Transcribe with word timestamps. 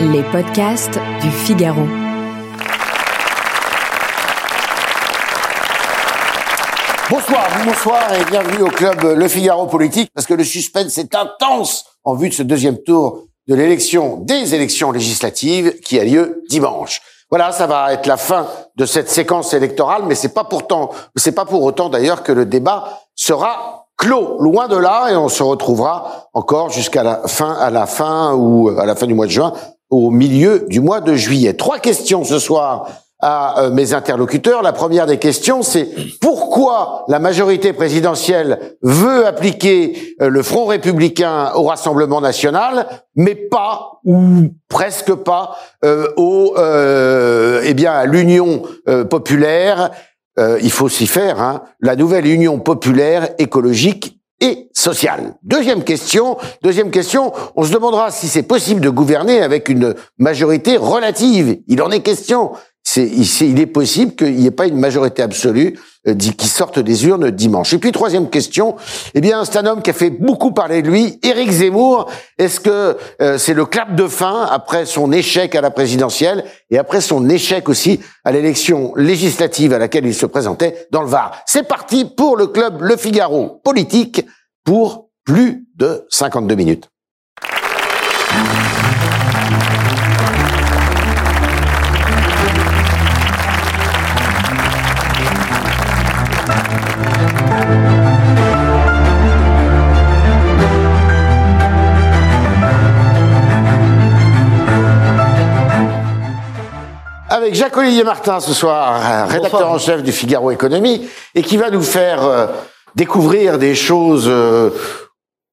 Les 0.00 0.22
podcasts 0.22 1.00
du 1.20 1.28
Figaro. 1.28 1.82
Bonsoir, 7.10 7.48
bonsoir 7.64 8.14
et 8.14 8.24
bienvenue 8.30 8.62
au 8.62 8.70
club 8.70 9.02
Le 9.02 9.26
Figaro 9.26 9.66
Politique 9.66 10.08
parce 10.14 10.28
que 10.28 10.34
le 10.34 10.44
suspense 10.44 10.98
est 10.98 11.16
intense 11.16 11.84
en 12.04 12.14
vue 12.14 12.28
de 12.28 12.34
ce 12.34 12.44
deuxième 12.44 12.78
tour 12.78 13.24
de 13.48 13.56
l'élection, 13.56 14.18
des 14.18 14.54
élections 14.54 14.92
législatives 14.92 15.80
qui 15.80 15.98
a 15.98 16.04
lieu 16.04 16.44
dimanche. 16.48 17.00
Voilà, 17.28 17.50
ça 17.50 17.66
va 17.66 17.92
être 17.92 18.06
la 18.06 18.16
fin 18.16 18.46
de 18.76 18.86
cette 18.86 19.10
séquence 19.10 19.52
électorale, 19.52 20.02
mais 20.06 20.14
c'est 20.14 20.32
pas 20.32 20.44
pourtant, 20.44 20.90
c'est 21.16 21.32
pas 21.32 21.44
pour 21.44 21.64
autant 21.64 21.88
d'ailleurs 21.88 22.22
que 22.22 22.30
le 22.30 22.46
débat 22.46 23.00
sera 23.16 23.88
clos, 23.96 24.38
loin 24.38 24.68
de 24.68 24.76
là, 24.76 25.10
et 25.10 25.16
on 25.16 25.28
se 25.28 25.42
retrouvera 25.42 26.28
encore 26.32 26.70
jusqu'à 26.70 27.02
la 27.02 27.26
fin, 27.26 27.52
à 27.54 27.68
la 27.68 27.86
fin 27.86 28.32
ou 28.34 28.68
à 28.68 28.86
la 28.86 28.94
fin 28.94 29.08
du 29.08 29.14
mois 29.14 29.26
de 29.26 29.32
juin, 29.32 29.52
au 29.90 30.10
milieu 30.10 30.66
du 30.68 30.80
mois 30.80 31.00
de 31.00 31.14
juillet. 31.14 31.54
Trois 31.54 31.78
questions 31.78 32.24
ce 32.24 32.38
soir 32.38 32.88
à 33.20 33.62
euh, 33.62 33.70
mes 33.70 33.94
interlocuteurs. 33.94 34.62
La 34.62 34.72
première 34.72 35.06
des 35.06 35.18
questions, 35.18 35.62
c'est 35.62 35.88
pourquoi 36.20 37.04
la 37.08 37.18
majorité 37.18 37.72
présidentielle 37.72 38.76
veut 38.82 39.26
appliquer 39.26 40.16
euh, 40.20 40.28
le 40.28 40.42
Front 40.42 40.66
républicain 40.66 41.52
au 41.54 41.64
Rassemblement 41.64 42.20
national, 42.20 42.86
mais 43.16 43.34
pas 43.34 44.00
ou 44.04 44.52
presque 44.68 45.14
pas 45.14 45.56
euh, 45.84 46.08
au, 46.16 46.54
eh 46.56 47.74
bien, 47.74 47.92
à 47.92 48.06
l'Union 48.06 48.62
populaire. 49.10 49.90
il 50.38 50.70
faut 50.70 50.88
s'y 50.88 51.06
faire. 51.06 51.42
Hein, 51.42 51.62
la 51.80 51.96
nouvelle 51.96 52.26
Union 52.26 52.58
populaire 52.60 53.28
écologique 53.38 54.17
et 54.40 54.68
sociale. 54.72 55.34
Deuxième 55.42 55.82
question, 55.84 56.36
deuxième 56.62 56.90
question, 56.90 57.32
on 57.56 57.64
se 57.64 57.72
demandera 57.72 58.10
si 58.10 58.28
c'est 58.28 58.42
possible 58.42 58.80
de 58.80 58.90
gouverner 58.90 59.42
avec 59.42 59.68
une 59.68 59.94
majorité 60.18 60.76
relative. 60.76 61.58
Il 61.66 61.82
en 61.82 61.90
est 61.90 62.00
question 62.00 62.52
il 62.96 63.60
est 63.60 63.66
possible 63.66 64.14
qu'il 64.14 64.36
n'y 64.36 64.46
ait 64.46 64.50
pas 64.50 64.66
une 64.66 64.78
majorité 64.78 65.22
absolue 65.22 65.78
euh, 66.06 66.14
qui 66.14 66.48
sorte 66.48 66.78
des 66.78 67.06
urnes 67.06 67.30
dimanche. 67.30 67.74
Et 67.74 67.78
puis 67.78 67.92
troisième 67.92 68.30
question, 68.30 68.76
eh 69.14 69.20
bien 69.20 69.44
c'est 69.44 69.58
un 69.58 69.66
homme 69.66 69.82
qui 69.82 69.90
a 69.90 69.92
fait 69.92 70.10
beaucoup 70.10 70.52
parler 70.52 70.82
de 70.82 70.88
lui, 70.88 71.18
Éric 71.22 71.50
Zemmour. 71.50 72.10
Est-ce 72.38 72.60
que 72.60 72.96
euh, 73.20 73.36
c'est 73.38 73.54
le 73.54 73.66
clap 73.66 73.94
de 73.94 74.06
fin 74.06 74.46
après 74.50 74.86
son 74.86 75.12
échec 75.12 75.54
à 75.54 75.60
la 75.60 75.70
présidentielle 75.70 76.44
et 76.70 76.78
après 76.78 77.00
son 77.00 77.28
échec 77.28 77.68
aussi 77.68 78.00
à 78.24 78.32
l'élection 78.32 78.94
législative 78.96 79.72
à 79.72 79.78
laquelle 79.78 80.06
il 80.06 80.14
se 80.14 80.26
présentait 80.26 80.88
dans 80.90 81.02
le 81.02 81.08
Var? 81.08 81.42
C'est 81.46 81.66
parti 81.66 82.04
pour 82.04 82.36
le 82.36 82.46
club 82.46 82.80
Le 82.80 82.96
Figaro 82.96 83.60
politique 83.64 84.24
pour 84.64 85.08
plus 85.24 85.66
de 85.76 86.06
52 86.10 86.54
minutes. 86.54 86.88
Avec 107.48 107.58
Jacques-Olivier 107.58 108.04
Martin 108.04 108.40
ce 108.40 108.52
soir, 108.52 109.26
rédacteur 109.26 109.70
en 109.70 109.78
chef 109.78 110.02
du 110.02 110.12
Figaro 110.12 110.50
Économie, 110.50 111.08
et 111.34 111.40
qui 111.40 111.56
va 111.56 111.70
nous 111.70 111.80
faire 111.80 112.22
euh, 112.22 112.46
découvrir 112.94 113.56
des 113.58 113.74
choses 113.74 114.26
euh, 114.28 114.68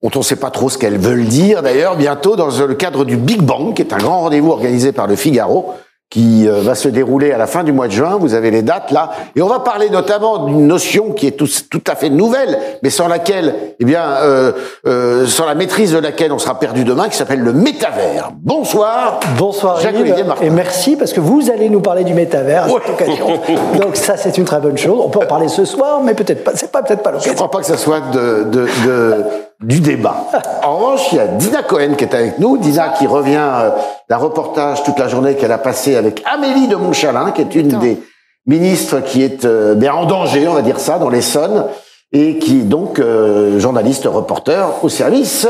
dont 0.03 0.11
on 0.16 0.19
ne 0.19 0.23
sait 0.25 0.35
pas 0.35 0.51
trop 0.51 0.69
ce 0.69 0.77
qu'elles 0.77 0.97
veulent 0.97 1.23
dire 1.23 1.63
d'ailleurs 1.63 1.95
bientôt 1.95 2.35
dans 2.35 2.49
le 2.49 2.75
cadre 2.75 3.05
du 3.05 3.16
Big 3.16 3.41
Bang, 3.41 3.73
qui 3.73 3.81
est 3.81 3.93
un 3.93 3.97
grand 3.97 4.19
rendez-vous 4.19 4.51
organisé 4.51 4.91
par 4.91 5.07
le 5.07 5.16
Figaro 5.16 5.73
qui 6.09 6.47
euh, 6.47 6.61
va 6.61 6.75
se 6.75 6.87
dérouler 6.87 7.31
à 7.31 7.37
la 7.37 7.47
fin 7.47 7.63
du 7.63 7.71
mois 7.71 7.87
de 7.87 7.91
juin. 7.91 8.17
Vous 8.19 8.35
avez 8.35 8.51
les 8.51 8.61
dates 8.61 8.91
là, 8.91 9.11
et 9.35 9.41
on 9.41 9.47
va 9.47 9.59
parler 9.59 9.89
notamment 9.89 10.45
d'une 10.45 10.67
notion 10.67 11.11
qui 11.11 11.27
est 11.27 11.31
tout, 11.31 11.49
tout, 11.69 11.83
à 11.88 11.95
fait 11.95 12.09
nouvelle, 12.09 12.57
mais 12.83 12.89
sans 12.89 13.07
laquelle, 13.07 13.55
eh 13.79 13.85
bien, 13.85 14.03
euh, 14.21 14.51
euh, 14.88 15.25
sans 15.25 15.45
la 15.45 15.55
maîtrise 15.55 15.91
de 15.94 15.97
laquelle 15.97 16.31
on 16.31 16.39
sera 16.39 16.59
perdu 16.59 16.83
demain, 16.83 17.09
qui 17.09 17.17
s'appelle 17.17 17.41
le 17.41 17.53
métavers. 17.53 18.31
Bonsoir. 18.38 19.19
Bonsoir 19.38 19.79
Jacques 19.81 19.95
et 20.41 20.49
merci 20.49 20.95
parce 20.95 21.11
que 21.11 21.19
vous 21.19 21.49
allez 21.49 21.69
nous 21.69 21.81
parler 21.81 22.03
du 22.03 22.13
métavers 22.13 22.65
à 22.65 22.67
cette 22.69 22.89
occasion. 22.89 23.41
Donc 23.81 23.95
ça, 23.95 24.15
c'est 24.15 24.38
une 24.38 24.45
très 24.45 24.59
bonne 24.59 24.77
chose. 24.77 24.99
On 25.03 25.09
peut 25.09 25.19
en 25.19 25.27
parler 25.27 25.47
ce 25.47 25.65
soir, 25.65 26.01
mais 26.03 26.13
peut-être 26.13 26.44
pas. 26.44 26.51
C'est 26.55 26.71
pas 26.71 26.83
peut-être 26.83 27.03
pas 27.03 27.11
l'occasion. 27.11 27.31
Je 27.31 27.35
crois 27.35 27.51
pas 27.51 27.59
que 27.59 27.65
ça 27.65 27.77
soit 27.77 28.01
de, 28.11 28.44
de, 28.44 28.67
de 28.85 29.25
du 29.65 29.79
débat. 29.79 30.27
En 30.63 30.77
revanche, 30.77 31.11
il 31.11 31.17
y 31.17 31.19
a 31.19 31.27
Dina 31.27 31.63
Cohen 31.63 31.95
qui 31.97 32.03
est 32.03 32.13
avec 32.13 32.39
nous. 32.39 32.57
Dina 32.57 32.89
qui 32.89 33.07
revient 33.07 33.37
euh, 33.39 33.69
d'un 34.09 34.17
reportage 34.17 34.83
toute 34.83 34.99
la 34.99 35.07
journée 35.07 35.35
qu'elle 35.35 35.51
a 35.51 35.57
passé 35.57 35.95
avec 35.95 36.23
Amélie 36.31 36.67
de 36.67 36.75
Montchalin, 36.75 37.31
qui 37.31 37.41
est 37.41 37.55
une 37.55 37.79
des 37.79 37.97
ministres 38.45 38.99
qui 38.99 39.23
est 39.23 39.43
euh, 39.45 39.73
bien 39.73 39.93
en 39.93 40.05
danger, 40.05 40.47
on 40.47 40.53
va 40.53 40.61
dire 40.61 40.79
ça, 40.79 40.99
dans 40.99 41.09
l'Essonne, 41.09 41.65
et 42.11 42.37
qui 42.37 42.59
est 42.59 42.63
donc 42.63 42.99
euh, 42.99 43.59
journaliste, 43.59 44.05
reporter 44.05 44.83
au 44.83 44.89
service 44.89 45.47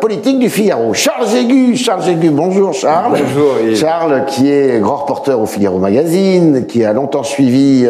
politique 0.00 0.38
du 0.38 0.50
Figaro. 0.50 0.92
Charles 0.92 1.26
Jégu, 1.28 1.76
Charles 1.76 2.02
Jégu, 2.02 2.28
bonjour 2.28 2.74
Charles. 2.74 3.18
Bonjour. 3.18 3.74
Charles 3.74 4.26
qui 4.26 4.50
est 4.50 4.80
grand 4.80 4.96
reporter 4.96 5.40
au 5.40 5.46
Figaro 5.46 5.78
Magazine, 5.78 6.66
qui 6.66 6.84
a 6.84 6.92
longtemps 6.92 7.24
suivi 7.24 7.88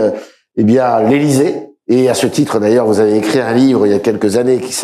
eh 0.57 0.65
bien 0.65 1.01
l'Élysée, 1.01 1.67
et 1.89 2.09
à 2.09 2.15
ce 2.15 2.27
titre, 2.27 2.59
d'ailleurs, 2.59 2.87
vous 2.87 2.99
avez 2.99 3.17
écrit 3.17 3.41
un 3.41 3.53
livre 3.53 3.87
il 3.87 3.93
y 3.93 3.95
a 3.95 4.01
quelques 4.01 4.37
années 4.37 4.59
qui, 4.59 4.75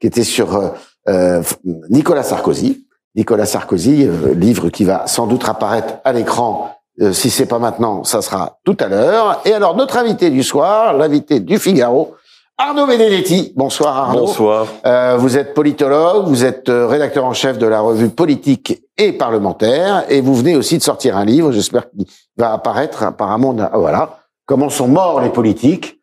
qui 0.00 0.06
était 0.06 0.24
sur 0.24 0.56
euh, 0.56 0.68
euh, 1.08 1.42
Nicolas 1.90 2.22
Sarkozy. 2.22 2.84
Nicolas 3.14 3.46
Sarkozy, 3.46 4.04
euh, 4.04 4.34
livre 4.34 4.68
qui 4.68 4.84
va 4.84 5.06
sans 5.06 5.26
doute 5.26 5.48
apparaître 5.48 5.94
à 6.04 6.12
l'écran. 6.12 6.70
Euh, 7.00 7.12
si 7.12 7.30
c'est 7.30 7.46
pas 7.46 7.58
maintenant, 7.58 8.04
ça 8.04 8.22
sera 8.22 8.58
tout 8.64 8.76
à 8.80 8.88
l'heure. 8.88 9.40
Et 9.44 9.52
alors, 9.52 9.76
notre 9.76 9.96
invité 9.96 10.30
du 10.30 10.42
soir, 10.42 10.92
l'invité 10.94 11.40
du 11.40 11.58
Figaro, 11.58 12.14
Arnaud 12.58 12.86
Benedetti. 12.86 13.52
Bonsoir 13.56 13.96
Arnaud. 13.96 14.26
Bonsoir. 14.26 14.66
Euh, 14.84 15.16
vous 15.16 15.38
êtes 15.38 15.54
politologue, 15.54 16.26
vous 16.26 16.44
êtes 16.44 16.68
rédacteur 16.68 17.24
en 17.24 17.32
chef 17.32 17.56
de 17.56 17.66
la 17.66 17.80
revue 17.80 18.08
politique 18.08 18.82
et 18.96 19.12
parlementaire, 19.12 20.04
et 20.08 20.20
vous 20.20 20.34
venez 20.34 20.56
aussi 20.56 20.76
de 20.76 20.82
sortir 20.82 21.16
un 21.16 21.24
livre, 21.24 21.52
j'espère 21.52 21.88
qu'il 21.88 22.04
va 22.36 22.52
apparaître 22.52 23.04
apparemment. 23.04 23.54
Voilà. 23.74 24.18
Comment 24.44 24.70
sont 24.70 24.88
morts 24.88 25.20
les 25.20 25.30
politiques? 25.30 26.00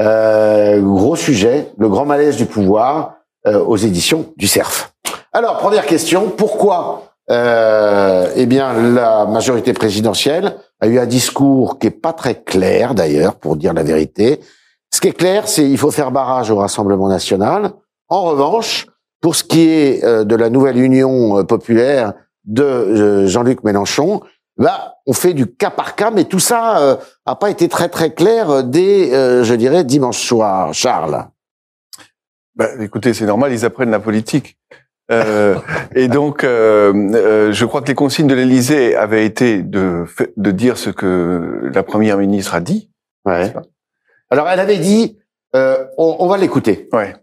Euh, 0.00 0.80
gros 0.80 1.16
sujet, 1.16 1.72
le 1.76 1.88
grand 1.90 2.06
malaise 2.06 2.36
du 2.36 2.46
pouvoir 2.46 3.17
euh, 3.46 3.62
aux 3.64 3.76
éditions 3.76 4.32
du 4.36 4.46
CERF. 4.46 4.92
Alors, 5.32 5.58
première 5.58 5.86
question, 5.86 6.30
pourquoi 6.30 7.04
euh, 7.30 8.32
eh 8.36 8.46
bien, 8.46 8.72
la 8.72 9.26
majorité 9.26 9.72
présidentielle 9.72 10.56
a 10.80 10.86
eu 10.86 10.98
un 10.98 11.06
discours 11.06 11.78
qui 11.78 11.88
est 11.88 11.90
pas 11.90 12.12
très 12.12 12.42
clair, 12.42 12.94
d'ailleurs, 12.94 13.34
pour 13.34 13.56
dire 13.56 13.74
la 13.74 13.82
vérité. 13.82 14.40
Ce 14.92 15.00
qui 15.00 15.08
est 15.08 15.12
clair, 15.12 15.46
c'est 15.46 15.62
qu'il 15.62 15.76
faut 15.76 15.90
faire 15.90 16.10
barrage 16.10 16.50
au 16.50 16.56
Rassemblement 16.56 17.08
national. 17.08 17.72
En 18.08 18.22
revanche, 18.22 18.86
pour 19.20 19.36
ce 19.36 19.44
qui 19.44 19.68
est 19.68 20.04
euh, 20.04 20.24
de 20.24 20.34
la 20.34 20.48
nouvelle 20.48 20.78
Union 20.78 21.44
populaire 21.44 22.14
de 22.44 23.26
Jean-Luc 23.26 23.62
Mélenchon, 23.62 24.22
bah, 24.58 24.96
on 25.06 25.12
fait 25.12 25.34
du 25.34 25.46
cas 25.46 25.70
par 25.70 25.94
cas, 25.94 26.10
mais 26.10 26.24
tout 26.24 26.40
ça 26.40 26.80
euh, 26.80 26.96
a 27.24 27.36
pas 27.36 27.48
été 27.48 27.68
très 27.68 27.88
très 27.88 28.12
clair 28.12 28.50
euh, 28.50 28.62
dès, 28.62 29.14
euh, 29.14 29.44
je 29.44 29.54
dirais, 29.54 29.84
dimanche 29.84 30.18
soir. 30.18 30.74
Charles. 30.74 31.26
Bah, 32.58 32.68
écoutez, 32.80 33.14
c'est 33.14 33.24
normal, 33.24 33.52
ils 33.52 33.64
apprennent 33.64 33.90
la 33.90 34.00
politique. 34.00 34.58
Euh, 35.10 35.56
et 35.94 36.08
donc, 36.08 36.42
je 36.42 37.64
crois 37.64 37.80
que 37.80 37.86
les 37.86 37.94
consignes 37.94 38.26
de 38.26 38.34
l'Élysée 38.34 38.94
avaient 38.94 39.24
été 39.24 39.62
de, 39.62 40.04
de 40.36 40.50
dire 40.50 40.76
ce 40.76 40.90
que 40.90 41.70
la 41.72 41.82
première 41.82 42.18
ministre 42.18 42.54
a 42.54 42.60
dit. 42.60 42.90
Ouais. 43.24 43.54
Alors, 44.30 44.48
elle 44.48 44.60
avait 44.60 44.78
dit, 44.78 45.18
on, 45.54 45.86
on, 45.96 46.26
va 46.26 46.36
l'écouter. 46.36 46.88
Ouais. 46.92 47.14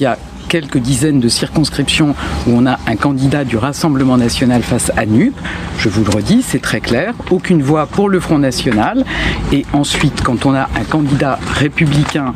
Il 0.00 0.02
y 0.02 0.06
a 0.06 0.18
quelques 0.48 0.78
dizaines 0.78 1.20
de 1.20 1.28
circonscriptions 1.28 2.16
où 2.48 2.50
on 2.50 2.66
a 2.66 2.80
un 2.88 2.96
candidat 2.96 3.44
du 3.44 3.56
Rassemblement 3.56 4.16
national 4.16 4.64
face 4.64 4.90
à 4.96 5.06
NUP. 5.06 5.32
Je 5.78 5.88
vous 5.88 6.02
le 6.02 6.10
redis, 6.10 6.42
c'est 6.42 6.58
très 6.58 6.80
clair. 6.80 7.14
Aucune 7.30 7.62
voix 7.62 7.86
pour 7.86 8.08
le 8.08 8.18
Front 8.18 8.40
national. 8.40 9.04
Et 9.52 9.64
ensuite, 9.72 10.20
quand 10.24 10.46
on 10.46 10.54
a 10.54 10.62
un 10.62 10.82
candidat 10.82 11.38
républicain, 11.60 12.34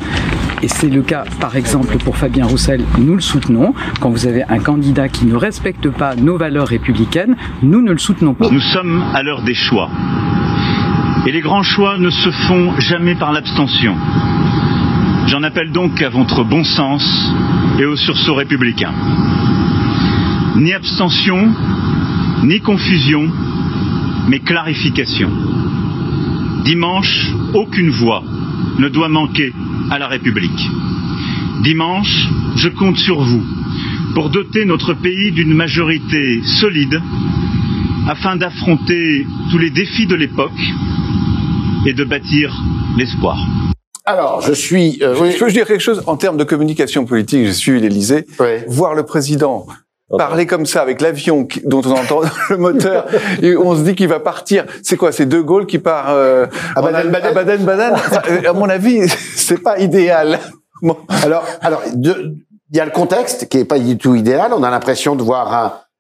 et 0.63 0.69
c'est 0.69 0.89
le 0.89 1.03
cas 1.03 1.25
par 1.41 1.57
exemple 1.57 1.99
pour 1.99 2.17
Fabien 2.17 2.47
Roussel, 2.47 2.85
nous 2.97 3.17
le 3.17 3.21
soutenons. 3.21 3.75
Quand 3.99 4.11
vous 4.11 4.29
avez 4.29 4.45
un 4.45 4.61
candidat 4.61 5.09
qui 5.09 5.27
ne 5.27 5.35
respecte 5.35 5.91
pas 5.91 6.15
nos 6.15 6.39
valeurs 6.39 6.69
républicaines, 6.69 7.35
nous 7.65 7.83
ne 7.83 7.91
le 7.91 7.99
soutenons 7.99 8.35
pas. 8.35 8.51
Nous 8.53 8.61
sommes 8.61 9.03
à 9.13 9.25
l'heure 9.25 9.43
des 9.43 9.55
choix. 9.55 9.91
Et 11.27 11.33
les 11.33 11.41
grands 11.41 11.65
choix 11.65 11.99
ne 11.99 12.11
se 12.11 12.31
font 12.31 12.79
jamais 12.79 13.17
par 13.17 13.33
l'abstention. 13.33 13.97
J'en 15.29 15.43
appelle 15.43 15.73
donc 15.73 16.01
à 16.01 16.09
votre 16.09 16.43
bon 16.43 16.65
sens 16.65 17.05
et 17.79 17.85
au 17.85 17.97
sursaut 17.97 18.35
républicain. 18.35 18.95
Ni 20.57 20.73
abstention, 20.73 21.53
ni 22.45 22.61
confusion, 22.61 23.31
mais 24.31 24.39
clarification. 24.39 25.31
Dimanche, 26.65 27.31
aucune 27.53 27.91
voix 27.91 28.23
ne 28.79 28.89
doit 28.89 29.11
manquer 29.11 29.53
à 29.91 29.99
la 29.99 30.09
République. 30.09 30.67
Dimanche, 31.63 32.27
je 32.57 32.71
compte 32.71 32.97
sur 32.97 33.21
vous 33.21 33.45
pour 34.15 34.31
doter 34.31 34.65
notre 34.65 34.95
pays 34.95 35.31
d'une 35.33 35.53
majorité 35.53 36.41
solide 36.43 37.03
afin 38.09 38.37
d'affronter 38.37 39.27
tous 39.51 39.59
les 39.59 39.71
défis 39.71 40.07
de 40.07 40.15
l'époque 40.15 40.63
et 41.85 41.93
de 41.93 42.05
bâtir 42.05 42.51
l'espoir. 42.97 43.39
Alors, 44.09 44.41
je 44.41 44.55
suis. 44.55 44.99
Euh, 45.03 45.15
je 45.15 45.39
peux 45.39 45.51
dire 45.51 45.67
quelque 45.67 45.83
chose 45.83 46.03
en 46.07 46.17
termes 46.17 46.39
de 46.39 46.45
communication 46.45 47.05
politique. 47.05 47.45
J'ai 47.45 47.53
suivi 47.53 47.81
l'Élysée. 47.81 48.27
Voir 48.67 48.95
le 48.95 49.03
président 49.03 49.67
parler 50.17 50.47
comme 50.47 50.65
ça 50.65 50.81
avec 50.81 51.03
l'avion 51.03 51.47
dont 51.65 51.83
on 51.85 51.91
entend 51.91 52.21
le 52.51 52.57
moteur 52.57 53.07
et 53.43 53.57
on 53.57 53.77
se 53.77 53.83
dit 53.83 53.95
qu'il 53.95 54.09
va 54.09 54.21
partir. 54.21 54.65
C'est 54.83 54.97
quoi 54.97 55.13
C'est 55.13 55.27
De 55.27 55.41
Gaulle 55.41 55.67
qui 55.67 55.79
part 55.79 56.07
euh, 56.09 56.47
à 56.75 56.81
Baden-Baden. 56.81 57.95
Euh, 58.31 58.49
à 58.49 58.53
mon 58.55 58.69
avis, 58.69 59.07
c'est 59.37 59.63
pas 59.63 59.79
idéal. 59.79 60.39
Alors, 61.25 61.45
alors, 61.61 61.83
il 61.95 62.37
y 62.73 62.81
a 62.81 62.85
le 62.85 62.91
contexte 62.91 63.49
qui 63.49 63.59
est 63.59 63.65
pas 63.65 63.79
du 63.79 63.99
tout 63.99 64.15
idéal. 64.15 64.53
On 64.55 64.63
a 64.63 64.71
l'impression 64.71 65.17
de 65.17 65.23
voir 65.23 65.53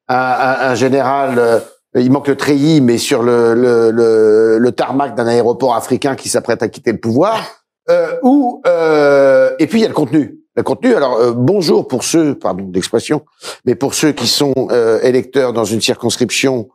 un, 0.09 0.15
un, 0.15 0.71
un, 0.71 0.75
général. 0.75 1.39
Euh, 1.39 1.59
il 1.95 2.11
manque 2.11 2.29
le 2.29 2.37
treillis, 2.37 2.81
mais 2.81 2.97
sur 2.97 3.23
le, 3.23 3.55
le, 3.55 3.91
le, 3.91 4.59
le 4.59 4.73
tarmac 4.73 5.15
d'un 5.15 5.27
aéroport 5.27 5.75
africain 5.75 6.15
qui 6.15 6.29
s'apprête 6.29 6.63
à 6.63 6.69
quitter 6.69 6.93
le 6.93 6.99
pouvoir. 6.99 7.58
Euh, 7.91 8.17
ou 8.23 8.63
euh, 8.67 9.51
et 9.59 9.67
puis 9.67 9.79
il 9.79 9.83
y 9.83 9.85
a 9.85 9.89
le 9.89 9.95
contenu. 9.95 10.39
Le 10.57 10.63
contenu. 10.63 10.95
Alors 10.95 11.17
euh, 11.17 11.33
bonjour 11.33 11.89
pour 11.89 12.05
ceux, 12.05 12.35
pardon 12.35 12.65
d'expression, 12.65 13.25
mais 13.65 13.75
pour 13.75 13.95
ceux 13.95 14.13
qui 14.13 14.27
sont 14.27 14.55
euh, 14.71 15.01
électeurs 15.03 15.53
dans 15.53 15.65
une 15.65 15.81
circonscription 15.81 16.69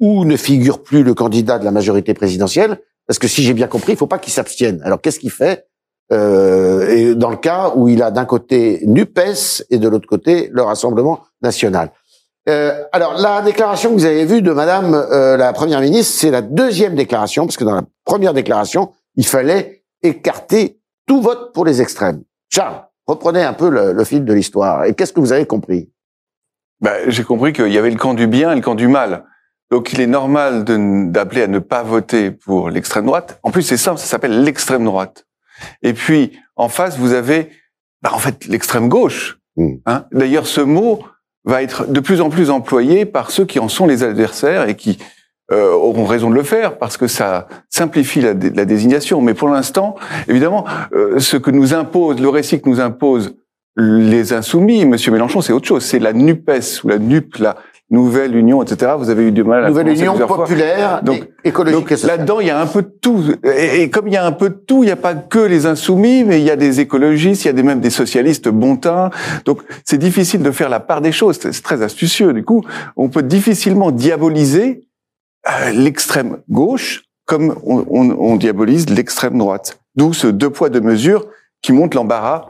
où 0.00 0.24
ne 0.24 0.36
figure 0.36 0.82
plus 0.82 1.02
le 1.02 1.14
candidat 1.14 1.58
de 1.58 1.64
la 1.64 1.70
majorité 1.70 2.14
présidentielle, 2.14 2.80
parce 3.06 3.18
que 3.18 3.28
si 3.28 3.42
j'ai 3.42 3.54
bien 3.54 3.66
compris, 3.66 3.92
il 3.92 3.98
faut 3.98 4.06
pas 4.06 4.18
qu'il 4.18 4.32
s'abstienne. 4.32 4.80
Alors 4.84 5.00
qu'est-ce 5.00 5.18
qu'il 5.18 5.30
fait 5.30 5.68
euh, 6.10 6.88
et 6.88 7.14
dans 7.14 7.30
le 7.30 7.36
cas 7.36 7.72
où 7.74 7.88
il 7.88 8.02
a 8.02 8.10
d'un 8.10 8.24
côté 8.24 8.80
Nupes 8.86 9.20
et 9.70 9.78
de 9.78 9.88
l'autre 9.88 10.08
côté 10.08 10.48
le 10.52 10.62
Rassemblement 10.62 11.20
national. 11.42 11.90
Euh, 12.48 12.82
alors 12.92 13.18
la 13.18 13.42
déclaration 13.42 13.90
que 13.90 13.94
vous 13.94 14.06
avez 14.06 14.24
vue 14.24 14.40
de 14.40 14.52
Madame 14.52 14.94
euh, 14.94 15.36
la 15.36 15.52
Première 15.52 15.80
ministre, 15.80 16.14
c'est 16.18 16.30
la 16.30 16.40
deuxième 16.40 16.94
déclaration 16.94 17.44
parce 17.44 17.58
que 17.58 17.64
dans 17.64 17.74
la 17.74 17.82
première 18.06 18.32
déclaration, 18.32 18.92
il 19.16 19.26
fallait 19.26 19.77
écarter 20.02 20.78
tout 21.06 21.20
vote 21.20 21.52
pour 21.52 21.64
les 21.64 21.80
extrêmes. 21.82 22.22
Charles, 22.50 22.82
reprenez 23.06 23.42
un 23.42 23.52
peu 23.52 23.70
le, 23.70 24.04
fil 24.04 24.24
de 24.24 24.32
l'histoire. 24.32 24.84
Et 24.84 24.94
qu'est-ce 24.94 25.12
que 25.12 25.20
vous 25.20 25.32
avez 25.32 25.46
compris? 25.46 25.90
Ben, 26.80 27.10
J'ai 27.10 27.24
compris 27.24 27.52
qu'il 27.52 27.72
y 27.72 27.78
avait 27.78 27.90
le 27.90 27.96
camp 27.96 28.14
du 28.14 28.26
bien 28.26 28.52
et 28.52 28.54
le 28.54 28.60
camp 28.60 28.74
du 28.74 28.88
mal. 28.88 29.24
Donc 29.70 29.92
il 29.92 30.00
est 30.00 30.06
normal 30.06 30.64
d'appeler 30.64 31.42
à 31.42 31.46
ne 31.46 31.58
pas 31.58 31.82
voter 31.82 32.30
pour 32.30 32.70
l'extrême 32.70 33.06
droite. 33.06 33.38
En 33.42 33.50
plus, 33.50 33.62
c'est 33.62 33.76
simple, 33.76 33.98
ça 33.98 34.06
s'appelle 34.06 34.42
l'extrême 34.42 34.84
droite. 34.84 35.26
Et 35.82 35.92
puis, 35.92 36.38
en 36.56 36.68
face, 36.68 36.96
vous 36.98 37.12
avez, 37.12 37.50
ben, 38.02 38.10
en 38.12 38.18
fait, 38.18 38.46
l'extrême 38.46 38.88
gauche. 38.88 39.38
Hmm. 39.56 39.76
Hein? 39.86 40.06
D'ailleurs, 40.12 40.46
ce 40.46 40.60
mot 40.60 41.04
va 41.44 41.62
être 41.62 41.90
de 41.90 42.00
plus 42.00 42.20
en 42.20 42.30
plus 42.30 42.50
employé 42.50 43.04
par 43.04 43.30
ceux 43.30 43.44
qui 43.44 43.58
en 43.58 43.68
sont 43.68 43.86
les 43.86 44.02
adversaires 44.02 44.68
et 44.68 44.76
qui 44.76 44.98
euh, 45.50 45.72
auront 45.72 46.04
raison 46.04 46.28
de 46.28 46.34
le 46.34 46.42
faire 46.42 46.76
parce 46.76 46.96
que 46.96 47.06
ça 47.06 47.48
simplifie 47.70 48.20
la, 48.20 48.34
la 48.34 48.64
désignation. 48.64 49.22
Mais 49.22 49.34
pour 49.34 49.48
l'instant, 49.48 49.94
évidemment, 50.28 50.64
euh, 50.92 51.18
ce 51.18 51.36
que 51.36 51.50
nous 51.50 51.72
impose, 51.72 52.20
le 52.20 52.28
récit 52.28 52.60
que 52.60 52.68
nous 52.68 52.80
impose 52.80 53.34
les 53.76 54.32
insoumis, 54.32 54.84
Monsieur 54.84 55.12
Mélenchon, 55.12 55.40
c'est 55.40 55.52
autre 55.52 55.66
chose. 55.66 55.84
C'est 55.84 56.00
la 56.00 56.12
NUPES 56.12 56.82
ou 56.84 56.88
la 56.88 56.98
NUP, 56.98 57.38
la 57.38 57.56
Nouvelle 57.90 58.36
Union, 58.36 58.62
etc. 58.62 58.92
Vous 58.98 59.08
avez 59.08 59.28
eu 59.28 59.32
du 59.32 59.42
mal 59.42 59.64
à 59.64 59.68
Nouvelle 59.68 59.88
Union 59.88 60.14
populaire, 60.18 61.00
donc, 61.02 61.26
écologique. 61.42 61.88
Donc, 61.88 62.02
là-dedans, 62.02 62.40
il 62.40 62.48
y 62.48 62.50
a 62.50 62.60
un 62.60 62.66
peu 62.66 62.82
de 62.82 62.92
tout. 63.00 63.24
Et, 63.44 63.88
comme 63.88 64.08
il 64.08 64.12
y 64.12 64.18
a 64.18 64.26
un 64.26 64.32
peu 64.32 64.50
de 64.50 64.54
tout, 64.54 64.82
il 64.82 64.86
n'y 64.86 64.92
a 64.92 64.96
pas 64.96 65.14
que 65.14 65.38
les 65.38 65.64
insoumis, 65.64 66.24
mais 66.24 66.40
il 66.40 66.44
y 66.44 66.50
a 66.50 66.56
des 66.56 66.80
écologistes, 66.80 67.44
il 67.44 67.46
y 67.46 67.50
a 67.50 67.54
des, 67.54 67.62
même 67.62 67.80
des 67.80 67.88
socialistes 67.88 68.50
bontins. 68.50 69.08
Donc, 69.46 69.62
c'est 69.84 69.96
difficile 69.96 70.42
de 70.42 70.50
faire 70.50 70.68
la 70.68 70.80
part 70.80 71.00
des 71.00 71.12
choses. 71.12 71.38
C'est 71.40 71.62
très 71.62 71.80
astucieux. 71.80 72.34
Du 72.34 72.44
coup, 72.44 72.62
on 72.96 73.08
peut 73.08 73.22
difficilement 73.22 73.90
diaboliser 73.90 74.87
l'extrême 75.72 76.38
gauche 76.48 77.04
comme 77.26 77.56
on, 77.64 77.84
on, 77.90 78.10
on 78.10 78.36
diabolise 78.36 78.88
l'extrême 78.88 79.38
droite. 79.38 79.78
D'où 79.94 80.12
ce 80.12 80.26
deux 80.26 80.50
poids 80.50 80.70
deux 80.70 80.80
mesures 80.80 81.26
qui 81.62 81.72
montre 81.72 81.96
l'embarras 81.96 82.46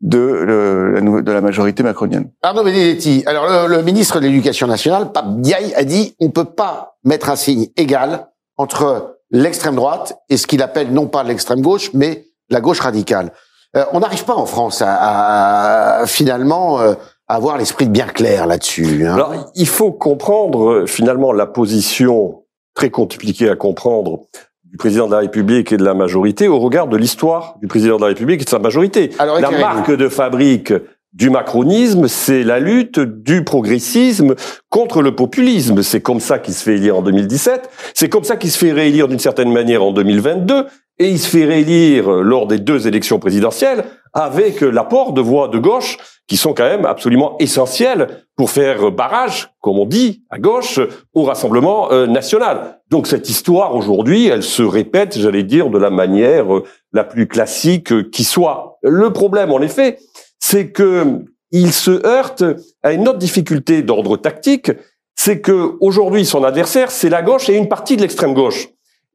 de, 0.00 1.00
la, 1.00 1.22
de 1.22 1.32
la 1.32 1.40
majorité 1.40 1.82
macronienne. 1.82 2.30
Arnaud 2.42 2.62
Benedetti, 2.62 3.24
alors 3.26 3.68
le, 3.68 3.82
ministre 3.82 4.20
de 4.20 4.26
l'Éducation 4.26 4.66
nationale, 4.66 5.12
Pape 5.12 5.40
Diaye, 5.40 5.74
a 5.74 5.84
dit 5.84 6.14
on 6.20 6.30
peut 6.30 6.44
pas 6.44 6.98
mettre 7.04 7.30
un 7.30 7.36
signe 7.36 7.68
égal 7.76 8.28
entre 8.56 9.18
l'extrême 9.30 9.74
droite 9.74 10.16
et 10.28 10.36
ce 10.36 10.46
qu'il 10.46 10.62
appelle 10.62 10.92
non 10.92 11.06
pas 11.06 11.22
l'extrême 11.24 11.60
gauche, 11.60 11.90
mais 11.94 12.26
la 12.48 12.60
gauche 12.60 12.80
radicale. 12.80 13.32
Euh, 13.76 13.84
on 13.92 14.00
n'arrive 14.00 14.24
pas 14.24 14.34
en 14.34 14.46
France 14.46 14.82
à, 14.84 16.04
finalement 16.06 16.80
euh, 16.80 16.94
avoir 17.28 17.58
l'esprit 17.58 17.88
bien 17.88 18.06
clair 18.06 18.46
là-dessus. 18.46 19.06
Hein. 19.06 19.14
Alors, 19.14 19.52
il 19.54 19.68
faut 19.68 19.92
comprendre 19.92 20.70
euh, 20.70 20.86
finalement 20.86 21.32
la 21.32 21.46
position 21.46 22.44
très 22.74 22.90
compliquée 22.90 23.50
à 23.50 23.56
comprendre 23.56 24.20
du 24.64 24.76
président 24.76 25.06
de 25.06 25.12
la 25.12 25.18
République 25.18 25.72
et 25.72 25.76
de 25.76 25.84
la 25.84 25.94
majorité 25.94 26.48
au 26.48 26.58
regard 26.58 26.88
de 26.88 26.96
l'histoire 26.96 27.56
du 27.60 27.66
président 27.66 27.96
de 27.96 28.02
la 28.02 28.08
République 28.08 28.42
et 28.42 28.44
de 28.44 28.50
sa 28.50 28.58
majorité. 28.58 29.10
la 29.18 29.50
marque 29.50 29.90
de 29.90 30.08
fabrique 30.08 30.72
du 31.14 31.30
macronisme, 31.30 32.06
c'est 32.06 32.44
la 32.44 32.60
lutte 32.60 33.00
du 33.00 33.42
progressisme 33.42 34.34
contre 34.68 35.00
le 35.00 35.14
populisme. 35.16 35.82
C'est 35.82 36.02
comme 36.02 36.20
ça 36.20 36.38
qu'il 36.38 36.52
se 36.52 36.62
fait 36.62 36.74
élire 36.74 36.98
en 36.98 37.02
2017. 37.02 37.70
C'est 37.94 38.10
comme 38.10 38.24
ça 38.24 38.36
qu'il 38.36 38.50
se 38.50 38.58
fait 38.58 38.72
réélire 38.72 39.08
d'une 39.08 39.18
certaine 39.18 39.50
manière 39.50 39.82
en 39.82 39.92
2022. 39.92 40.66
Et 40.98 41.08
il 41.08 41.18
se 41.18 41.28
fait 41.28 41.44
réélire 41.44 42.10
lors 42.10 42.46
des 42.46 42.58
deux 42.58 42.88
élections 42.88 43.18
présidentielles 43.18 43.84
avec 44.14 44.60
l'apport 44.62 45.12
de 45.12 45.20
voix 45.20 45.48
de 45.48 45.58
gauche 45.58 45.98
qui 46.28 46.36
sont 46.36 46.52
quand 46.52 46.64
même 46.68 46.84
absolument 46.84 47.36
essentielles 47.38 48.24
pour 48.36 48.50
faire 48.50 48.92
barrage, 48.92 49.50
comme 49.60 49.78
on 49.78 49.86
dit, 49.86 50.22
à 50.30 50.38
gauche, 50.38 50.78
au 51.14 51.24
Rassemblement 51.24 51.90
euh, 51.90 52.06
national. 52.06 52.80
Donc 52.90 53.06
cette 53.06 53.28
histoire, 53.28 53.74
aujourd'hui, 53.74 54.26
elle 54.26 54.42
se 54.42 54.62
répète, 54.62 55.18
j'allais 55.18 55.42
dire, 55.42 55.70
de 55.70 55.78
la 55.78 55.90
manière 55.90 56.54
euh, 56.54 56.64
la 56.92 57.04
plus 57.04 57.26
classique 57.26 57.92
euh, 57.92 58.02
qui 58.02 58.24
soit. 58.24 58.78
Le 58.82 59.10
problème, 59.12 59.50
en 59.52 59.60
effet, 59.60 59.98
c'est 60.38 60.70
que 60.70 61.24
il 61.50 61.72
se 61.72 62.06
heurte 62.06 62.44
à 62.82 62.92
une 62.92 63.08
autre 63.08 63.18
difficulté 63.18 63.82
d'ordre 63.82 64.18
tactique, 64.18 64.70
c'est 65.14 65.40
que 65.40 65.76
aujourd'hui 65.80 66.26
son 66.26 66.44
adversaire, 66.44 66.90
c'est 66.90 67.08
la 67.08 67.22
gauche 67.22 67.48
et 67.48 67.56
une 67.56 67.68
partie 67.68 67.96
de 67.96 68.02
l'extrême 68.02 68.34
gauche. 68.34 68.68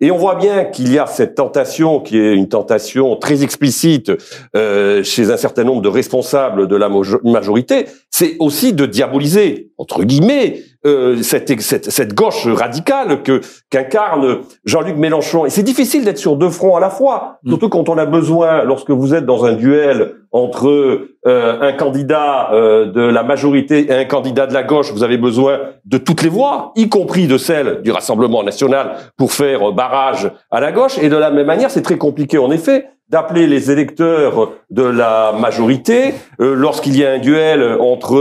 Et 0.03 0.11
on 0.11 0.17
voit 0.17 0.35
bien 0.35 0.65
qu'il 0.65 0.91
y 0.91 0.99
a 0.99 1.05
cette 1.05 1.35
tentation, 1.35 2.01
qui 2.01 2.17
est 2.17 2.35
une 2.35 2.49
tentation 2.49 3.15
très 3.15 3.41
explicite 3.41 4.11
euh, 4.53 5.01
chez 5.01 5.31
un 5.31 5.37
certain 5.37 5.63
nombre 5.63 5.81
de 5.81 5.87
responsables 5.87 6.67
de 6.67 6.75
la 6.75 6.89
majorité, 7.23 7.85
c'est 8.09 8.35
aussi 8.39 8.73
de 8.73 8.85
diaboliser, 8.85 9.71
entre 9.77 10.03
guillemets, 10.03 10.61
euh, 10.85 11.21
cette, 11.21 11.61
cette, 11.61 11.89
cette, 11.89 12.13
gauche 12.13 12.45
radicale 12.45 13.23
que 13.23 13.39
qu'incarne 13.69 14.39
Jean-Luc 14.65 14.97
Mélenchon. 14.97 15.45
Et 15.45 15.49
c'est 15.49 15.63
difficile 15.63 16.03
d'être 16.03 16.17
sur 16.17 16.35
deux 16.35 16.49
fronts 16.49 16.75
à 16.75 16.81
la 16.81 16.89
fois, 16.89 17.39
mm. 17.43 17.49
surtout 17.49 17.69
quand 17.69 17.87
on 17.87 17.97
a 17.97 18.05
besoin, 18.05 18.63
lorsque 18.63 18.91
vous 18.91 19.13
êtes 19.13 19.25
dans 19.25 19.45
un 19.45 19.53
duel 19.53 20.15
entre 20.31 21.07
euh, 21.25 21.61
un 21.61 21.73
candidat 21.73 22.51
euh, 22.51 22.91
de 22.91 23.01
la 23.01 23.23
majorité 23.23 23.85
et 23.85 23.93
un 23.93 24.05
candidat 24.05 24.45
de 24.45 24.53
la 24.53 24.63
gauche, 24.63 24.91
vous 24.91 25.03
avez 25.03 25.17
besoin 25.17 25.59
de 25.85 25.97
toutes 25.97 26.21
les 26.21 26.29
voix, 26.29 26.73
y 26.75 26.89
compris 26.89 27.27
de 27.27 27.37
celles 27.37 27.81
du 27.81 27.91
Rassemblement 27.91 28.43
national, 28.43 28.95
pour 29.15 29.31
faire 29.31 29.71
barrage 29.71 30.31
à 30.51 30.59
la 30.59 30.71
gauche. 30.71 30.97
Et 31.01 31.07
de 31.07 31.15
la 31.15 31.31
même 31.31 31.47
manière, 31.47 31.71
c'est 31.71 31.81
très 31.81 31.97
compliqué 31.97 32.37
en 32.37 32.51
effet 32.51 32.87
d'appeler 33.13 33.45
les 33.45 33.69
électeurs 33.69 34.53
de 34.71 34.81
la 34.81 35.33
majorité 35.39 36.15
euh, 36.41 36.55
lorsqu'il 36.55 36.97
y 36.97 37.05
a 37.05 37.11
un 37.11 37.19
duel 37.19 37.77
entre 37.79 38.15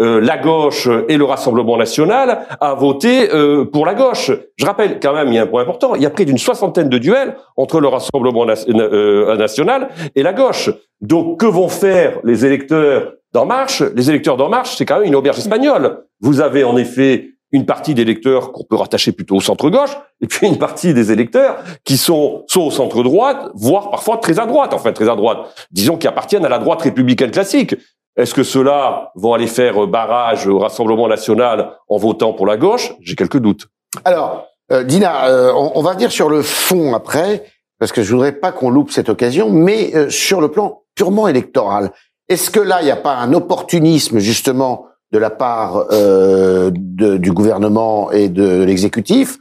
euh, 0.00 0.20
la 0.20 0.36
gauche 0.36 0.86
et 1.08 1.16
le 1.16 1.24
Rassemblement 1.24 1.78
national 1.78 2.40
à 2.60 2.74
voter 2.74 3.32
euh, 3.32 3.64
pour 3.64 3.86
la 3.86 3.94
gauche. 3.94 4.30
Je 4.56 4.66
rappelle 4.66 5.00
quand 5.00 5.14
même, 5.14 5.28
il 5.28 5.34
y 5.36 5.38
a 5.38 5.44
un 5.44 5.46
point 5.46 5.62
important, 5.62 5.94
il 5.94 6.02
y 6.02 6.06
a 6.06 6.10
près 6.10 6.26
d'une 6.26 6.36
soixantaine 6.36 6.90
de 6.90 6.98
duels 6.98 7.36
entre 7.56 7.80
le 7.80 7.88
Rassemblement 7.88 8.44
national 8.44 9.88
et 10.14 10.22
la 10.22 10.34
gauche. 10.34 10.68
Donc 11.00 11.40
que 11.40 11.46
vont 11.46 11.68
faire 11.68 12.18
les 12.22 12.44
électeurs 12.44 13.14
d'En 13.32 13.46
Marche? 13.46 13.82
Les 13.96 14.10
électeurs 14.10 14.36
d'En 14.36 14.50
Marche, 14.50 14.76
c'est 14.76 14.84
quand 14.84 14.98
même 14.98 15.08
une 15.08 15.16
auberge 15.16 15.38
espagnole. 15.38 16.04
Vous 16.20 16.42
avez 16.42 16.64
en 16.64 16.76
effet 16.76 17.30
une 17.54 17.66
partie 17.66 17.94
des 17.94 18.02
électeurs 18.02 18.50
qu'on 18.50 18.64
peut 18.64 18.74
rattacher 18.74 19.12
plutôt 19.12 19.36
au 19.36 19.40
centre-gauche, 19.40 19.96
et 20.20 20.26
puis 20.26 20.48
une 20.48 20.58
partie 20.58 20.92
des 20.92 21.12
électeurs 21.12 21.58
qui 21.84 21.96
sont 21.96 22.42
soit 22.48 22.64
au 22.64 22.70
centre-droite, 22.72 23.52
voire 23.54 23.90
parfois 23.90 24.16
très 24.16 24.40
à 24.40 24.46
droite, 24.46 24.74
enfin 24.74 24.92
très 24.92 25.08
à 25.08 25.14
droite, 25.14 25.38
disons 25.70 25.96
qui 25.96 26.08
appartiennent 26.08 26.44
à 26.44 26.48
la 26.48 26.58
droite 26.58 26.82
républicaine 26.82 27.30
classique. 27.30 27.76
Est-ce 28.16 28.34
que 28.34 28.42
ceux-là 28.42 29.12
vont 29.14 29.34
aller 29.34 29.46
faire 29.46 29.86
barrage 29.86 30.48
au 30.48 30.58
Rassemblement 30.58 31.06
national 31.06 31.70
en 31.88 31.96
votant 31.96 32.32
pour 32.32 32.46
la 32.46 32.56
gauche? 32.56 32.92
J'ai 33.00 33.14
quelques 33.14 33.38
doutes. 33.38 33.68
Alors, 34.04 34.48
euh, 34.72 34.82
Dina, 34.82 35.28
euh, 35.28 35.52
on, 35.54 35.80
va 35.80 35.94
dire 35.94 36.10
sur 36.10 36.28
le 36.28 36.42
fond 36.42 36.92
après, 36.92 37.44
parce 37.78 37.92
que 37.92 38.02
je 38.02 38.12
voudrais 38.12 38.32
pas 38.32 38.50
qu'on 38.50 38.70
loupe 38.70 38.90
cette 38.90 39.08
occasion, 39.08 39.48
mais 39.50 39.94
euh, 39.94 40.10
sur 40.10 40.40
le 40.40 40.50
plan 40.50 40.82
purement 40.96 41.28
électoral, 41.28 41.92
est-ce 42.28 42.50
que 42.50 42.60
là, 42.60 42.82
il 42.82 42.86
n'y 42.86 42.90
a 42.90 42.96
pas 42.96 43.14
un 43.14 43.32
opportunisme 43.32 44.18
justement 44.18 44.86
de 45.14 45.18
la 45.20 45.30
part 45.30 45.86
euh, 45.92 46.72
du 46.72 47.30
gouvernement 47.30 48.10
et 48.10 48.28
de 48.28 48.64
l'exécutif, 48.64 49.38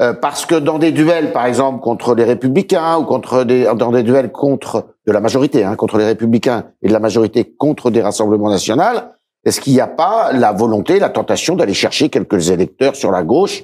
euh, 0.00 0.12
parce 0.12 0.46
que 0.46 0.56
dans 0.56 0.80
des 0.80 0.90
duels, 0.90 1.30
par 1.30 1.46
exemple, 1.46 1.78
contre 1.78 2.16
les 2.16 2.24
républicains 2.24 2.96
ou 2.96 3.04
contre 3.04 3.44
des, 3.44 3.70
dans 3.76 3.92
des 3.92 4.02
duels 4.02 4.32
contre 4.32 4.96
de 5.06 5.12
la 5.12 5.20
majorité, 5.20 5.62
hein, 5.62 5.76
contre 5.76 5.96
les 5.96 6.06
républicains 6.06 6.64
et 6.82 6.88
de 6.88 6.92
la 6.92 6.98
majorité 6.98 7.44
contre 7.56 7.92
des 7.92 8.02
rassemblements 8.02 8.50
nationaux, 8.50 8.98
est-ce 9.44 9.60
qu'il 9.60 9.74
n'y 9.74 9.80
a 9.80 9.86
pas 9.86 10.32
la 10.32 10.50
volonté, 10.50 10.98
la 10.98 11.08
tentation 11.08 11.54
d'aller 11.54 11.74
chercher 11.74 12.08
quelques 12.08 12.50
électeurs 12.50 12.96
sur 12.96 13.12
la 13.12 13.22
gauche 13.22 13.62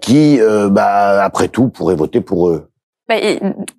qui, 0.00 0.38
bah, 0.70 1.24
après 1.24 1.48
tout, 1.48 1.68
pourraient 1.68 1.96
voter 1.96 2.20
pour 2.20 2.48
eux? 2.48 2.68
Bah, 3.08 3.16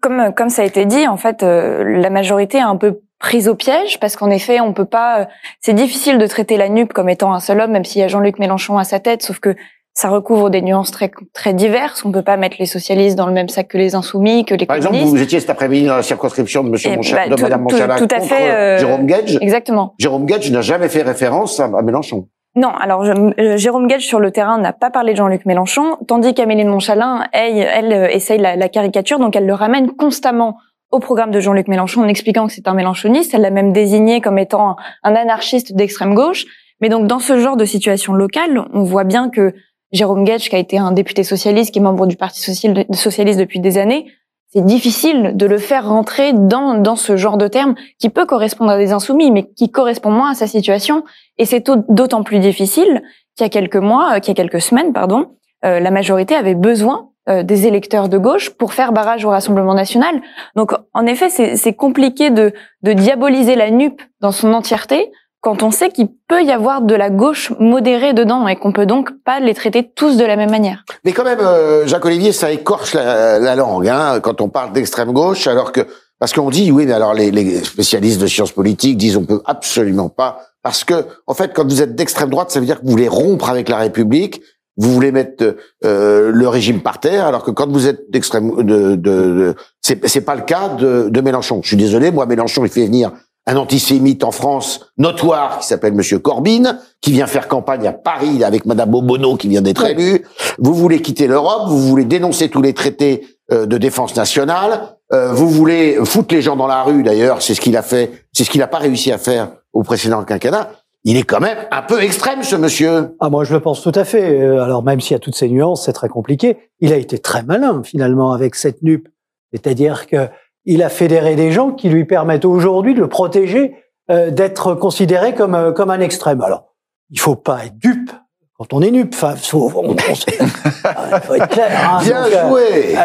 comme 0.01 0.33
comme 0.33 0.49
ça 0.49 0.63
a 0.63 0.65
été 0.65 0.85
dit, 0.85 1.07
en 1.07 1.17
fait, 1.17 1.41
la 1.41 2.09
majorité 2.09 2.59
a 2.59 2.67
un 2.67 2.75
peu 2.77 2.99
prise 3.25 3.47
au 3.47 3.55
piège 3.55 3.99
parce 3.99 4.15
qu'en 4.15 4.29
effet, 4.29 4.61
on 4.61 4.71
peut 4.71 4.85
pas. 4.85 5.27
C'est 5.59 5.73
difficile 5.73 6.19
de 6.19 6.27
traiter 6.27 6.57
la 6.57 6.69
NUP 6.69 6.93
comme 6.93 7.09
étant 7.09 7.33
un 7.33 7.39
seul 7.39 7.59
homme, 7.59 7.71
même 7.71 7.83
s'il 7.83 8.01
y 8.01 8.03
a 8.03 8.07
Jean-Luc 8.07 8.37
Mélenchon 8.37 8.77
à 8.77 8.83
sa 8.83 8.99
tête. 8.99 9.23
Sauf 9.23 9.39
que 9.39 9.55
ça 9.95 10.09
recouvre 10.09 10.51
des 10.51 10.61
nuances 10.61 10.91
très 10.91 11.09
très 11.33 11.53
diverses. 11.53 12.05
On 12.05 12.11
peut 12.11 12.21
pas 12.21 12.37
mettre 12.37 12.57
les 12.59 12.67
socialistes 12.67 13.17
dans 13.17 13.25
le 13.25 13.33
même 13.33 13.49
sac 13.49 13.67
que 13.69 13.79
les 13.79 13.95
insoumis, 13.95 14.45
que 14.45 14.53
les 14.53 14.67
Par 14.67 14.75
exemple, 14.75 14.97
vous 14.97 15.19
étiez 15.19 15.39
cet 15.39 15.49
après-midi 15.49 15.87
dans 15.87 15.95
la 15.95 16.03
circonscription 16.03 16.63
de 16.63 16.69
Monsieur 16.69 16.95
Moncha, 16.95 17.15
bah, 17.15 17.35
de 17.35 17.41
Madame 17.41 17.61
Monchala 17.63 17.97
tout, 17.97 18.07
à 18.11 18.19
contre 18.19 18.29
fait, 18.29 18.51
euh, 18.51 18.77
Jérôme 18.77 19.07
Gage. 19.07 19.37
Exactement. 19.41 19.95
Jérôme 19.97 20.27
Gage 20.27 20.51
n'a 20.51 20.61
jamais 20.61 20.89
fait 20.89 21.01
référence 21.01 21.59
à, 21.59 21.67
Mélenchon. 21.81 22.27
Non, 22.55 22.69
alors 22.69 23.03
euh, 23.03 23.57
Jérôme 23.57 23.87
Gage 23.87 24.05
sur 24.05 24.19
le 24.19 24.29
terrain 24.29 24.59
n'a 24.59 24.71
pas 24.71 24.91
parlé 24.91 25.13
de 25.13 25.17
Jean-Luc 25.17 25.47
Mélenchon, 25.47 25.97
tandis 26.07 26.35
qu'Amélie 26.35 26.63
de 26.63 26.69
Montchalin, 26.69 27.25
elle, 27.33 27.57
elle 27.57 27.91
euh, 27.91 28.07
essaye 28.09 28.37
la, 28.37 28.55
la, 28.55 28.69
caricature, 28.69 29.17
donc 29.17 29.35
elle 29.35 29.47
le 29.47 29.53
ramène 29.53 29.91
constamment 29.91 30.57
au 30.95 30.99
programme 30.99 31.31
de 31.31 31.39
Jean-Luc 31.39 31.67
Mélenchon 31.67 32.01
en 32.01 32.07
expliquant 32.07 32.47
que 32.47 32.53
c'est 32.53 32.67
un 32.67 32.73
mélenchoniste. 32.73 33.33
Elle 33.33 33.41
l'a 33.41 33.51
même 33.51 33.73
désigné 33.73 34.21
comme 34.21 34.39
étant 34.39 34.77
un, 35.03 35.15
anarchiste 35.15 35.75
d'extrême 35.75 36.15
gauche. 36.15 36.45
Mais 36.81 36.89
donc 36.89 37.07
dans 37.07 37.19
ce 37.19 37.37
genre 37.39 37.57
de 37.57 37.65
situation 37.65 38.13
locale, 38.13 38.65
on 38.73 38.83
voit 38.83 39.03
bien 39.03 39.29
que 39.29 39.53
Jérôme 39.91 40.23
Gage, 40.23 40.49
qui 40.49 40.55
a 40.55 40.59
été 40.59 40.77
un 40.77 40.91
député 40.91 41.23
socialiste, 41.23 41.71
qui 41.71 41.79
est 41.79 41.81
membre 41.81 42.07
du 42.07 42.15
Parti 42.15 42.41
socialiste 42.41 43.39
depuis 43.39 43.59
des 43.59 43.77
années, 43.77 44.07
c'est 44.53 44.65
difficile 44.65 45.33
de 45.35 45.45
le 45.45 45.57
faire 45.57 45.87
rentrer 45.87 46.31
dans, 46.33 46.75
dans 46.75 46.95
ce 46.95 47.17
genre 47.17 47.37
de 47.37 47.47
termes 47.47 47.75
qui 47.99 48.09
peut 48.09 48.25
correspondre 48.25 48.71
à 48.71 48.77
des 48.77 48.93
insoumis, 48.93 49.31
mais 49.31 49.49
qui 49.51 49.69
correspond 49.69 50.11
moins 50.11 50.31
à 50.31 50.33
sa 50.33 50.47
situation. 50.47 51.03
Et 51.37 51.45
c'est 51.45 51.69
d'autant 51.89 52.23
plus 52.23 52.39
difficile 52.39 53.03
qu'il 53.35 53.45
y 53.45 53.47
a 53.47 53.49
quelques 53.49 53.75
mois, 53.75 54.15
euh, 54.15 54.19
qu'il 54.19 54.29
y 54.29 54.39
a 54.39 54.41
quelques 54.41 54.61
semaines, 54.61 54.93
pardon, 54.93 55.31
euh, 55.65 55.79
la 55.81 55.91
majorité 55.91 56.35
avait 56.35 56.55
besoin 56.55 57.09
des 57.27 57.65
électeurs 57.65 58.07
de 58.07 58.17
gauche 58.17 58.51
pour 58.51 58.73
faire 58.73 58.91
barrage 58.91 59.25
au 59.25 59.29
Rassemblement 59.29 59.73
national. 59.73 60.21
Donc, 60.55 60.73
en 60.93 61.05
effet, 61.05 61.29
c'est 61.29 61.73
compliqué 61.73 62.29
de, 62.29 62.53
de 62.83 62.93
diaboliser 62.93 63.55
la 63.55 63.71
NUP 63.71 64.01
dans 64.21 64.31
son 64.31 64.53
entièreté 64.53 65.11
quand 65.45 65.61
on 65.61 65.69
sait 65.69 65.89
qu'il 65.89 66.07
peut 66.27 66.43
y 66.43 66.51
avoir 66.51 66.81
de 66.81 66.95
la 66.95 67.11
gauche 67.11 67.53
modérée 67.59 68.13
dedans 68.13 68.47
et 68.47 68.55
qu'on 68.55 68.71
peut 68.71 68.87
donc 68.87 69.11
pas 69.23 69.39
les 69.39 69.53
traiter 69.53 69.87
tous 69.87 70.17
de 70.17 70.25
la 70.25 70.37
même 70.37 70.49
manière. 70.49 70.83
Mais 71.03 71.13
quand 71.13 71.23
même, 71.23 71.39
euh, 71.39 71.85
Jacques 71.85 72.05
Olivier, 72.05 72.31
ça 72.31 72.51
écorche 72.51 72.95
la, 72.95 73.55
langue 73.55 73.87
hein, 73.87 74.19
quand 74.21 74.41
on 74.41 74.49
parle 74.49 74.73
d'extrême 74.73 75.11
gauche, 75.11 75.45
alors 75.45 75.71
que 75.71 75.81
parce 76.17 76.33
qu'on 76.33 76.49
dit 76.49 76.71
oui, 76.71 76.87
mais 76.87 76.93
alors 76.93 77.13
les, 77.13 77.29
les, 77.29 77.63
spécialistes 77.63 78.19
de 78.19 78.25
sciences 78.25 78.53
politiques 78.53 78.97
disent 78.97 79.17
on 79.17 79.25
peut 79.25 79.43
absolument 79.45 80.09
pas 80.09 80.39
parce 80.63 80.83
que 80.83 81.05
en 81.27 81.35
fait, 81.35 81.53
quand 81.53 81.63
vous 81.63 81.83
êtes 81.83 81.93
d'extrême 81.93 82.31
droite, 82.31 82.49
ça 82.49 82.59
veut 82.59 82.65
dire 82.65 82.79
que 82.79 82.85
vous 82.85 82.91
voulez 82.91 83.07
rompre 83.07 83.47
avec 83.47 83.69
la 83.69 83.77
République. 83.77 84.41
Vous 84.77 84.91
voulez 84.91 85.11
mettre 85.11 85.55
euh, 85.85 86.31
le 86.33 86.47
régime 86.47 86.81
par 86.81 86.99
terre, 86.99 87.25
alors 87.25 87.43
que 87.43 87.51
quand 87.51 87.69
vous 87.69 87.87
êtes 87.87 88.09
d'extrême, 88.11 88.63
de, 88.63 88.95
de, 88.95 88.95
de 88.95 89.55
c'est 89.81 90.21
pas 90.21 90.35
le 90.35 90.41
cas 90.41 90.69
de, 90.69 91.09
de 91.09 91.21
Mélenchon. 91.21 91.61
Je 91.63 91.67
suis 91.69 91.77
désolé, 91.77 92.11
moi 92.11 92.25
Mélenchon, 92.25 92.65
il 92.65 92.71
fait 92.71 92.85
venir 92.85 93.11
un 93.47 93.57
antisémite 93.57 94.23
en 94.23 94.31
France 94.31 94.91
notoire 94.97 95.59
qui 95.59 95.67
s'appelle 95.67 95.93
Monsieur 95.93 96.19
Corbyn, 96.19 96.79
qui 97.01 97.11
vient 97.11 97.27
faire 97.27 97.47
campagne 97.47 97.87
à 97.87 97.93
Paris 97.93 98.43
avec 98.43 98.65
Madame 98.65 98.89
Bobono 98.89 99.35
qui 99.35 99.47
vient 99.47 99.61
d'être 99.61 99.85
élue. 99.85 100.25
Vous 100.57 100.73
voulez 100.73 101.01
quitter 101.01 101.27
l'Europe, 101.27 101.67
vous 101.67 101.79
voulez 101.79 102.05
dénoncer 102.05 102.49
tous 102.49 102.61
les 102.61 102.73
traités 102.73 103.27
euh, 103.51 103.67
de 103.67 103.77
défense 103.77 104.15
nationale, 104.15 104.97
euh, 105.13 105.31
vous 105.31 105.47
voulez 105.49 105.97
foutre 106.03 106.33
les 106.33 106.41
gens 106.41 106.55
dans 106.55 106.65
la 106.65 106.81
rue. 106.81 107.03
D'ailleurs, 107.03 107.43
c'est 107.43 107.53
ce 107.53 107.61
qu'il 107.61 107.77
a 107.77 107.83
fait, 107.83 108.25
c'est 108.33 108.43
ce 108.43 108.49
qu'il 108.49 108.61
n'a 108.61 108.67
pas 108.67 108.79
réussi 108.79 109.11
à 109.11 109.19
faire 109.19 109.49
au 109.73 109.83
précédent 109.83 110.23
quinquennat. 110.23 110.71
Il 111.07 111.17
est 111.17 111.23
quand 111.23 111.39
même 111.39 111.59
un 111.69 111.83
peu 111.83 112.01
extrême, 112.01 112.41
ce 112.41 112.55
monsieur. 112.55 113.15
Ah, 113.19 113.29
moi, 113.29 113.43
je 113.43 113.53
le 113.53 113.59
pense 113.59 113.83
tout 113.83 113.91
à 113.93 114.03
fait. 114.03 114.41
Euh, 114.41 114.63
alors, 114.63 114.81
même 114.83 114.99
s'il 114.99 115.11
y 115.11 115.15
a 115.15 115.19
toutes 115.19 115.35
ces 115.35 115.47
nuances, 115.47 115.85
c'est 115.85 115.93
très 115.93 116.09
compliqué. 116.09 116.57
Il 116.79 116.91
a 116.91 116.97
été 116.97 117.19
très 117.19 117.43
malin, 117.43 117.83
finalement, 117.83 118.33
avec 118.33 118.55
cette 118.55 118.81
nupe. 118.81 119.07
C'est-à-dire 119.53 120.07
que 120.07 120.27
il 120.65 120.81
a 120.81 120.89
fédéré 120.89 121.35
des 121.35 121.51
gens 121.51 121.71
qui 121.71 121.89
lui 121.89 122.05
permettent 122.05 122.43
aujourd'hui 122.43 122.95
de 122.95 122.99
le 122.99 123.07
protéger 123.07 123.75
euh, 124.09 124.31
d'être 124.31 124.73
considéré 124.73 125.35
comme 125.35 125.53
euh, 125.53 125.71
comme 125.71 125.91
un 125.91 125.99
extrême. 125.99 126.41
Alors, 126.41 126.73
il 127.11 127.19
faut 127.19 127.35
pas 127.35 127.65
être 127.65 127.77
dupe 127.77 128.11
quand 128.57 128.73
on 128.73 128.81
est 128.81 128.89
nupe. 128.89 129.13
Enfin, 129.13 129.35
faut, 129.35 129.71
on, 129.75 129.95
faut 131.23 131.35
être 131.35 131.49
clair. 131.49 131.69
Hein, 131.87 131.99
Bien 132.03 132.25
euh, 132.25 132.49
joué. 132.49 132.95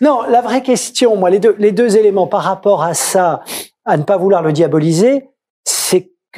non, 0.00 0.22
la 0.28 0.40
vraie 0.42 0.62
question, 0.62 1.16
moi, 1.16 1.28
les 1.28 1.40
deux 1.40 1.56
les 1.58 1.72
deux 1.72 1.96
éléments 1.96 2.28
par 2.28 2.42
rapport 2.42 2.84
à 2.84 2.94
ça, 2.94 3.42
à 3.84 3.96
ne 3.96 4.04
pas 4.04 4.16
vouloir 4.16 4.42
le 4.42 4.52
diaboliser, 4.52 5.28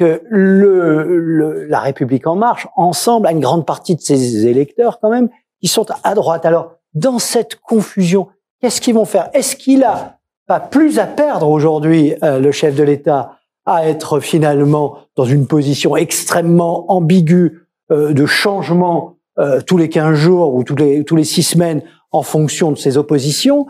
le, 0.01 1.05
le, 1.19 1.65
la 1.65 1.79
République 1.79 2.27
en 2.27 2.35
marche, 2.35 2.67
ensemble, 2.75 3.27
a 3.27 3.31
une 3.31 3.39
grande 3.39 3.65
partie 3.65 3.95
de 3.95 4.01
ses 4.01 4.47
électeurs 4.47 4.99
quand 4.99 5.09
même, 5.09 5.29
qui 5.59 5.67
sont 5.67 5.85
à 6.03 6.13
droite. 6.15 6.45
Alors, 6.45 6.75
dans 6.93 7.19
cette 7.19 7.55
confusion, 7.55 8.27
Qu'est-ce 8.61 8.79
qu'ils 8.79 8.93
vont 8.93 9.05
faire? 9.05 9.29
Est-ce 9.33 9.55
qu'il 9.55 9.83
a 9.83 10.19
pas 10.47 10.59
plus 10.59 10.99
à 10.99 11.07
perdre 11.07 11.49
aujourd'hui, 11.49 12.13
euh, 12.23 12.39
le 12.39 12.51
chef 12.51 12.75
de 12.75 12.83
l'État, 12.83 13.39
à 13.65 13.87
être 13.87 14.19
finalement 14.19 14.97
dans 15.15 15.25
une 15.25 15.47
position 15.47 15.95
extrêmement 15.95 16.91
ambiguë 16.91 17.67
euh, 17.91 18.13
de 18.13 18.25
changement 18.27 19.17
euh, 19.39 19.61
tous 19.61 19.77
les 19.77 19.89
15 19.89 20.13
jours 20.13 20.53
ou 20.53 20.63
tous 20.63 20.75
les, 20.75 21.03
tous 21.03 21.15
les 21.15 21.23
6 21.23 21.43
semaines 21.43 21.81
en 22.11 22.21
fonction 22.21 22.71
de 22.71 22.77
ses 22.77 22.97
oppositions? 22.97 23.65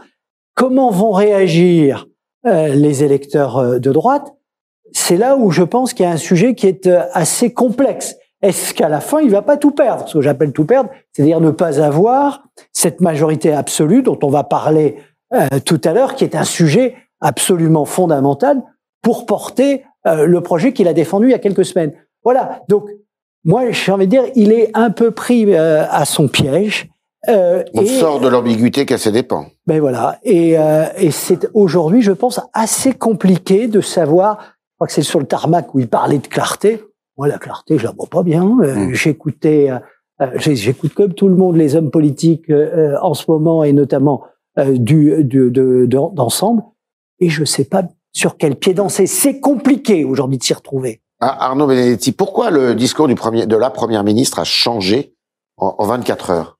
Comment 0.56 0.92
vont 0.92 1.12
réagir 1.12 2.08
les 2.44 3.04
électeurs 3.04 3.80
de 3.80 3.92
droite? 3.92 4.34
C'est 4.94 5.18
là 5.18 5.38
où 5.38 5.52
je 5.52 5.64
pense 5.64 5.94
qu'il 5.94 6.06
y 6.06 6.10
a 6.10 6.12
un 6.12 6.18
sujet 6.18 6.56
qui 6.56 6.68
est 6.68 6.88
assez 7.14 7.54
complexe. 7.54 8.16
Est-ce 8.42 8.74
qu'à 8.74 8.90
la 8.90 9.02
fin, 9.02 9.20
il 9.22 9.30
va 9.30 9.42
pas 9.42 9.58
tout 9.58 9.72
perdre? 9.72 10.08
Ce 10.08 10.16
que 10.16 10.22
j'appelle 10.22 10.52
tout 10.52 10.66
perdre, 10.66 10.90
c'est-à-dire 11.12 11.40
ne 11.40 11.52
pas 11.52 11.80
avoir 11.80 12.44
cette 12.74 13.00
majorité 13.00 13.54
absolue 13.54 14.02
dont 14.02 14.18
on 14.24 14.30
va 14.30 14.44
parler 14.44 14.98
euh, 15.34 15.48
tout 15.64 15.80
à 15.84 15.94
l'heure, 15.94 16.16
qui 16.16 16.24
est 16.24 16.36
un 16.36 16.44
sujet 16.44 16.96
absolument 17.22 17.86
fondamental 17.86 18.62
pour 19.04 19.26
porter 19.26 19.84
euh, 20.08 20.26
le 20.26 20.42
projet 20.42 20.74
qu'il 20.74 20.88
a 20.88 20.94
défendu 20.94 21.28
il 21.28 21.32
y 21.32 21.36
a 21.36 21.40
quelques 21.40 21.66
semaines. 21.66 21.94
Voilà. 22.24 22.64
Donc, 22.68 22.86
moi, 23.46 23.70
j'ai 23.72 23.92
envie 23.92 24.08
de 24.08 24.12
dire, 24.12 24.24
il 24.36 24.52
est 24.52 24.72
un 24.74 24.90
peu 24.90 25.12
pris 25.12 25.46
euh, 25.54 25.86
à 25.90 26.06
son 26.06 26.28
piège. 26.28 26.90
on 27.28 27.86
sort 27.86 28.20
de 28.20 28.28
l'ambiguïté 28.28 28.88
qu'à 28.88 28.98
ses 28.98 29.12
dépens. 29.12 29.46
Ben 29.68 29.80
voilà. 29.80 30.18
Et, 30.24 30.56
et 30.98 31.12
c'est 31.12 31.48
aujourd'hui, 31.54 32.02
je 32.02 32.12
pense, 32.12 32.42
assez 32.54 32.94
compliqué 32.94 33.68
de 33.68 33.82
savoir. 33.82 34.56
Je 34.82 34.86
crois 34.86 34.88
que 34.88 34.94
c'est 34.94 35.04
sur 35.04 35.20
le 35.20 35.28
tarmac 35.28 35.76
où 35.76 35.80
il 35.80 35.88
parlait 35.88 36.18
de 36.18 36.26
clarté. 36.26 36.84
Moi, 37.16 37.28
la 37.28 37.38
clarté, 37.38 37.78
je 37.78 37.84
la 37.84 37.92
vois 37.92 38.08
pas 38.08 38.24
bien. 38.24 38.44
Mmh. 38.44 38.94
J'écoutais 38.94 39.70
euh, 40.22 40.30
j'écoute 40.38 40.94
comme 40.94 41.14
tout 41.14 41.28
le 41.28 41.36
monde 41.36 41.56
les 41.56 41.76
hommes 41.76 41.92
politiques 41.92 42.50
euh, 42.50 42.94
euh, 42.94 42.98
en 43.02 43.14
ce 43.14 43.30
moment 43.30 43.64
et 43.64 43.74
notamment 43.74 44.24
du 44.58 45.24
d'ensemble 45.24 46.64
et 47.20 47.30
je 47.30 47.46
sais 47.46 47.64
pas 47.64 47.84
sur 48.12 48.38
quel 48.38 48.56
pied 48.56 48.74
danser. 48.74 49.08
C'est 49.08 49.40
compliqué 49.40 50.04
aujourd'hui 50.04 50.38
de 50.38 50.44
s'y 50.44 50.54
retrouver. 50.54 51.02
Ah, 51.20 51.46
Arnaud 51.46 51.68
Benedetti, 51.68 52.12
pourquoi 52.12 52.52
le 52.52 52.76
discours 52.76 53.08
du 53.08 53.16
premier, 53.16 53.46
de 53.46 53.56
la 53.56 53.70
première 53.70 54.04
ministre 54.04 54.40
a 54.40 54.44
changé 54.44 55.16
en, 55.58 55.76
en 55.78 55.86
24 55.86 56.32
heures? 56.32 56.60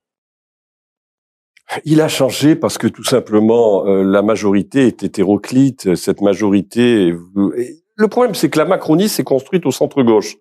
Il 1.86 2.02
a 2.02 2.08
changé 2.08 2.56
parce 2.56 2.78
que 2.78 2.88
tout 2.88 3.04
simplement 3.04 3.84
la 3.84 4.22
majorité 4.22 4.88
est 4.88 5.04
hétéroclite. 5.04 5.96
Cette 5.96 6.22
majorité, 6.22 7.14
le 7.96 8.08
problème 8.08 8.36
c'est 8.36 8.50
que 8.50 8.58
la 8.58 8.66
Macronie 8.66 9.10
s'est 9.10 9.24
construite 9.24 9.66
au 9.66 9.72
centre 9.72 10.02
gauche. 10.04 10.38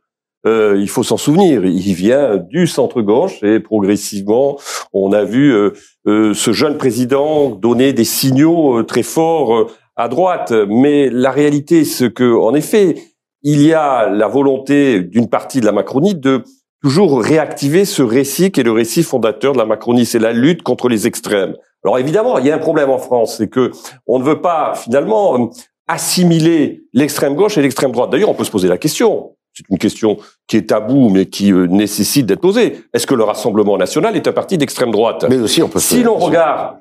Euh, 0.47 0.76
il 0.78 0.88
faut 0.88 1.02
s'en 1.02 1.19
souvenir, 1.19 1.66
il 1.66 1.92
vient 1.92 2.38
du 2.38 2.66
centre-gauche 2.66 3.42
et 3.42 3.61
progressivement, 3.61 4.59
on 4.95 5.12
a 5.12 5.23
vu 5.23 5.52
euh, 5.52 5.73
euh, 6.07 6.33
ce 6.33 6.52
jeune 6.52 6.78
président 6.78 7.50
donner 7.50 7.92
des 7.92 8.04
signaux 8.04 8.83
très 8.85 9.02
forts 9.02 9.71
à 9.97 10.09
droite. 10.09 10.52
Mais 10.69 11.11
la 11.11 11.30
réalité, 11.30 11.85
c'est 11.85 12.11
que, 12.11 12.35
en 12.35 12.54
effet, 12.54 12.97
il 13.42 13.61
y 13.61 13.75
a 13.75 14.09
la 14.09 14.28
volonté 14.28 15.00
d'une 15.00 15.28
partie 15.28 15.61
de 15.61 15.66
la 15.66 15.73
Macronie 15.73 16.14
de 16.14 16.42
toujours 16.83 17.23
réactiver 17.23 17.85
ce 17.85 18.02
récit 18.02 18.50
qui 18.50 18.61
est 18.61 18.64
le 18.64 18.73
récit 18.73 19.02
fondateur 19.02 19.52
de 19.52 19.59
la 19.59 19.66
Macronie, 19.66 20.07
c'est 20.07 20.19
la 20.19 20.33
lutte 20.33 20.62
contre 20.62 20.88
les 20.88 21.07
extrêmes. 21.07 21.54
Alors 21.85 21.99
évidemment, 21.99 22.38
il 22.38 22.47
y 22.47 22.50
a 22.50 22.54
un 22.54 22.59
problème 22.59 22.90
en 22.90 22.99
France, 22.99 23.37
c'est 23.38 23.49
que 23.49 23.71
on 24.07 24.19
ne 24.19 24.25
veut 24.25 24.40
pas 24.40 24.75
finalement 24.75 25.50
assimiler 25.90 26.82
l'extrême 26.92 27.35
gauche 27.35 27.59
et 27.59 27.62
l'extrême 27.62 27.92
droite. 27.92 28.11
D'ailleurs, 28.11 28.30
on 28.30 28.35
peut 28.35 28.44
se 28.44 28.50
poser 28.50 28.68
la 28.68 28.78
question 28.78 29.32
c'est 29.52 29.64
une 29.68 29.78
question 29.78 30.18
qui 30.47 30.56
est 30.56 30.68
tabou, 30.68 31.09
mais 31.09 31.26
qui 31.26 31.52
euh, 31.52 31.66
nécessite 31.66 32.26
d'être 32.26 32.40
posée. 32.40 32.85
Est-ce 32.94 33.06
que 33.06 33.14
le 33.14 33.25
Rassemblement 33.25 33.76
national 33.76 34.16
est 34.16 34.26
un 34.28 34.32
parti 34.32 34.59
d'extrême 34.59 34.90
droite? 34.90 35.26
Mais 35.28 35.38
aussi, 35.38 35.62
on 35.62 35.68
peut. 35.68 35.80
Si 35.80 36.02
l'on 36.02 36.16
regarde, 36.16 36.76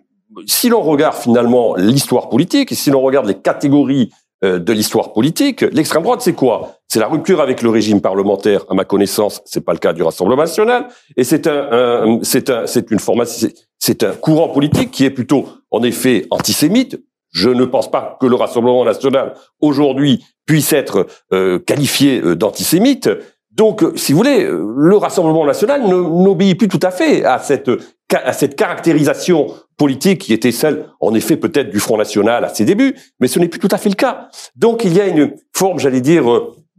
si 0.46 0.70
l'on 0.70 0.82
regarde 0.82 1.16
finalement 1.16 1.76
l'histoire 1.76 2.30
politique, 2.30 2.72
et 2.72 2.76
si 2.76 2.92
l'on 2.92 3.02
regarde 3.02 3.26
les 3.26 3.36
catégories 3.36 4.12
euh, 4.44 4.60
de 4.60 4.72
l'histoire 4.72 5.14
politique, 5.14 5.62
l'extrême 5.62 6.04
droite, 6.04 6.22
c'est 6.22 6.34
quoi? 6.34 6.76
C'est 6.88 7.00
la 7.00 7.08
rupture 7.08 7.42
avec 7.42 7.62
le 7.62 7.70
régime 7.70 8.02
parlementaire. 8.02 8.66
À 8.70 8.74
ma 8.74 8.86
connaissance, 8.86 9.42
c'est 9.46 9.66
pas 9.66 9.74
le 9.74 9.80
cas 9.80 9.94
du 9.94 10.04
Rassemblement 10.04 10.44
national, 10.44 10.88
et 11.18 11.24
c'est 11.24 11.48
un, 11.48 12.20
c'est 12.22 12.50
un, 12.50 12.68
c'est 12.68 12.92
une 12.92 13.00
formation, 13.00 13.50
c'est 13.80 14.04
un 14.04 14.14
courant 14.14 14.50
politique 14.50 14.92
qui 14.92 15.06
est 15.06 15.10
plutôt, 15.10 15.48
en 15.72 15.84
effet, 15.84 16.28
antisémite, 16.30 17.00
je 17.32 17.50
ne 17.50 17.66
pense 17.66 17.90
pas 17.90 18.18
que 18.20 18.26
le 18.26 18.36
Rassemblement 18.36 18.86
national 18.86 19.34
aujourd'hui 19.62 20.24
puisse 20.46 20.74
être 20.74 21.08
euh, 21.34 21.60
qualifié 21.60 22.22
euh, 22.22 22.36
d'antisémite. 22.36 23.10
Donc, 23.52 23.84
si 23.96 24.14
vous 24.14 24.20
voulez, 24.20 24.48
le 24.48 24.96
Rassemblement 24.96 25.46
national 25.46 25.82
n'obéit 25.88 26.58
plus 26.58 26.68
tout 26.68 26.80
à 26.82 26.92
fait 26.92 27.26
à 27.26 27.40
cette, 27.40 27.70
à 28.14 28.32
cette 28.32 28.56
caractérisation 28.56 29.48
politique 29.76 30.22
qui 30.22 30.34
était 30.34 30.52
celle, 30.52 30.86
en 31.02 31.14
effet, 31.14 31.36
peut-être 31.36 31.70
du 31.70 31.80
Front 31.80 31.98
National 31.98 32.46
à 32.46 32.50
ses 32.50 32.64
débuts, 32.64 32.96
mais 33.20 33.28
ce 33.28 33.40
n'est 33.40 33.50
plus 33.50 33.60
tout 33.60 33.68
à 33.72 33.78
fait 33.78 33.90
le 33.90 33.96
cas. 33.96 34.30
Donc, 34.56 34.86
il 34.86 34.96
y 34.96 35.02
a 35.02 35.08
une 35.08 35.34
forme, 35.54 35.80
j'allais 35.80 36.00
dire, 36.00 36.26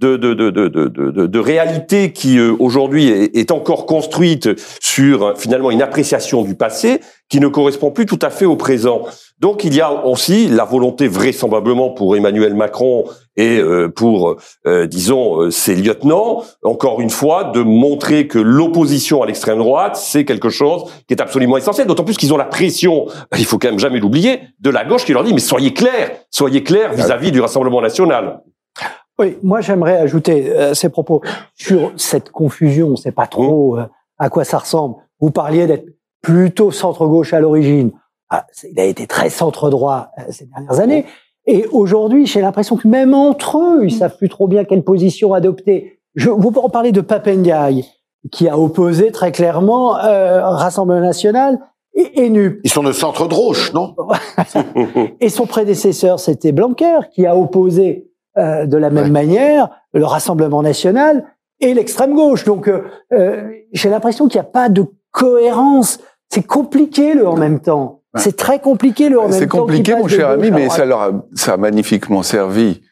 de, 0.00 0.16
de, 0.16 0.33
de, 0.33 0.50
de, 0.50 1.26
de 1.26 1.38
réalité 1.38 2.12
qui 2.12 2.38
euh, 2.38 2.54
aujourd'hui 2.59 3.09
est, 3.09 3.50
encore 3.50 3.85
construite 3.85 4.49
sur 4.80 5.38
finalement 5.38 5.71
une 5.71 5.83
appréciation 5.83 6.42
du 6.42 6.54
passé 6.54 7.00
qui 7.28 7.38
ne 7.38 7.49
correspond 7.49 7.90
plus 7.90 8.07
tout 8.07 8.19
à 8.23 8.30
fait 8.30 8.47
au 8.47 8.57
présent. 8.57 9.02
Donc 9.40 9.64
il 9.64 9.75
y 9.75 9.80
a 9.80 10.04
aussi 10.04 10.49
la 10.49 10.64
volonté 10.64 11.09
vraisemblablement 11.09 11.90
pour 11.90 12.14
Emmanuel 12.14 12.54
Macron 12.54 13.04
et 13.37 13.59
euh, 13.59 13.88
pour, 13.88 14.37
euh, 14.66 14.87
disons, 14.87 15.50
ses 15.50 15.75
lieutenants, 15.75 16.44
encore 16.62 17.00
une 17.00 17.11
fois, 17.11 17.44
de 17.44 17.62
montrer 17.62 18.26
que 18.26 18.38
l'opposition 18.38 19.23
à 19.23 19.26
l'extrême 19.26 19.59
droite, 19.59 19.97
c'est 19.97 20.25
quelque 20.25 20.50
chose 20.50 20.85
qui 21.09 21.14
est 21.14 21.23
absolument 21.23 21.56
essentiel, 21.56 21.87
d'autant 21.87 22.04
plus 22.04 22.18
qu'ils 22.18 22.35
ont 22.35 22.37
la 22.37 22.44
pression, 22.44 23.06
il 23.38 23.47
faut 23.47 23.59
quand 23.59 23.68
même 23.68 23.78
jamais 23.78 23.99
l'oublier, 23.99 24.40
de 24.61 24.70
la 24.70 24.85
gauche 24.85 25.04
qui 25.06 25.12
leur 25.12 25.25
dit, 25.25 25.32
mais 25.32 25.40
soyez 25.40 25.73
clairs, 25.73 26.11
soyez 26.30 26.62
clairs 26.62 26.92
vis-à-vis 26.92 27.28
-vis 27.28 27.32
du 27.32 27.40
Rassemblement 27.40 27.80
national. 27.80 28.40
Oui, 29.20 29.37
moi 29.42 29.61
j'aimerais 29.61 29.99
ajouter 29.99 30.50
euh, 30.50 30.73
ces 30.73 30.88
propos 30.88 31.20
sur 31.54 31.92
cette 31.97 32.30
confusion. 32.30 32.87
On 32.87 32.90
ne 32.92 32.97
sait 32.97 33.12
pas 33.12 33.26
trop 33.26 33.78
euh, 33.78 33.85
à 34.18 34.30
quoi 34.30 34.44
ça 34.44 34.56
ressemble. 34.56 34.94
Vous 35.20 35.30
parliez 35.30 35.66
d'être 35.66 35.85
plutôt 36.23 36.70
centre-gauche 36.70 37.35
à 37.35 37.40
l'origine. 37.40 37.90
Ah, 38.30 38.46
il 38.70 38.78
a 38.78 38.84
été 38.84 39.06
très 39.06 39.30
centre-droit 39.30 40.10
euh, 40.18 40.22
ces 40.30 40.46
dernières 40.46 40.80
années. 40.80 41.06
Et 41.46 41.66
aujourd'hui, 41.72 42.26
j'ai 42.26 42.40
l'impression 42.40 42.76
que 42.76 42.87
même 42.87 43.14
entre 43.14 43.58
eux, 43.58 43.84
ils 43.84 43.92
savent 43.92 44.16
plus 44.16 44.28
trop 44.28 44.46
bien 44.46 44.64
quelle 44.64 44.84
position 44.84 45.34
adopter. 45.34 46.00
Je, 46.14 46.30
vous 46.30 46.52
en 46.56 46.68
parler 46.68 46.92
de 46.92 47.00
Papendiaï, 47.00 47.84
qui 48.30 48.49
a 48.49 48.58
opposé 48.58 49.10
très 49.10 49.32
clairement 49.32 49.92
Rassemblement 49.92 51.00
National 51.00 51.58
et, 51.94 52.25
et 52.25 52.30
NUP. 52.30 52.60
Ils 52.62 52.70
sont 52.70 52.82
de 52.82 52.92
centre-droche, 52.92 53.72
non 53.72 53.96
Et 55.20 55.28
son 55.28 55.46
prédécesseur, 55.46 56.20
c'était 56.20 56.52
Blanquer, 56.52 56.99
qui 57.12 57.26
a 57.26 57.37
opposé 57.37 58.10
euh, 58.38 58.64
de 58.64 58.76
la 58.76 58.90
même 58.90 59.10
manière 59.10 59.70
le 59.92 60.04
Rassemblement 60.04 60.62
national 60.62 61.25
et 61.58 61.75
l'extrême 61.75 62.14
gauche. 62.14 62.44
Donc 62.44 62.68
euh, 62.68 62.84
euh, 63.12 63.50
j'ai 63.72 63.90
l'impression 63.90 64.28
qu'il 64.28 64.40
n'y 64.40 64.46
a 64.46 64.50
pas 64.50 64.68
de 64.68 64.87
cohérence. 65.10 65.99
C'est 66.28 66.46
compliqué 66.46 67.14
le 67.14 67.26
en 67.26 67.37
même 67.37 67.58
temps. 67.58 68.00
C'est 68.16 68.36
très 68.36 68.60
compliqué 68.60 69.08
le. 69.08 69.18
C'est 69.30 69.46
compliqué, 69.48 69.94
mon 69.94 70.08
cher 70.08 70.30
ami, 70.30 70.50
mais 70.50 70.68
ça 70.68 70.84
leur 70.84 71.00
a, 71.00 71.10
ça 71.34 71.54
a 71.54 71.56
magnifiquement 71.56 72.22
servi. 72.22 72.82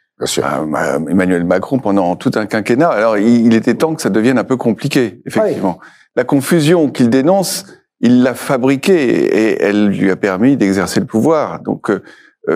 À 0.42 0.64
Emmanuel 1.08 1.44
Macron 1.44 1.78
pendant 1.78 2.16
tout 2.16 2.32
un 2.34 2.46
quinquennat. 2.46 2.88
Alors, 2.88 3.18
il, 3.18 3.54
était 3.54 3.74
temps 3.74 3.94
que 3.94 4.02
ça 4.02 4.10
devienne 4.10 4.36
un 4.36 4.42
peu 4.42 4.56
compliqué, 4.56 5.22
effectivement. 5.26 5.78
La 6.16 6.24
confusion 6.24 6.90
qu'il 6.90 7.08
dénonce, 7.08 7.66
il 8.00 8.24
l'a 8.24 8.34
fabriquée 8.34 8.94
et 8.96 9.62
elle 9.62 9.90
lui 9.90 10.10
a 10.10 10.16
permis 10.16 10.56
d'exercer 10.56 10.98
le 10.98 11.06
pouvoir. 11.06 11.60
Donc, 11.60 11.92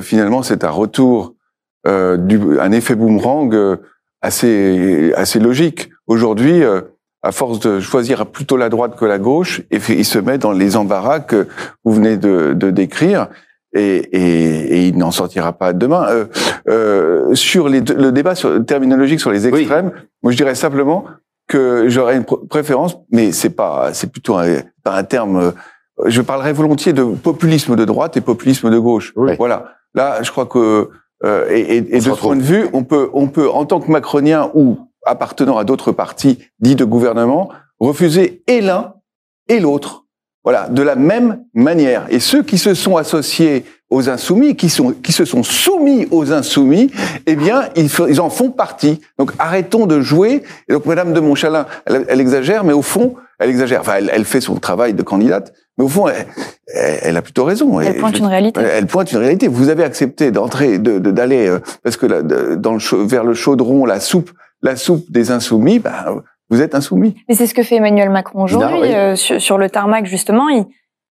finalement, 0.01 0.43
c'est 0.43 0.65
un 0.65 0.71
retour 0.71 1.37
euh, 1.87 2.17
du, 2.17 2.61
un 2.61 2.71
effet 2.71 2.95
boomerang 2.95 3.53
euh, 3.55 3.77
assez 4.21 5.13
assez 5.17 5.41
logique. 5.41 5.91
Aujourd'hui, 6.07 6.63
euh, 6.63 6.81
à 7.23 7.33
force 7.33 7.61
de 7.61 7.81
choisir 7.81 8.27
plutôt 8.27 8.57
la 8.57 8.69
droite 8.69 8.97
que 8.97 9.05
la 9.05 9.19
gauche, 9.19 9.63
et 9.71 9.79
il 9.89 10.05
se 10.05 10.19
met 10.19 10.39
dans 10.39 10.53
les 10.53 10.77
embarras 10.77 11.21
que 11.21 11.47
vous 11.85 11.93
venez 11.93 12.17
de, 12.17 12.53
de 12.53 12.71
décrire. 12.71 13.29
Et, 13.75 13.97
et, 14.13 14.75
et, 14.75 14.89
il 14.89 14.99
n'en 14.99 15.11
sortira 15.11 15.55
pas 15.55 15.73
demain. 15.73 16.07
Euh, 16.11 16.27
euh, 16.69 17.35
sur 17.35 17.71
les, 17.71 17.81
le 17.81 18.13
débat 18.13 18.35
sur, 18.35 18.63
terminologique 18.67 19.19
sur 19.19 19.31
les 19.31 19.47
extrêmes, 19.47 19.93
moi 20.23 20.31
je 20.31 20.37
dirais 20.37 20.55
simplement 20.55 21.07
que 21.49 21.89
j'aurais 21.89 22.17
une 22.17 22.25
préférence, 22.25 22.99
mais 23.11 23.33
c'est 23.33 23.51
pas, 23.51 23.95
c'est 23.95 24.13
plutôt 24.13 24.37
un, 24.37 24.59
un 24.85 25.05
terme. 25.05 25.55
Je 26.05 26.21
parlerai 26.21 26.53
volontiers 26.53 26.93
de 26.93 27.03
populisme 27.03 27.75
de 27.75 27.85
droite 27.87 28.17
et 28.19 28.21
populisme 28.21 28.69
de 28.71 28.79
gauche. 28.79 29.15
Voilà. 29.17 29.77
Là, 29.95 30.23
je 30.23 30.31
crois 30.31 30.47
que 30.47 30.91
euh, 31.25 31.47
et, 31.51 31.61
et, 31.61 31.97
et 31.97 31.99
de 31.99 32.01
ce 32.01 32.11
point 32.11 32.37
de 32.37 32.43
vue, 32.43 32.67
on 32.75 32.85
peut, 32.85 33.09
on 33.15 33.29
peut, 33.29 33.49
en 33.49 33.65
tant 33.65 33.81
que 33.81 33.91
macronien 33.91 34.51
ou 34.55 34.79
appartenant 35.07 35.59
à 35.59 35.65
d'autres 35.65 35.93
partis 35.93 36.39
dits 36.61 36.77
de 36.77 36.85
gouvernement, 36.85 37.51
refuser 37.81 38.43
et 38.47 38.61
l'un 38.61 38.95
et 39.49 39.61
l'autre. 39.61 40.05
Voilà, 40.45 40.69
de 40.69 40.83
la 40.83 40.97
même 40.97 41.45
manière. 41.55 42.07
Et 42.11 42.19
ceux 42.19 42.43
qui 42.43 42.59
se 42.59 42.75
sont 42.75 42.97
associés 42.97 43.65
aux 43.91 44.09
insoumis, 44.09 44.57
qui 44.57 44.71
sont, 44.71 44.93
qui 44.93 45.13
se 45.13 45.25
sont 45.25 45.45
soumis 45.45 46.09
aux 46.11 46.33
insoumis, 46.33 46.91
eh 47.27 47.37
bien, 47.37 47.69
ils, 47.77 47.89
ils 48.09 48.21
en 48.21 48.31
font 48.31 48.51
partie. 48.51 49.01
Donc, 49.19 49.33
arrêtons 49.39 49.87
de 49.87 50.01
jouer. 50.01 50.43
Et 50.69 50.73
donc, 50.73 50.87
Madame 50.87 51.13
de 51.13 51.21
Montchalin, 51.21 51.67
elle, 51.87 52.07
elle 52.09 52.21
exagère, 52.21 52.65
mais 52.65 52.73
au 52.73 52.83
fond, 52.83 53.15
elle 53.39 53.51
exagère. 53.51 53.83
Enfin, 53.83 53.95
elle, 53.99 54.11
elle, 54.13 54.25
fait 54.25 54.41
son 54.41 54.57
travail 54.57 54.95
de 54.95 55.03
candidate, 55.03 55.53
mais 55.79 55.85
au 55.85 55.89
fond, 55.89 56.09
elle, 56.09 56.27
elle 57.03 57.17
a 57.17 57.23
plutôt 57.23 57.45
raison. 57.45 57.81
Elle 57.81 57.99
pointe 57.99 58.19
une 58.19 58.27
réalité. 58.27 58.61
Elle 58.61 58.87
pointe 58.87 59.13
une 59.13 59.19
réalité. 59.19 59.47
Vous 59.47 59.69
avez 59.69 59.85
accepté 59.85 60.31
d'entrer, 60.31 60.79
de, 60.79 60.99
d'aller, 60.99 61.47
euh, 61.47 61.61
parce 61.85 61.97
que 61.97 62.07
dans 62.57 62.73
le, 62.73 63.07
vers 63.07 63.25
le 63.25 63.35
chaudron, 63.35 63.85
la 63.85 64.01
soupe, 64.01 64.31
la 64.63 64.77
soupe 64.77 65.11
des 65.11 65.31
insoumis, 65.31 65.79
ben, 65.79 66.23
vous 66.51 66.61
êtes 66.61 66.75
insoumis. 66.75 67.15
Mais 67.29 67.35
c'est 67.35 67.47
ce 67.47 67.55
que 67.55 67.63
fait 67.63 67.77
Emmanuel 67.77 68.11
Macron 68.11 68.43
aujourd'hui 68.43 68.95
euh, 68.95 69.17
sur, 69.17 69.41
sur, 69.41 69.59
le 69.59 69.71
tarmac 69.71 70.07
justement. 70.07 70.49
Il, 70.49 70.67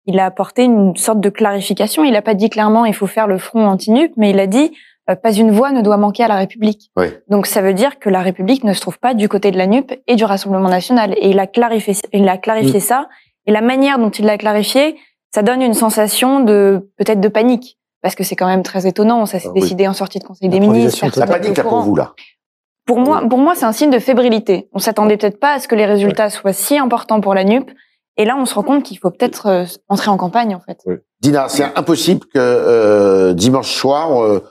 il 0.05 0.19
a 0.19 0.25
apporté 0.25 0.63
une 0.63 0.95
sorte 0.95 1.19
de 1.19 1.29
clarification. 1.29 2.03
Il 2.03 2.13
n'a 2.13 2.21
pas 2.21 2.33
dit 2.33 2.49
clairement 2.49 2.85
il 2.85 2.93
faut 2.93 3.07
faire 3.07 3.27
le 3.27 3.37
front 3.37 3.65
anti-NUP, 3.67 4.11
mais 4.17 4.31
il 4.31 4.39
a 4.39 4.47
dit 4.47 4.71
euh, 5.09 5.15
pas 5.15 5.31
une 5.31 5.51
voix 5.51 5.71
ne 5.71 5.81
doit 5.81 5.97
manquer 5.97 6.23
à 6.23 6.27
la 6.27 6.35
République. 6.35 6.91
Oui. 6.97 7.07
Donc 7.29 7.47
ça 7.47 7.61
veut 7.61 7.73
dire 7.73 7.99
que 7.99 8.09
la 8.09 8.21
République 8.21 8.63
ne 8.63 8.73
se 8.73 8.81
trouve 8.81 8.99
pas 8.99 9.13
du 9.13 9.29
côté 9.29 9.51
de 9.51 9.57
la 9.57 9.67
NUP 9.67 9.91
et 10.07 10.15
du 10.15 10.23
Rassemblement 10.23 10.69
national. 10.69 11.13
Et 11.17 11.29
il 11.29 11.39
a 11.39 11.47
clarifié, 11.47 11.95
il 12.13 12.27
a 12.27 12.37
clarifié 12.37 12.77
mm. 12.79 12.81
ça. 12.81 13.09
Et 13.45 13.51
la 13.51 13.61
manière 13.61 13.97
dont 13.97 14.09
il 14.09 14.25
l'a 14.25 14.37
clarifié, 14.37 14.97
ça 15.33 15.41
donne 15.41 15.61
une 15.61 15.73
sensation 15.73 16.41
de 16.41 16.89
peut-être 16.97 17.19
de 17.19 17.27
panique, 17.27 17.77
parce 18.01 18.15
que 18.15 18.23
c'est 18.23 18.35
quand 18.35 18.47
même 18.47 18.63
très 18.63 18.87
étonnant. 18.87 19.25
Ça 19.25 19.39
s'est 19.39 19.49
ah 19.49 19.53
décidé 19.53 19.87
en 19.87 19.93
sortie 19.93 20.19
de 20.19 20.23
Conseil 20.23 20.49
des 20.49 20.59
ministres. 20.59 21.07
La 21.17 21.27
panique 21.27 21.57
là 21.57 21.63
pour 21.63 21.81
vous 21.81 21.95
là. 21.95 22.13
Pour 22.89 22.97
moi, 22.97 23.21
pour 23.29 23.37
moi, 23.37 23.53
c'est 23.53 23.65
un 23.65 23.71
signe 23.71 23.91
de 23.91 23.99
fébrilité. 23.99 24.67
On 24.73 24.79
s'attendait 24.79 25.15
peut-être 25.15 25.39
pas 25.39 25.53
à 25.53 25.59
ce 25.59 25.67
que 25.67 25.75
les 25.75 25.85
résultats 25.85 26.31
soient 26.31 26.53
si 26.53 26.75
importants 26.75 27.21
pour 27.21 27.35
la 27.35 27.43
NUP. 27.43 27.69
Et 28.17 28.25
là, 28.25 28.35
on 28.35 28.47
se 28.47 28.55
rend 28.55 28.63
compte 28.63 28.81
qu'il 28.81 28.97
faut 28.97 29.11
peut-être 29.11 29.45
euh, 29.45 29.65
entrer 29.89 30.09
en 30.09 30.17
campagne, 30.17 30.55
en 30.55 30.59
fait. 30.59 30.79
Dina, 31.21 31.49
c'est 31.49 31.65
impossible 31.75 32.21
que 32.21 32.39
euh, 32.39 33.33
dimanche 33.35 33.71
soir, 33.71 34.23
euh, 34.23 34.43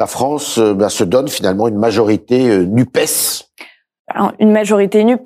la 0.00 0.08
France 0.08 0.58
euh, 0.58 0.74
bah, 0.74 0.88
se 0.88 1.04
donne 1.04 1.28
finalement 1.28 1.68
une 1.68 1.78
majorité 1.78 2.50
euh, 2.50 2.66
NUPES 2.66 3.44
Alors, 4.08 4.32
Une 4.40 4.50
majorité 4.50 5.04
NUP, 5.04 5.20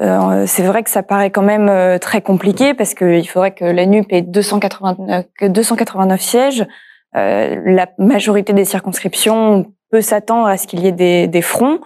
euh, 0.00 0.44
c'est 0.46 0.62
vrai 0.62 0.82
que 0.82 0.88
ça 0.88 1.02
paraît 1.02 1.30
quand 1.30 1.42
même 1.42 1.98
très 1.98 2.22
compliqué 2.22 2.72
parce 2.72 2.94
qu'il 2.94 3.28
faudrait 3.28 3.52
que 3.52 3.66
la 3.66 3.84
NUP 3.84 4.10
ait 4.14 4.22
289, 4.22 5.26
289 5.42 6.20
sièges. 6.22 6.66
la 7.12 7.86
majorité 7.98 8.54
des 8.54 8.64
circonscriptions 8.64 9.66
peut 9.90 10.00
s'attendre 10.00 10.46
à 10.46 10.56
ce 10.56 10.66
qu'il 10.66 10.80
y 10.80 10.86
ait 10.86 10.92
des, 10.92 11.28
des 11.28 11.42
fronts 11.42 11.80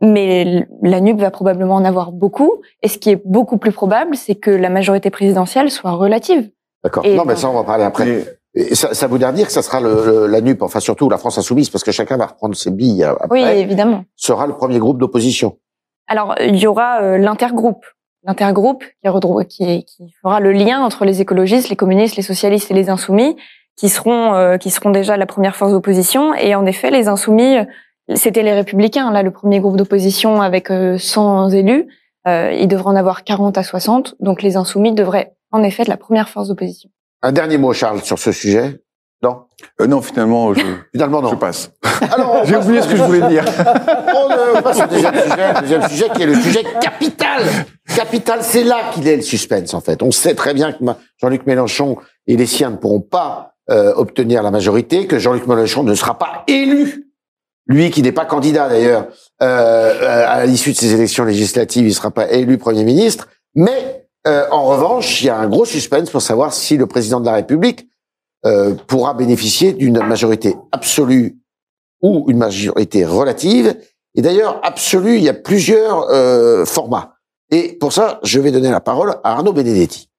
mais 0.00 0.66
la 0.82 1.00
NUP 1.00 1.18
va 1.20 1.30
probablement 1.30 1.74
en 1.74 1.84
avoir 1.84 2.12
beaucoup. 2.12 2.62
Et 2.82 2.88
ce 2.88 2.98
qui 2.98 3.10
est 3.10 3.20
beaucoup 3.24 3.58
plus 3.58 3.72
probable, 3.72 4.16
c'est 4.16 4.34
que 4.34 4.50
la 4.50 4.70
majorité 4.70 5.10
présidentielle 5.10 5.70
soit 5.70 5.92
relative. 5.92 6.50
D'accord. 6.82 7.04
Non, 7.06 7.24
mais 7.26 7.36
ça, 7.36 7.50
on 7.50 7.54
va 7.54 7.64
parler 7.64 7.84
après. 7.84 8.24
Et 8.54 8.74
ça, 8.74 8.94
ça 8.94 9.06
voudrait 9.06 9.32
dire 9.32 9.46
que 9.46 9.52
ça 9.52 9.62
sera 9.62 9.80
le, 9.80 10.26
la 10.26 10.40
NUP, 10.40 10.62
enfin 10.62 10.80
surtout 10.80 11.08
la 11.08 11.18
France 11.18 11.38
insoumise, 11.38 11.70
parce 11.70 11.84
que 11.84 11.92
chacun 11.92 12.16
va 12.16 12.26
reprendre 12.26 12.56
ses 12.56 12.70
billes 12.70 13.04
après. 13.04 13.28
Oui, 13.30 13.42
évidemment. 13.42 14.04
Sera 14.16 14.46
le 14.46 14.54
premier 14.54 14.78
groupe 14.78 14.98
d'opposition. 14.98 15.58
Alors, 16.08 16.34
il 16.40 16.56
y 16.56 16.66
aura 16.66 17.02
euh, 17.02 17.18
l'intergroupe. 17.18 17.84
L'intergroupe 18.24 18.84
qui, 19.48 19.84
qui, 19.84 20.12
fera 20.20 20.40
le 20.40 20.52
lien 20.52 20.82
entre 20.82 21.04
les 21.04 21.20
écologistes, 21.20 21.68
les 21.68 21.76
communistes, 21.76 22.16
les 22.16 22.22
socialistes 22.22 22.70
et 22.70 22.74
les 22.74 22.90
insoumis, 22.90 23.36
qui 23.80 23.88
seront, 23.88 24.34
euh, 24.34 24.58
qui 24.58 24.68
seront 24.68 24.90
déjà 24.90 25.16
la 25.16 25.24
première 25.24 25.56
force 25.56 25.72
d'opposition. 25.72 26.34
Et 26.34 26.54
en 26.54 26.66
effet, 26.66 26.90
les 26.90 27.08
insoumis, 27.08 27.56
c'était 28.14 28.42
les 28.42 28.52
républicains, 28.52 29.10
là, 29.10 29.22
le 29.22 29.30
premier 29.30 29.58
groupe 29.58 29.78
d'opposition 29.78 30.42
avec 30.42 30.68
100 30.68 31.46
euh, 31.46 31.48
élus. 31.48 31.86
Euh, 32.28 32.52
ils 32.52 32.68
devraient 32.68 32.90
en 32.90 32.96
avoir 32.96 33.24
40 33.24 33.56
à 33.56 33.62
60. 33.62 34.16
Donc 34.20 34.42
les 34.42 34.58
insoumis 34.58 34.92
devraient 34.92 35.32
en 35.50 35.62
effet 35.62 35.84
être 35.84 35.88
la 35.88 35.96
première 35.96 36.28
force 36.28 36.48
d'opposition. 36.48 36.90
Un 37.22 37.32
dernier 37.32 37.56
mot, 37.56 37.72
Charles, 37.72 38.02
sur 38.02 38.18
ce 38.18 38.32
sujet? 38.32 38.82
Non? 39.22 39.44
Euh, 39.80 39.86
Non, 39.86 40.02
finalement, 40.02 40.52
je, 40.52 40.60
finalement, 40.92 41.22
non. 41.22 41.30
je 41.30 41.36
passe. 41.36 41.72
Alors, 42.12 42.44
J'ai 42.44 42.56
oublié 42.56 42.82
ce 42.82 42.88
que 42.88 42.96
je 42.96 43.02
voulais 43.02 43.26
dire. 43.28 43.44
on 44.14 44.60
passe 44.60 44.82
au 44.82 44.86
deuxième 44.88 45.14
sujet, 45.14 45.54
deuxième 45.62 45.88
sujet 45.88 46.08
qui 46.14 46.22
est 46.22 46.26
le 46.26 46.34
sujet 46.34 46.64
capital. 46.82 47.44
Capital, 47.96 48.40
c'est 48.42 48.64
là 48.64 48.90
qu'il 48.92 49.08
est 49.08 49.16
le 49.16 49.22
suspense, 49.22 49.72
en 49.72 49.80
fait. 49.80 50.02
On 50.02 50.10
sait 50.10 50.34
très 50.34 50.52
bien 50.52 50.72
que 50.72 50.84
Jean-Luc 51.16 51.46
Mélenchon 51.46 51.96
et 52.26 52.36
les 52.36 52.46
siens 52.46 52.68
ne 52.68 52.76
pourront 52.76 53.00
pas 53.00 53.49
euh, 53.68 53.92
obtenir 53.94 54.42
la 54.42 54.50
majorité, 54.50 55.06
que 55.06 55.18
Jean-Luc 55.18 55.46
Mélenchon 55.46 55.82
ne 55.82 55.94
sera 55.94 56.18
pas 56.18 56.44
élu. 56.46 57.06
Lui 57.66 57.90
qui 57.90 58.02
n'est 58.02 58.12
pas 58.12 58.24
candidat 58.24 58.68
d'ailleurs 58.68 59.06
euh, 59.42 60.26
à 60.26 60.44
l'issue 60.46 60.72
de 60.72 60.76
ces 60.76 60.92
élections 60.92 61.24
législatives, 61.24 61.84
il 61.84 61.90
ne 61.90 61.94
sera 61.94 62.10
pas 62.10 62.30
élu 62.30 62.58
Premier 62.58 62.84
ministre. 62.84 63.28
Mais 63.54 64.08
euh, 64.26 64.46
en 64.50 64.64
revanche, 64.64 65.22
il 65.22 65.26
y 65.26 65.30
a 65.30 65.38
un 65.38 65.48
gros 65.48 65.64
suspense 65.64 66.10
pour 66.10 66.22
savoir 66.22 66.52
si 66.52 66.76
le 66.76 66.86
président 66.86 67.20
de 67.20 67.26
la 67.26 67.34
République 67.34 67.88
euh, 68.44 68.74
pourra 68.86 69.14
bénéficier 69.14 69.72
d'une 69.72 69.98
majorité 70.00 70.56
absolue 70.72 71.38
ou 72.02 72.26
une 72.28 72.38
majorité 72.38 73.04
relative. 73.04 73.76
Et 74.14 74.22
d'ailleurs, 74.22 74.60
absolue, 74.62 75.16
il 75.16 75.22
y 75.22 75.28
a 75.28 75.34
plusieurs 75.34 76.08
euh, 76.10 76.64
formats. 76.64 77.14
Et 77.50 77.76
pour 77.80 77.92
ça, 77.92 78.20
je 78.22 78.40
vais 78.40 78.50
donner 78.50 78.70
la 78.70 78.80
parole 78.80 79.10
à 79.24 79.32
Arnaud 79.32 79.52
Benedetti. 79.52 80.09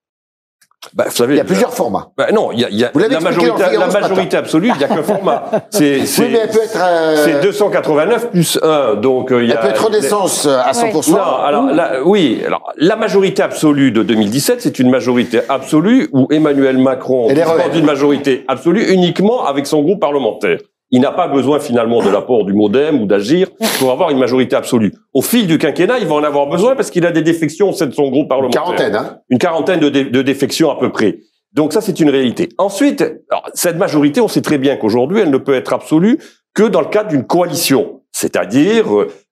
Bah, 0.94 1.04
vous 1.06 1.14
savez, 1.14 1.34
il 1.34 1.38
y 1.38 1.40
a 1.40 1.44
plusieurs 1.44 1.72
formats. 1.72 2.10
Bah, 2.16 2.28
non, 2.32 2.50
il 2.52 2.60
y 2.60 2.64
a, 2.64 2.68
il 2.68 2.78
y 2.78 2.84
a 2.84 2.90
la 2.94 3.20
majorité, 3.20 3.62
la 3.78 3.86
majorité 3.86 4.36
absolue, 4.36 4.68
il 4.74 4.78
n'y 4.78 4.84
a 4.84 4.88
qu'un 4.88 5.02
format. 5.02 5.44
C'est, 5.70 6.00
oui, 6.00 6.28
mais 6.32 6.38
elle 6.42 6.50
peut 6.50 6.62
être. 6.62 6.78
Euh... 6.78 7.24
C'est 7.24 7.40
289 7.40 8.30
plus 8.30 8.58
1, 8.60 8.96
donc 8.96 9.30
euh, 9.30 9.44
il 9.44 9.48
y 9.48 9.52
a. 9.52 9.56
Elle 9.56 9.60
peut 9.60 9.68
être 9.68 9.84
renaissance 9.84 10.46
à 10.46 10.72
100%. 10.72 11.12
Non, 11.12 11.18
alors 11.18 11.66
la, 11.66 12.02
oui, 12.04 12.42
alors 12.46 12.72
la 12.76 12.96
majorité 12.96 13.42
absolue 13.42 13.92
de 13.92 14.02
2017, 14.02 14.60
c'est 14.60 14.78
une 14.80 14.90
majorité 14.90 15.40
absolue 15.48 16.08
où 16.12 16.26
Emmanuel 16.30 16.78
Macron 16.78 17.28
dispose 17.28 17.70
d'une 17.72 17.86
majorité 17.86 18.44
absolue 18.48 18.92
uniquement 18.92 19.46
avec 19.46 19.66
son 19.66 19.82
groupe 19.82 20.00
parlementaire 20.00 20.58
il 20.92 21.00
n'a 21.00 21.10
pas 21.10 21.26
besoin 21.26 21.58
finalement 21.58 22.02
de 22.02 22.10
l'apport 22.10 22.44
du 22.44 22.52
MoDem 22.52 23.00
ou 23.00 23.06
d'agir 23.06 23.48
pour 23.78 23.90
avoir 23.90 24.10
une 24.10 24.18
majorité 24.18 24.54
absolue. 24.54 24.92
Au 25.12 25.22
fil 25.22 25.46
du 25.46 25.58
quinquennat, 25.58 25.98
il 25.98 26.06
va 26.06 26.14
en 26.14 26.22
avoir 26.22 26.46
besoin 26.46 26.76
parce 26.76 26.90
qu'il 26.90 27.04
a 27.04 27.10
des 27.10 27.22
défections 27.22 27.70
au 27.70 27.72
sein 27.72 27.86
de 27.86 27.94
son 27.94 28.10
groupe 28.10 28.28
parlementaire. 28.28 28.62
Une 28.62 28.76
quarantaine, 28.76 28.94
hein 28.94 29.18
Une 29.30 29.38
quarantaine 29.38 29.80
de, 29.80 29.88
de 29.88 30.22
défections 30.22 30.70
à 30.70 30.78
peu 30.78 30.92
près. 30.92 31.18
Donc 31.54 31.72
ça, 31.72 31.80
c'est 31.80 31.98
une 31.98 32.10
réalité. 32.10 32.50
Ensuite, 32.58 33.02
alors, 33.30 33.48
cette 33.54 33.76
majorité, 33.76 34.20
on 34.20 34.28
sait 34.28 34.42
très 34.42 34.58
bien 34.58 34.76
qu'aujourd'hui, 34.76 35.20
elle 35.20 35.30
ne 35.30 35.38
peut 35.38 35.54
être 35.54 35.72
absolue 35.72 36.18
que 36.54 36.64
dans 36.64 36.80
le 36.80 36.88
cadre 36.88 37.08
d'une 37.08 37.24
coalition 37.24 38.02
c'est-à-dire 38.12 38.86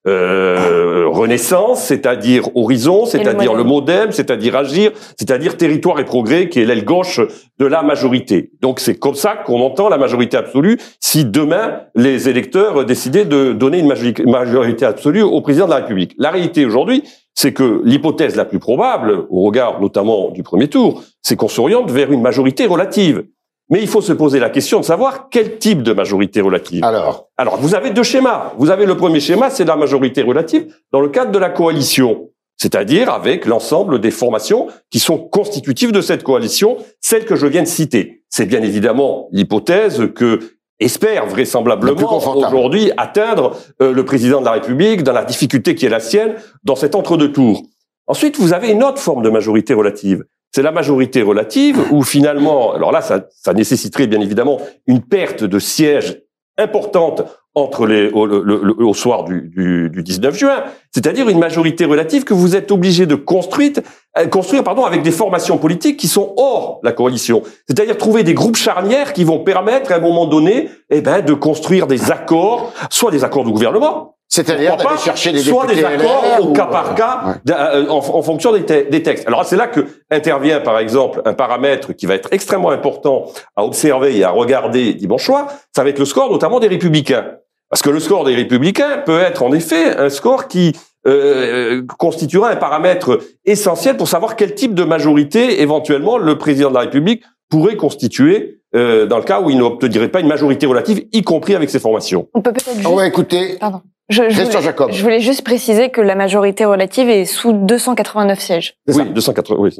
euh, 0.06 1.06
Renaissance, 1.08 1.84
c'est-à-dire 1.84 2.48
Horizon, 2.56 3.04
c'est-à-dire 3.04 3.54
le, 3.54 3.64
Modem, 3.64 4.12
c'est-à-dire 4.12 4.56
Agir, 4.56 4.92
c'est-à-dire 5.18 5.56
Territoire 5.56 6.00
et 6.00 6.04
Progrès, 6.04 6.48
qui 6.48 6.60
est 6.60 6.64
l'aile 6.64 6.84
gauche 6.84 7.20
de 7.58 7.66
la 7.66 7.82
majorité. 7.82 8.50
Donc 8.62 8.80
c'est 8.80 8.94
comme 8.94 9.14
ça 9.14 9.36
qu'on 9.36 9.60
entend 9.60 9.90
la 9.90 9.98
majorité 9.98 10.38
absolue 10.38 10.78
si 11.00 11.26
demain 11.26 11.82
les 11.94 12.28
électeurs 12.28 12.84
décidaient 12.86 13.26
de 13.26 13.52
donner 13.52 13.80
une 13.80 13.92
majorité 14.26 14.86
absolue 14.86 15.22
au 15.22 15.40
président 15.42 15.66
de 15.66 15.70
la 15.70 15.76
République. 15.76 16.14
La 16.16 16.30
réalité 16.30 16.64
aujourd'hui, 16.64 17.04
c'est 17.34 17.52
que 17.52 17.82
l'hypothèse 17.84 18.36
la 18.36 18.44
plus 18.44 18.58
probable, 18.58 19.26
au 19.28 19.42
regard 19.42 19.80
notamment 19.80 20.30
du 20.30 20.42
premier 20.42 20.68
tour, 20.68 21.02
c'est 21.22 21.36
qu'on 21.36 21.48
s'oriente 21.48 21.90
vers 21.90 22.10
une 22.10 22.22
majorité 22.22 22.66
relative. 22.66 23.24
Mais 23.70 23.80
il 23.80 23.88
faut 23.88 24.00
se 24.00 24.12
poser 24.12 24.40
la 24.40 24.50
question 24.50 24.80
de 24.80 24.84
savoir 24.84 25.28
quel 25.30 25.58
type 25.58 25.82
de 25.82 25.92
majorité 25.92 26.40
relative. 26.40 26.82
Alors, 26.84 27.28
alors 27.36 27.56
vous 27.58 27.76
avez 27.76 27.90
deux 27.90 28.02
schémas. 28.02 28.52
Vous 28.58 28.70
avez 28.70 28.84
le 28.84 28.96
premier 28.96 29.20
schéma, 29.20 29.48
c'est 29.48 29.64
la 29.64 29.76
majorité 29.76 30.22
relative 30.22 30.74
dans 30.92 31.00
le 31.00 31.08
cadre 31.08 31.30
de 31.30 31.38
la 31.38 31.50
coalition, 31.50 32.30
c'est-à-dire 32.56 33.10
avec 33.10 33.46
l'ensemble 33.46 34.00
des 34.00 34.10
formations 34.10 34.66
qui 34.90 34.98
sont 34.98 35.18
constitutives 35.18 35.92
de 35.92 36.00
cette 36.00 36.24
coalition, 36.24 36.78
celles 37.00 37.24
que 37.24 37.36
je 37.36 37.46
viens 37.46 37.62
de 37.62 37.68
citer. 37.68 38.24
C'est 38.28 38.46
bien 38.46 38.62
évidemment 38.62 39.28
l'hypothèse 39.30 40.10
que 40.14 40.40
espère 40.80 41.26
vraisemblablement 41.26 42.18
aujourd'hui 42.36 42.90
atteindre 42.96 43.56
euh, 43.82 43.92
le 43.92 44.04
président 44.04 44.40
de 44.40 44.46
la 44.46 44.52
République 44.52 45.02
dans 45.02 45.12
la 45.12 45.24
difficulté 45.24 45.74
qui 45.74 45.86
est 45.86 45.90
la 45.90 46.00
sienne 46.00 46.34
dans 46.64 46.74
cet 46.74 46.94
entre-deux 46.94 47.32
tours. 47.32 47.62
Ensuite, 48.06 48.38
vous 48.38 48.52
avez 48.52 48.70
une 48.70 48.82
autre 48.82 48.98
forme 48.98 49.22
de 49.22 49.30
majorité 49.30 49.74
relative 49.74 50.24
c'est 50.52 50.62
la 50.62 50.72
majorité 50.72 51.22
relative 51.22 51.78
où 51.92 52.02
finalement, 52.02 52.72
alors 52.72 52.92
là, 52.92 53.02
ça, 53.02 53.52
nécessiterait 53.54 54.06
bien 54.06 54.20
évidemment 54.20 54.60
une 54.86 55.02
perte 55.02 55.44
de 55.44 55.58
sièges 55.58 56.22
importante 56.58 57.22
entre 57.54 57.88
au, 58.12 58.28
au 58.28 58.94
soir 58.94 59.24
du, 59.24 59.42
du, 59.42 59.90
du, 59.90 60.02
19 60.02 60.36
juin, 60.36 60.64
c'est-à-dire 60.92 61.28
une 61.28 61.38
majorité 61.38 61.84
relative 61.84 62.24
que 62.24 62.34
vous 62.34 62.56
êtes 62.56 62.72
obligé 62.72 63.06
de 63.06 63.14
construire, 63.14 63.72
euh, 64.18 64.26
construire 64.26 64.64
pardon, 64.64 64.84
avec 64.84 65.02
des 65.02 65.10
formations 65.10 65.58
politiques 65.58 65.96
qui 65.96 66.08
sont 66.08 66.34
hors 66.36 66.80
la 66.82 66.92
coalition, 66.92 67.42
c'est-à-dire 67.68 67.96
trouver 67.96 68.24
des 68.24 68.34
groupes 68.34 68.56
charnières 68.56 69.12
qui 69.12 69.24
vont 69.24 69.38
permettre 69.38 69.92
à 69.92 69.96
un 69.96 70.00
moment 70.00 70.26
donné, 70.26 70.68
eh 70.90 71.00
ben, 71.00 71.20
de 71.22 71.34
construire 71.34 71.86
des 71.86 72.10
accords, 72.10 72.72
soit 72.90 73.10
des 73.10 73.22
accords 73.22 73.44
de 73.44 73.50
gouvernement, 73.50 74.16
c'est-à-dire 74.26 74.76
d'aller 74.76 74.98
chercher 74.98 75.32
des 75.32 75.40
soit 75.40 75.66
des 75.66 75.84
accords 75.84 76.24
au 76.40 76.52
cas 76.52 76.66
par 76.66 76.94
cas 76.94 77.40
euh, 77.50 77.88
en, 77.88 77.96
en, 77.96 78.22
fonction 78.22 78.52
des, 78.52 78.84
des, 78.84 79.02
textes. 79.02 79.26
Alors 79.26 79.44
c'est 79.44 79.56
là 79.56 79.66
que 79.66 79.86
intervient 80.10 80.60
par 80.60 80.78
exemple 80.78 81.20
un 81.24 81.34
paramètre 81.34 81.92
qui 81.92 82.06
va 82.06 82.14
être 82.14 82.28
extrêmement 82.32 82.70
important 82.70 83.26
à 83.56 83.64
observer 83.64 84.16
et 84.16 84.22
à 84.22 84.30
regarder 84.30 84.94
dimanche 84.94 85.24
soir, 85.24 85.48
ça 85.74 85.82
va 85.82 85.90
être 85.90 85.98
le 85.98 86.04
score 86.04 86.30
notamment 86.30 86.60
des 86.60 86.68
républicains. 86.68 87.26
Parce 87.70 87.82
que 87.82 87.90
le 87.90 88.00
score 88.00 88.24
des 88.24 88.34
républicains 88.34 88.98
peut 89.06 89.20
être 89.20 89.42
en 89.42 89.52
effet 89.52 89.96
un 89.96 90.10
score 90.10 90.48
qui 90.48 90.72
euh, 91.06 91.82
constituera 91.98 92.50
un 92.50 92.56
paramètre 92.56 93.20
essentiel 93.44 93.96
pour 93.96 94.08
savoir 94.08 94.36
quel 94.36 94.54
type 94.54 94.74
de 94.74 94.84
majorité 94.84 95.62
éventuellement 95.62 96.18
le 96.18 96.36
président 96.36 96.68
de 96.68 96.74
la 96.74 96.80
République 96.80 97.22
pourrait 97.48 97.76
constituer 97.76 98.60
euh, 98.74 99.06
dans 99.06 99.16
le 99.16 99.24
cas 99.24 99.40
où 99.40 99.50
il 99.50 99.58
n'obtiendrait 99.58 100.08
pas 100.08 100.20
une 100.20 100.28
majorité 100.28 100.66
relative, 100.66 101.04
y 101.12 101.22
compris 101.22 101.54
avec 101.54 101.70
ses 101.70 101.78
formations. 101.78 102.28
On 102.34 102.42
peut 102.42 102.52
peut-être. 102.52 102.88
On 102.88 102.96
va 102.96 103.06
écouter. 103.06 103.56
Pardon. 103.58 103.82
Je, 104.08 104.28
je, 104.28 104.42
voulais, 104.42 104.62
Jacob. 104.62 104.90
je 104.92 105.02
voulais 105.02 105.20
juste 105.20 105.42
préciser 105.42 105.90
que 105.90 106.00
la 106.00 106.16
majorité 106.16 106.64
relative 106.64 107.08
est 107.08 107.24
sous 107.24 107.52
289 107.52 108.40
sièges. 108.40 108.74
Oui, 108.88 109.04
280, 109.08 109.56
oui. 109.60 109.70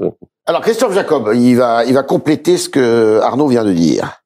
Alors, 0.47 0.61
Christophe 0.61 0.95
Jacob, 0.95 1.33
il 1.35 1.57
va, 1.57 1.85
il 1.85 1.95
va 1.95 2.05
compléter 2.05 2.57
ce 2.57 2.69
que 2.69 3.19
Arnaud 3.23 3.49
vient 3.49 3.65
de 3.65 3.73
dire. 3.73 4.20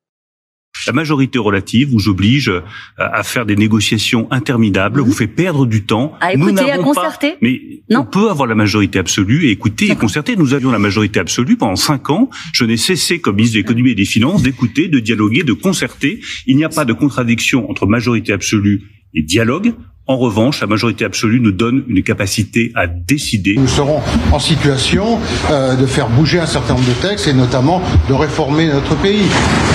La 0.87 0.93
majorité 0.93 1.39
relative 1.39 1.91
vous 1.91 2.09
oblige 2.09 2.49
euh, 2.49 2.61
à 2.99 3.23
faire 3.23 3.47
des 3.47 3.57
négociations 3.57 4.27
interminables, 4.31 5.01
vous 5.01 5.13
fait 5.13 5.27
perdre 5.27 5.67
du 5.67 5.85
temps. 5.85 6.15
À 6.21 6.35
écouter, 6.35 6.71
à 6.71 6.79
concerter. 6.79 7.31
Pas, 7.33 7.37
mais 7.43 7.61
non. 7.91 8.01
on 8.01 8.05
peut 8.05 8.29
avoir 8.31 8.47
la 8.47 8.55
majorité 8.55 8.99
absolue 8.99 9.47
et 9.47 9.51
écouter 9.51 9.91
et 9.91 9.97
concerter. 9.97 10.37
Nous 10.37 10.53
avions 10.53 10.71
la 10.71 10.79
majorité 10.79 11.21
absolue 11.21 11.57
pendant 11.57 11.77
cinq 11.77 12.11
ans. 12.11 12.29
Je 12.53 12.65
n'ai 12.65 12.77
cessé, 12.77 13.21
comme 13.21 13.37
ministre 13.37 13.55
de 13.55 13.61
l'économie 13.61 13.91
et 13.91 13.95
des 13.95 14.05
finances, 14.05 14.43
d'écouter, 14.43 14.89
de 14.89 14.99
dialoguer, 14.99 15.43
de 15.43 15.53
concerter. 15.53 16.21
Il 16.47 16.57
n'y 16.57 16.65
a 16.65 16.69
pas 16.69 16.85
de 16.85 16.93
contradiction 16.93 17.71
entre 17.71 17.87
majorité 17.87 18.33
absolue 18.33 18.83
et 19.15 19.23
dialogue. 19.23 19.75
En 20.07 20.19
revanche, 20.19 20.61
la 20.61 20.67
majorité 20.67 21.07
absolue 21.07 21.40
nous 21.40 21.51
donne 21.51 21.83
une 21.88 22.03
capacité 22.03 22.73
à 22.75 22.87
décider. 22.87 23.55
Nous 23.57 23.67
serons 23.67 24.03
en 24.33 24.38
situation 24.38 25.19
euh, 25.51 25.77
de 25.77 25.87
faire 25.87 26.11
bouger 26.11 26.38
un 26.38 26.47
certain 26.47 26.75
nombre 26.75 26.87
de 26.87 27.09
textes 27.09 27.27
et 27.27 27.33
notamment 27.33 27.81
de 28.07 28.12
réformer 28.12 28.67
notre 28.67 28.97
pays. 28.97 29.25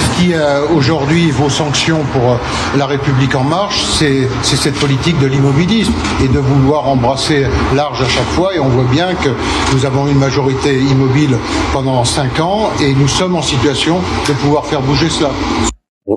Ce 0.03 0.21
qui 0.21 0.33
euh, 0.35 0.67
aujourd'hui 0.75 1.31
vaut 1.31 1.49
sanction 1.49 2.03
pour 2.13 2.33
euh, 2.33 2.35
la 2.77 2.85
République 2.85 3.33
en 3.33 3.43
marche, 3.43 3.83
c'est 3.83 4.27
cette 4.43 4.75
politique 4.75 5.17
de 5.17 5.25
l'immobilisme 5.25 5.93
et 6.23 6.27
de 6.27 6.37
vouloir 6.37 6.87
embrasser 6.87 7.47
large 7.75 7.99
à 8.03 8.07
chaque 8.07 8.29
fois. 8.29 8.55
Et 8.55 8.59
on 8.59 8.69
voit 8.69 8.91
bien 8.91 9.15
que 9.15 9.29
nous 9.73 9.83
avons 9.87 10.07
une 10.07 10.19
majorité 10.19 10.77
immobile 10.77 11.35
pendant 11.73 12.05
cinq 12.05 12.39
ans 12.39 12.69
et 12.79 12.93
nous 12.93 13.07
sommes 13.07 13.35
en 13.35 13.41
situation 13.41 13.99
de 14.27 14.33
pouvoir 14.33 14.67
faire 14.67 14.81
bouger 14.81 15.09
cela. 15.09 15.31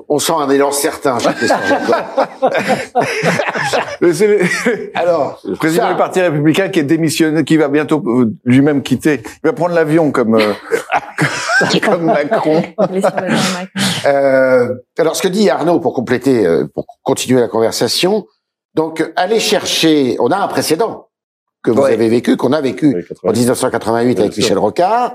On, 0.09 0.17
sent 0.17 0.33
un 0.35 0.49
élan 0.49 0.71
certain 0.71 1.17
Alors, 4.95 5.39
le 5.43 5.55
président 5.55 5.91
du 5.91 5.95
Parti 5.95 6.19
républicain 6.19 6.69
qui 6.69 6.79
est 6.79 6.83
démissionné, 6.83 7.43
qui 7.43 7.57
va 7.57 7.67
bientôt 7.67 8.01
euh, 8.05 8.33
lui-même 8.43 8.81
quitter, 8.81 9.21
il 9.23 9.47
va 9.47 9.53
prendre 9.53 9.75
l'avion 9.75 10.11
comme 10.11 10.35
euh, 10.35 10.53
comme 11.83 12.05
Macron. 12.05 12.61
euh, 14.05 14.75
alors, 14.97 15.15
ce 15.15 15.21
que 15.21 15.27
dit 15.27 15.49
Arnaud 15.49 15.79
pour 15.79 15.93
compléter, 15.93 16.45
euh, 16.45 16.67
pour 16.73 16.85
continuer 17.03 17.39
la 17.39 17.47
conversation, 17.47 18.25
donc 18.73 19.11
aller 19.15 19.39
chercher, 19.39 20.15
on 20.19 20.31
a 20.31 20.37
un 20.37 20.47
précédent 20.47 21.09
que 21.63 21.71
vous 21.71 21.85
avez 21.85 22.09
vécu, 22.09 22.35
qu'on 22.35 22.51
a 22.51 22.61
vécu 22.61 23.07
en 23.23 23.31
1988 23.31 24.19
avec 24.19 24.37
Michel 24.37 24.57
Rocard 24.57 25.13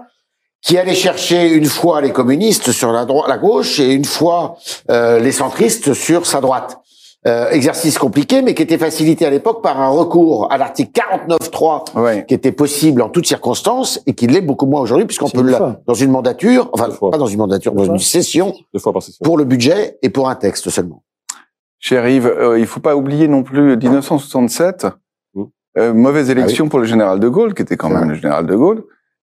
qui 0.63 0.77
allait 0.77 0.95
chercher 0.95 1.53
une 1.53 1.67
fois 1.67 2.01
les 2.01 2.13
communistes 2.13 2.73
sur 2.73 2.93
la 2.93 3.05
droite, 3.05 3.29
la 3.29 3.39
gauche, 3.39 3.79
et 3.81 3.93
une 3.93 4.05
fois 4.05 4.57
euh, 4.91 5.19
les 5.19 5.33
centristes 5.33 5.95
sur 5.95 6.27
sa 6.27 6.41
droite. 6.41 6.79
Euh, 7.27 7.51
exercice 7.51 7.99
compliqué, 7.99 8.43
mais 8.43 8.55
qui 8.55 8.63
était 8.63 8.79
facilité 8.79 9.27
à 9.27 9.31
l'époque 9.31 9.61
par 9.61 9.81
un 9.81 9.89
recours 9.89 10.53
à 10.53 10.57
l'article 10.57 10.93
49.3, 11.29 12.25
qui 12.27 12.33
était 12.33 12.53
possible 12.53 13.03
en 13.03 13.09
toutes 13.09 13.27
circonstances 13.27 14.01
et 14.07 14.15
qui 14.15 14.29
l'est 14.29 14.41
beaucoup 14.41 14.67
moins 14.67 14.81
aujourd'hui, 14.81 15.05
puisqu'on 15.05 15.29
peut 15.29 15.43
le 15.43 15.57
dans 15.87 15.95
une 15.95 16.13
mandature, 16.13 16.71
enfin 16.73 16.89
pas 17.11 17.19
dans 17.19 17.27
une 17.27 17.39
mandature, 17.39 17.75
dans 17.75 17.85
une 17.85 17.99
session, 17.99 18.55
fois 18.79 18.93
par 18.93 19.03
session, 19.03 19.23
pour 19.25 19.37
le 19.37 19.45
budget 19.45 19.99
et 20.03 20.11
pour 20.11 20.29
un 20.29 20.37
texte 20.37 20.71
seulement. 20.71 21.03
Cher 21.81 22.09
Yves, 22.09 22.27
euh, 22.27 22.59
il 22.59 22.67
faut 22.67 22.81
pas 22.81 22.95
oublier 22.95 23.27
non 23.27 23.43
plus 23.43 23.77
1967, 23.77 24.87
mmh. 25.35 25.43
euh, 25.79 25.93
mauvaise 25.93 26.31
élection 26.31 26.67
ah 26.67 26.71
pour 26.71 26.79
le 26.79 26.85
général 26.85 27.19
de 27.19 27.29
Gaulle, 27.29 27.53
qui 27.53 27.63
était 27.63 27.77
quand 27.77 27.91
même 27.91 28.11
le 28.11 28.15
général 28.15 28.47
de 28.47 28.55
Gaulle 28.55 28.85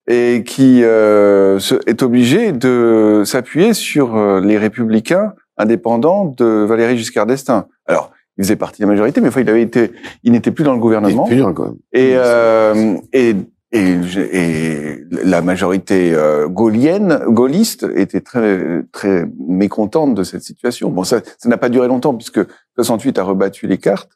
et 0.08 0.42
qui 0.44 0.80
euh, 0.82 1.58
est 1.86 2.02
obligé 2.02 2.52
de 2.52 3.22
s'appuyer 3.24 3.74
sur 3.74 4.16
euh, 4.16 4.40
les 4.40 4.58
républicains 4.58 5.34
indépendants 5.56 6.24
de 6.24 6.64
Valéry 6.64 6.98
Giscard 6.98 7.26
d'Estaing. 7.26 7.66
Alors, 7.86 8.10
il 8.36 8.44
faisait 8.44 8.56
partie 8.56 8.80
de 8.82 8.86
la 8.86 8.92
majorité, 8.92 9.20
mais 9.20 9.28
enfin, 9.28 9.42
il 9.42 9.50
avait 9.50 9.62
été, 9.62 9.92
il 10.22 10.32
n'était 10.32 10.50
plus 10.50 10.64
dans 10.64 10.72
le 10.72 10.80
gouvernement. 10.80 11.26
Plus 11.26 11.36
dans 11.36 11.48
le 11.48 11.52
gouvernement. 11.52 11.80
Et, 11.92 12.12
euh, 12.16 12.96
et, 13.12 13.36
et, 13.72 13.96
et, 14.32 15.04
la 15.10 15.42
majorité 15.42 16.12
euh, 16.14 16.48
gaulienne, 16.48 17.20
gaulliste, 17.28 17.86
était 17.94 18.20
très, 18.20 18.84
très 18.90 19.26
mécontente 19.38 20.14
de 20.14 20.24
cette 20.24 20.42
situation. 20.42 20.90
Bon, 20.90 21.04
ça, 21.04 21.20
ça 21.38 21.48
n'a 21.48 21.58
pas 21.58 21.68
duré 21.68 21.88
longtemps 21.88 22.14
puisque 22.14 22.40
68 22.76 23.18
a 23.18 23.24
rebattu 23.24 23.66
les 23.66 23.78
cartes. 23.78 24.10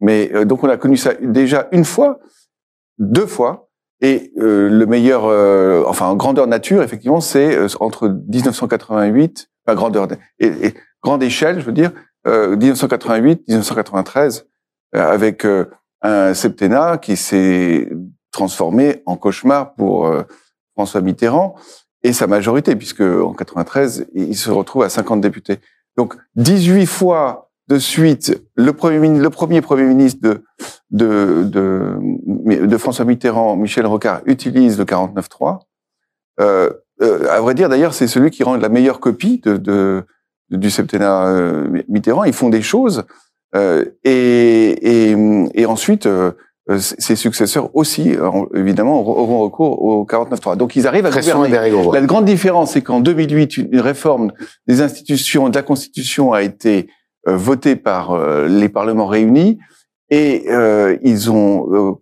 Mais 0.00 0.30
euh, 0.34 0.44
donc, 0.44 0.64
on 0.64 0.68
a 0.68 0.76
connu 0.76 0.96
ça 0.96 1.14
déjà 1.14 1.68
une 1.72 1.84
fois, 1.84 2.20
deux 2.98 3.26
fois, 3.26 3.70
et 4.02 4.32
euh, 4.38 4.68
le 4.68 4.84
meilleur, 4.84 5.26
euh, 5.26 5.84
enfin 5.86 6.06
en 6.06 6.16
grandeur 6.16 6.48
nature, 6.48 6.82
effectivement, 6.82 7.20
c'est 7.20 7.56
euh, 7.56 7.68
entre 7.78 8.08
1988, 8.08 9.48
pas 9.64 9.76
grandeur 9.76 10.08
et, 10.40 10.46
et, 10.46 10.74
grande 11.02 11.22
échelle, 11.22 11.60
je 11.60 11.64
veux 11.64 11.72
dire, 11.72 11.92
1988, 12.24 13.48
1993, 13.48 14.46
avec 14.92 15.44
un 16.00 16.34
septennat 16.34 16.98
qui 16.98 17.16
s'est 17.16 17.90
transformé 18.30 19.02
en 19.06 19.16
cauchemar 19.16 19.74
pour 19.74 20.08
François 20.76 21.00
Mitterrand 21.00 21.56
et 22.04 22.12
sa 22.12 22.28
majorité, 22.28 22.76
puisque 22.76 23.00
en 23.00 23.32
93, 23.32 24.06
il 24.14 24.36
se 24.36 24.52
retrouve 24.52 24.84
à 24.84 24.88
50 24.88 25.20
députés. 25.20 25.58
Donc 25.96 26.14
18 26.36 26.86
fois 26.86 27.50
de 27.72 27.78
suite, 27.78 28.42
le 28.54 28.72
premier, 28.72 29.18
le 29.18 29.30
premier 29.30 29.60
premier 29.60 29.84
ministre 29.84 30.20
de, 30.22 30.44
de, 30.90 31.44
de, 31.44 32.66
de 32.66 32.76
François 32.76 33.04
Mitterrand, 33.04 33.56
Michel 33.56 33.86
Rocard, 33.86 34.20
utilise 34.26 34.78
le 34.78 34.84
49.3. 34.84 35.60
Euh, 36.40 36.70
euh, 37.00 37.28
à 37.30 37.40
vrai 37.40 37.54
dire, 37.54 37.68
d'ailleurs, 37.68 37.94
c'est 37.94 38.06
celui 38.06 38.30
qui 38.30 38.44
rend 38.44 38.56
la 38.56 38.68
meilleure 38.68 39.00
copie 39.00 39.40
de, 39.44 39.56
de 39.56 40.04
du 40.50 40.70
septennat 40.70 41.26
euh, 41.28 41.82
Mitterrand. 41.88 42.24
Ils 42.24 42.32
font 42.32 42.48
des 42.48 42.62
choses 42.62 43.04
euh, 43.54 43.84
et, 44.04 45.10
et, 45.10 45.16
et, 45.54 45.66
ensuite 45.66 46.06
euh, 46.06 46.32
euh, 46.70 46.78
ses 46.78 47.16
successeurs 47.16 47.74
aussi, 47.74 48.14
évidemment, 48.54 49.00
auront 49.00 49.40
recours 49.40 49.82
au 49.82 50.06
49.3. 50.06 50.56
Donc 50.56 50.76
ils 50.76 50.86
arrivent 50.86 51.06
à 51.06 51.10
gouverner. 51.10 51.50
La 51.50 52.00
grande 52.02 52.24
différence, 52.24 52.72
c'est 52.72 52.82
qu'en 52.82 53.00
2008, 53.00 53.56
une 53.58 53.80
réforme 53.80 54.32
des 54.66 54.80
institutions, 54.80 55.48
de 55.48 55.54
la 55.54 55.62
Constitution 55.62 56.32
a 56.32 56.42
été 56.42 56.88
euh, 57.28 57.36
votée 57.36 57.76
par 57.76 58.12
euh, 58.12 58.46
les 58.48 58.68
parlements 58.68 59.06
réunis 59.06 59.58
et 60.10 60.44
ils 61.02 61.30
ont 61.30 61.98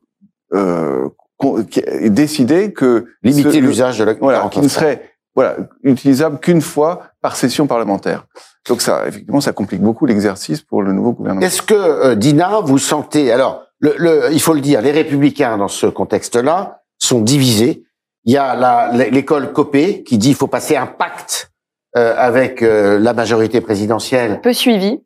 décidé 2.09 2.73
que 2.73 3.07
limiter 3.23 3.61
l'usage 3.61 4.01
de 4.01 4.05
la 4.05 4.15
voilà, 4.15 4.49
qui 4.51 4.59
ne 4.61 4.67
serait 4.67 5.13
voilà 5.37 5.57
utilisable 5.85 6.41
qu'une 6.41 6.61
fois 6.61 7.03
par 7.21 7.37
session 7.37 7.69
parlementaire. 7.69 8.27
Donc 8.69 8.81
ça, 8.83 9.07
effectivement, 9.07 9.41
ça 9.41 9.53
complique 9.53 9.81
beaucoup 9.81 10.07
l'exercice 10.07 10.61
pour 10.61 10.83
le 10.83 10.93
nouveau 10.93 11.13
gouvernement. 11.13 11.47
Est-ce 11.47 11.63
que 11.63 12.15
Dina, 12.15 12.63
vous 12.65 12.79
sentez 12.79 13.31
alors 13.31 13.63
le, 13.79 13.95
le, 13.97 14.33
il 14.33 14.41
faut 14.41 14.55
le 14.55 14.61
dire, 14.61 14.83
les 14.83 14.91
républicains 14.91 15.57
dans 15.57 15.69
ce 15.69 15.87
contexte-là 15.87 16.83
sont 16.99 17.21
divisés. 17.21 17.85
Il 18.25 18.33
y 18.33 18.37
a 18.37 18.93
l'école 18.93 19.53
Copé 19.53 20.03
qui 20.03 20.19
dit 20.19 20.29
qu'il 20.29 20.37
faut 20.37 20.47
passer 20.47 20.77
un 20.77 20.87
pacte 20.87 21.51
euh, 21.97 22.15
avec 22.17 22.63
euh, 22.63 23.01
la 23.01 23.15
majorité 23.15 23.61
présidentielle. 23.61 24.41
Peu 24.43 24.53
suivi. 24.53 25.01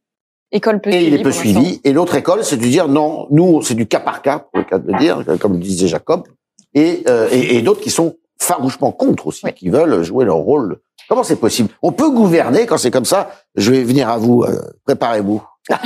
École 0.54 0.80
peu 0.80 0.90
et 0.90 1.04
il 1.04 1.14
est 1.14 1.22
peu 1.22 1.32
suivi. 1.32 1.80
Et 1.84 1.92
l'autre 1.92 2.14
école, 2.14 2.44
c'est 2.44 2.56
de 2.56 2.62
dire 2.62 2.88
non, 2.88 3.26
nous, 3.30 3.62
c'est 3.62 3.74
du 3.74 3.86
cas 3.86 4.00
par 4.00 4.22
cas, 4.22 4.38
pour 4.38 4.60
le 4.60 4.64
cas 4.64 4.78
de 4.78 4.90
le 4.90 4.98
dire, 4.98 5.22
comme 5.40 5.54
le 5.54 5.58
disait 5.58 5.88
Jacob, 5.88 6.22
et, 6.74 7.02
euh, 7.08 7.28
et, 7.30 7.56
et 7.56 7.62
d'autres 7.62 7.80
qui 7.80 7.90
sont 7.90 8.16
farouchement 8.40 8.92
contre 8.92 9.26
aussi, 9.26 9.44
qui 9.52 9.68
veulent 9.68 10.02
jouer 10.02 10.24
leur 10.24 10.36
rôle. 10.36 10.78
Comment 11.08 11.22
c'est 11.22 11.36
possible? 11.36 11.68
On 11.82 11.92
peut 11.92 12.10
gouverner 12.10 12.66
quand 12.66 12.78
c'est 12.78 12.90
comme 12.90 13.04
ça. 13.04 13.30
Je 13.56 13.72
vais 13.72 13.82
venir 13.82 14.08
à 14.08 14.16
vous. 14.16 14.44
Préparez-vous. 14.86 15.42
je 15.70 15.76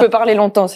peux 0.00 0.10
parler 0.10 0.34
longtemps. 0.34 0.66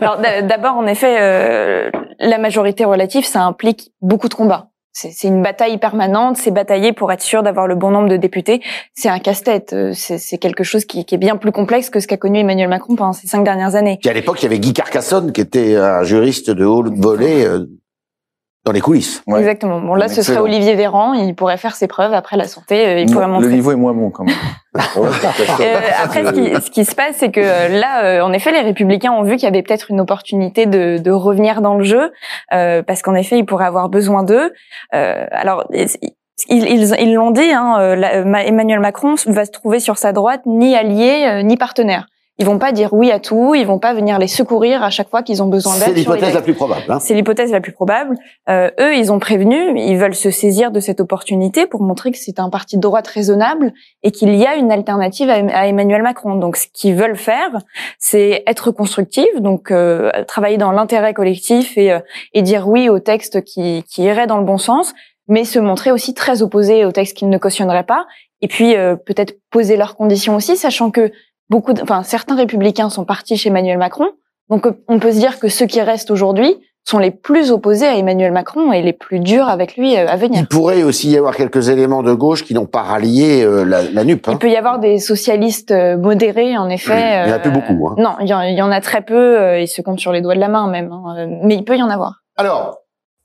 Alors 0.00 0.18
d'abord, 0.42 0.76
en 0.76 0.86
effet, 0.86 1.16
euh, 1.20 1.90
la 2.18 2.38
majorité 2.38 2.84
relative, 2.84 3.24
ça 3.24 3.44
implique 3.44 3.92
beaucoup 4.00 4.28
de 4.28 4.34
combats. 4.34 4.71
C'est 4.92 5.26
une 5.26 5.42
bataille 5.42 5.78
permanente, 5.78 6.36
c'est 6.36 6.50
batailler 6.50 6.92
pour 6.92 7.10
être 7.12 7.22
sûr 7.22 7.42
d'avoir 7.42 7.66
le 7.66 7.74
bon 7.74 7.90
nombre 7.90 8.10
de 8.10 8.18
députés. 8.18 8.60
C'est 8.92 9.08
un 9.08 9.18
casse-tête. 9.18 9.72
Euh, 9.72 9.92
c'est 9.94 10.36
quelque 10.38 10.64
chose 10.64 10.84
qui, 10.84 11.06
qui, 11.06 11.14
est 11.14 11.18
bien 11.18 11.36
plus 11.36 11.50
complexe 11.50 11.88
que 11.88 11.98
ce 11.98 12.06
qu'a 12.06 12.18
connu 12.18 12.40
Emmanuel 12.40 12.68
Macron 12.68 12.94
pendant 12.94 13.14
ces 13.14 13.26
cinq 13.26 13.42
dernières 13.42 13.74
années. 13.74 13.98
Puis 14.00 14.10
à 14.10 14.12
l'époque, 14.12 14.40
il 14.40 14.44
y 14.44 14.46
avait 14.46 14.58
Guy 14.58 14.74
Carcassonne, 14.74 15.32
qui 15.32 15.40
était 15.40 15.76
un 15.76 16.02
juriste 16.02 16.50
de 16.50 16.64
haut 16.66 16.84
volée 16.84 17.44
euh, 17.44 17.66
dans 18.64 18.72
les 18.72 18.80
coulisses. 18.80 19.22
Exactement. 19.26 19.80
Bon, 19.80 19.94
là, 19.94 20.08
ce 20.08 20.22
serait 20.22 20.38
Olivier 20.38 20.74
Véran. 20.74 21.14
Il 21.14 21.34
pourrait 21.34 21.56
faire 21.56 21.74
ses 21.74 21.88
preuves 21.88 22.14
après 22.14 22.36
la 22.36 22.46
santé. 22.46 22.86
Euh, 22.86 22.98
il 23.00 23.10
pourrait 23.10 23.26
montrer. 23.26 23.48
Le 23.48 23.54
niveau 23.54 23.72
est 23.72 23.76
moins 23.76 23.92
bon 23.92 24.10
quand 24.10 24.24
même. 24.24 24.34
euh, 24.76 25.80
après, 26.02 26.24
ce 26.24 26.32
qui, 26.32 26.62
ce 26.62 26.70
qui, 26.70 26.84
se 26.84 26.94
passe, 26.94 27.16
c'est 27.18 27.30
que 27.30 27.40
euh, 27.40 27.68
là, 27.68 28.04
euh, 28.04 28.20
en 28.22 28.32
effet, 28.32 28.52
les 28.52 28.60
Républicains 28.60 29.12
ont 29.12 29.22
vu 29.22 29.34
qu'il 29.34 29.44
y 29.44 29.46
avait 29.46 29.62
peut-être 29.62 29.90
une 29.90 30.00
opportunité 30.00 30.66
de, 30.66 30.98
de, 30.98 31.10
revenir 31.10 31.60
dans 31.60 31.74
le 31.74 31.84
jeu, 31.84 32.12
euh, 32.52 32.82
parce 32.82 33.02
qu'en 33.02 33.14
effet, 33.14 33.38
ils 33.38 33.44
pourraient 33.44 33.66
avoir 33.66 33.88
besoin 33.88 34.22
d'eux. 34.22 34.52
alors. 34.90 35.66
Ils 36.48 37.14
l'ont 37.14 37.30
dit, 37.30 37.52
hein, 37.52 37.78
Emmanuel 38.34 38.80
Macron 38.80 39.14
va 39.26 39.44
se 39.44 39.52
trouver 39.52 39.78
sur 39.78 39.96
sa 39.96 40.12
droite 40.12 40.40
ni 40.44 40.74
allié 40.74 41.42
ni 41.44 41.56
partenaire. 41.56 42.06
Ils 42.38 42.46
vont 42.46 42.58
pas 42.58 42.72
dire 42.72 42.92
oui 42.92 43.10
à 43.10 43.20
tout, 43.20 43.54
ils 43.54 43.66
vont 43.66 43.78
pas 43.78 43.92
venir 43.92 44.18
les 44.18 44.26
secourir 44.26 44.82
à 44.82 44.90
chaque 44.90 45.10
fois 45.10 45.22
qu'ils 45.22 45.42
ont 45.42 45.48
besoin 45.48 45.74
d'aide. 45.74 45.88
C'est 45.88 45.92
l'hypothèse 45.92 46.34
la 46.34 46.40
plus 46.40 46.54
probable. 46.54 46.84
Hein. 46.88 46.98
C'est 46.98 47.14
l'hypothèse 47.14 47.52
la 47.52 47.60
plus 47.60 47.72
probable. 47.72 48.16
Euh, 48.48 48.70
eux, 48.80 48.96
ils 48.96 49.12
ont 49.12 49.18
prévenu, 49.18 49.78
ils 49.78 49.98
veulent 49.98 50.14
se 50.14 50.30
saisir 50.30 50.70
de 50.70 50.80
cette 50.80 51.00
opportunité 51.00 51.66
pour 51.66 51.82
montrer 51.82 52.10
que 52.10 52.18
c'est 52.18 52.40
un 52.40 52.48
parti 52.48 52.76
de 52.76 52.80
droite 52.80 53.06
raisonnable 53.06 53.72
et 54.02 54.10
qu'il 54.10 54.34
y 54.34 54.46
a 54.46 54.56
une 54.56 54.72
alternative 54.72 55.28
à, 55.28 55.66
Emmanuel 55.66 56.02
Macron. 56.02 56.36
Donc, 56.36 56.56
ce 56.56 56.66
qu'ils 56.72 56.94
veulent 56.94 57.18
faire, 57.18 57.50
c'est 57.98 58.42
être 58.46 58.70
constructif, 58.70 59.28
donc 59.40 59.70
euh, 59.70 60.10
travailler 60.26 60.56
dans 60.56 60.72
l'intérêt 60.72 61.12
collectif 61.12 61.76
et, 61.76 61.92
euh, 61.92 62.00
et 62.32 62.40
dire 62.40 62.66
oui 62.66 62.88
aux 62.88 62.98
textes 62.98 63.44
qui, 63.44 63.84
qui 63.88 64.04
iraient 64.04 64.26
dans 64.26 64.38
le 64.38 64.44
bon 64.44 64.58
sens, 64.58 64.94
mais 65.28 65.44
se 65.44 65.58
montrer 65.58 65.92
aussi 65.92 66.14
très 66.14 66.42
opposés 66.42 66.84
aux 66.84 66.92
textes 66.92 67.16
qu'ils 67.16 67.28
ne 67.28 67.38
cautionneraient 67.38 67.84
pas. 67.84 68.06
Et 68.40 68.48
puis 68.48 68.76
euh, 68.76 68.96
peut-être 68.96 69.34
poser 69.50 69.76
leurs 69.76 69.96
conditions 69.96 70.34
aussi, 70.34 70.56
sachant 70.56 70.90
que 70.90 71.10
beaucoup, 71.52 71.74
enfin 71.82 72.02
certains 72.02 72.34
républicains 72.34 72.90
sont 72.90 73.04
partis 73.04 73.36
chez 73.36 73.50
Emmanuel 73.50 73.78
Macron. 73.78 74.06
Donc 74.48 74.66
on 74.88 74.98
peut 74.98 75.12
se 75.12 75.18
dire 75.18 75.38
que 75.38 75.48
ceux 75.48 75.66
qui 75.66 75.80
restent 75.80 76.10
aujourd'hui 76.10 76.56
sont 76.84 76.98
les 76.98 77.12
plus 77.12 77.52
opposés 77.52 77.86
à 77.86 77.96
Emmanuel 77.96 78.32
Macron 78.32 78.72
et 78.72 78.82
les 78.82 78.92
plus 78.92 79.20
durs 79.20 79.48
avec 79.48 79.76
lui 79.76 79.96
euh, 79.96 80.08
à 80.08 80.16
venir. 80.16 80.40
Il 80.40 80.46
pourrait 80.48 80.82
aussi 80.82 81.10
y 81.10 81.16
avoir 81.16 81.36
quelques 81.36 81.68
éléments 81.68 82.02
de 82.02 82.12
gauche 82.12 82.44
qui 82.44 82.54
n'ont 82.54 82.66
pas 82.66 82.82
rallié 82.82 83.44
euh, 83.44 83.62
la, 83.62 83.84
la, 83.84 84.02
NUP. 84.02 84.26
Hein. 84.26 84.32
Il 84.32 84.38
peut 84.38 84.50
y 84.50 84.56
avoir 84.56 84.80
des 84.80 84.98
socialistes 84.98 85.70
euh, 85.70 85.96
modérés, 85.96 86.58
en 86.58 86.68
effet. 86.68 87.22
Il 87.22 87.26
n'y 87.26 87.32
en 87.32 87.36
a 87.36 87.38
plus 87.38 87.52
beaucoup. 87.52 87.88
Hein. 87.88 87.94
Non, 87.98 88.16
il 88.20 88.26
y, 88.26 88.62
en, 88.62 88.72
a 88.72 88.80
très 88.80 89.02
peu. 89.02 89.60
Ils 89.60 89.68
se 89.68 89.80
comptent 89.80 90.00
sur 90.00 90.10
les 90.10 90.22
doigts 90.22 90.34
de 90.34 90.40
la 90.40 90.48
main 90.48 90.66
même. 90.66 90.90
Hein. 90.90 91.28
Mais 91.44 91.54
il 91.54 91.64
peut 91.64 91.76
y 91.76 91.82
en 91.82 91.90
avoir. 91.90 92.24
Alors, 92.36 92.82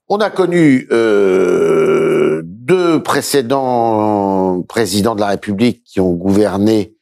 on 0.09 0.17
a 0.17 0.29
connu 0.29 0.87
euh, 0.91 2.41
deux 2.45 3.01
précédents 3.03 4.61
présidents 4.67 5.15
de 5.15 5.19
la 5.19 5.27
République 5.27 5.83
qui 5.83 5.99
ont 5.99 6.13
gouverné 6.13 6.93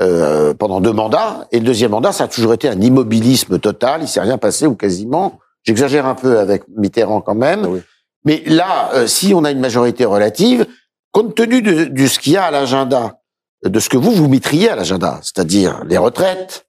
euh, 0.00 0.54
pendant 0.54 0.80
deux 0.80 0.92
mandats. 0.92 1.46
Et 1.52 1.58
le 1.58 1.66
deuxième 1.66 1.90
mandat, 1.90 2.12
ça 2.12 2.24
a 2.24 2.28
toujours 2.28 2.54
été 2.54 2.68
un 2.68 2.80
immobilisme 2.80 3.58
total. 3.58 4.00
Il 4.02 4.08
s'est 4.08 4.20
rien 4.20 4.38
passé 4.38 4.66
ou 4.66 4.74
quasiment. 4.74 5.38
J'exagère 5.64 6.06
un 6.06 6.14
peu 6.14 6.38
avec 6.38 6.62
Mitterrand 6.74 7.20
quand 7.20 7.34
même. 7.34 7.66
Ah 7.66 7.80
Mais 8.24 8.42
là, 8.46 8.90
euh, 8.94 9.06
si 9.06 9.34
on 9.34 9.44
a 9.44 9.50
une 9.50 9.60
majorité 9.60 10.04
relative, 10.04 10.66
compte 11.12 11.34
tenu 11.34 11.60
de, 11.60 11.84
de 11.84 12.06
ce 12.06 12.18
qu'il 12.18 12.32
y 12.32 12.36
a 12.36 12.44
à 12.44 12.50
l'agenda, 12.50 13.20
de 13.64 13.78
ce 13.78 13.88
que 13.88 13.96
vous 13.96 14.12
vous 14.12 14.28
mettriez 14.28 14.70
à 14.70 14.76
l'agenda, 14.76 15.20
c'est-à-dire 15.22 15.82
les 15.86 15.98
retraites, 15.98 16.66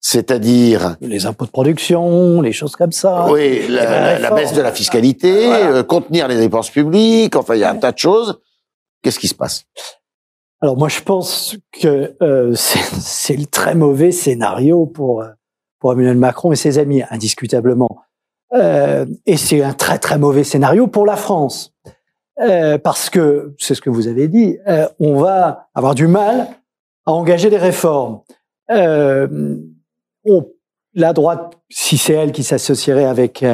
c'est-à-dire 0.00 0.96
les 1.00 1.26
impôts 1.26 1.46
de 1.46 1.50
production, 1.50 2.40
les 2.40 2.52
choses 2.52 2.76
comme 2.76 2.92
ça. 2.92 3.26
Oui, 3.30 3.66
la, 3.68 4.18
la, 4.18 4.30
baisse 4.30 4.52
de 4.52 4.62
la 4.62 4.72
fiscalité, 4.72 5.52
euh, 5.52 5.82
contenir 5.82 6.28
les 6.28 6.36
dépenses 6.36 6.70
publiques. 6.70 7.34
Enfin, 7.34 7.56
il 7.56 7.60
y 7.60 7.64
a 7.64 7.70
un 7.70 7.76
tas 7.76 7.92
de 7.92 7.98
choses. 7.98 8.38
Qu'est-ce 9.02 9.18
qui 9.18 9.28
se 9.28 9.34
passe? 9.34 9.64
Alors 10.60 10.76
moi, 10.76 10.88
je 10.88 11.00
pense 11.00 11.56
que 11.72 12.16
euh, 12.22 12.52
c'est 12.54 13.36
le 13.36 13.46
très 13.46 13.74
mauvais 13.74 14.12
scénario 14.12 14.86
pour 14.86 15.22
euh, 15.22 15.28
pour 15.78 15.92
Emmanuel 15.92 16.16
Macron 16.16 16.52
et 16.52 16.56
ses 16.56 16.78
amis, 16.78 17.02
indiscutablement. 17.10 18.00
Euh, 18.52 19.06
et 19.26 19.36
c'est 19.36 19.62
un 19.62 19.72
très 19.72 19.98
très 19.98 20.18
mauvais 20.18 20.44
scénario 20.44 20.86
pour 20.86 21.06
la 21.06 21.16
France, 21.16 21.72
euh, 22.40 22.78
parce 22.78 23.10
que 23.10 23.54
c'est 23.58 23.74
ce 23.74 23.80
que 23.80 23.90
vous 23.90 24.08
avez 24.08 24.28
dit, 24.28 24.58
euh, 24.66 24.88
on 24.98 25.20
va 25.20 25.68
avoir 25.74 25.94
du 25.94 26.06
mal 26.06 26.48
à 27.06 27.12
engager 27.12 27.50
des 27.50 27.58
réformes. 27.58 28.20
On, 28.70 30.50
la 30.94 31.12
droite, 31.12 31.54
si 31.70 31.96
c'est 31.96 32.14
elle 32.14 32.32
qui 32.32 32.42
s'associerait 32.42 33.04
avec, 33.04 33.44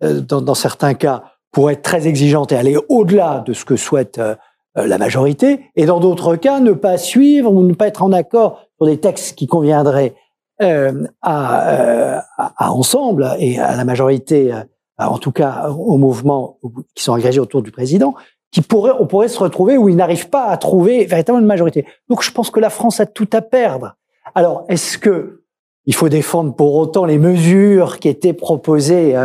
dans, 0.00 0.42
dans, 0.42 0.54
certains 0.54 0.94
cas, 0.94 1.24
pourrait 1.50 1.74
être 1.74 1.82
très 1.82 2.06
exigeante 2.06 2.52
et 2.52 2.56
aller 2.56 2.76
au-delà 2.88 3.42
de 3.46 3.52
ce 3.52 3.64
que 3.64 3.76
souhaite 3.76 4.18
euh, 4.18 4.36
la 4.76 4.98
majorité, 4.98 5.70
et 5.74 5.84
dans 5.84 6.00
d'autres 6.00 6.36
cas, 6.36 6.60
ne 6.60 6.72
pas 6.72 6.96
suivre 6.96 7.52
ou 7.52 7.62
ne 7.62 7.74
pas 7.74 7.88
être 7.88 8.02
en 8.02 8.12
accord 8.12 8.66
sur 8.76 8.86
des 8.86 8.98
textes 8.98 9.36
qui 9.36 9.46
conviendraient 9.46 10.14
euh, 10.62 11.06
à, 11.22 11.70
euh, 11.70 12.18
à, 12.36 12.72
ensemble 12.72 13.34
et 13.38 13.58
à 13.58 13.76
la 13.76 13.84
majorité, 13.84 14.54
en 14.98 15.18
tout 15.18 15.32
cas 15.32 15.70
au 15.70 15.96
mouvement 15.96 16.58
qui 16.94 17.02
sont 17.02 17.14
agrégés 17.14 17.40
autour 17.40 17.62
du 17.62 17.70
président, 17.70 18.14
qui 18.52 18.60
pourrait, 18.60 18.92
on 18.98 19.06
pourrait 19.06 19.28
se 19.28 19.38
retrouver 19.38 19.78
où 19.78 19.88
ils 19.88 19.96
n'arrivent 19.96 20.28
pas 20.28 20.46
à 20.46 20.56
trouver 20.56 21.06
véritablement 21.06 21.40
une 21.40 21.46
majorité. 21.46 21.86
Donc 22.08 22.22
je 22.22 22.30
pense 22.30 22.50
que 22.50 22.60
la 22.60 22.70
France 22.70 23.00
a 23.00 23.06
tout 23.06 23.28
à 23.32 23.40
perdre. 23.40 23.96
Alors 24.34 24.64
est-ce 24.68 24.98
que 24.98 25.44
il 25.86 25.94
faut 25.94 26.10
défendre 26.10 26.54
pour 26.54 26.74
autant 26.76 27.06
les 27.06 27.18
mesures 27.18 27.98
qui 27.98 28.08
étaient 28.08 28.34
proposées 28.34 29.16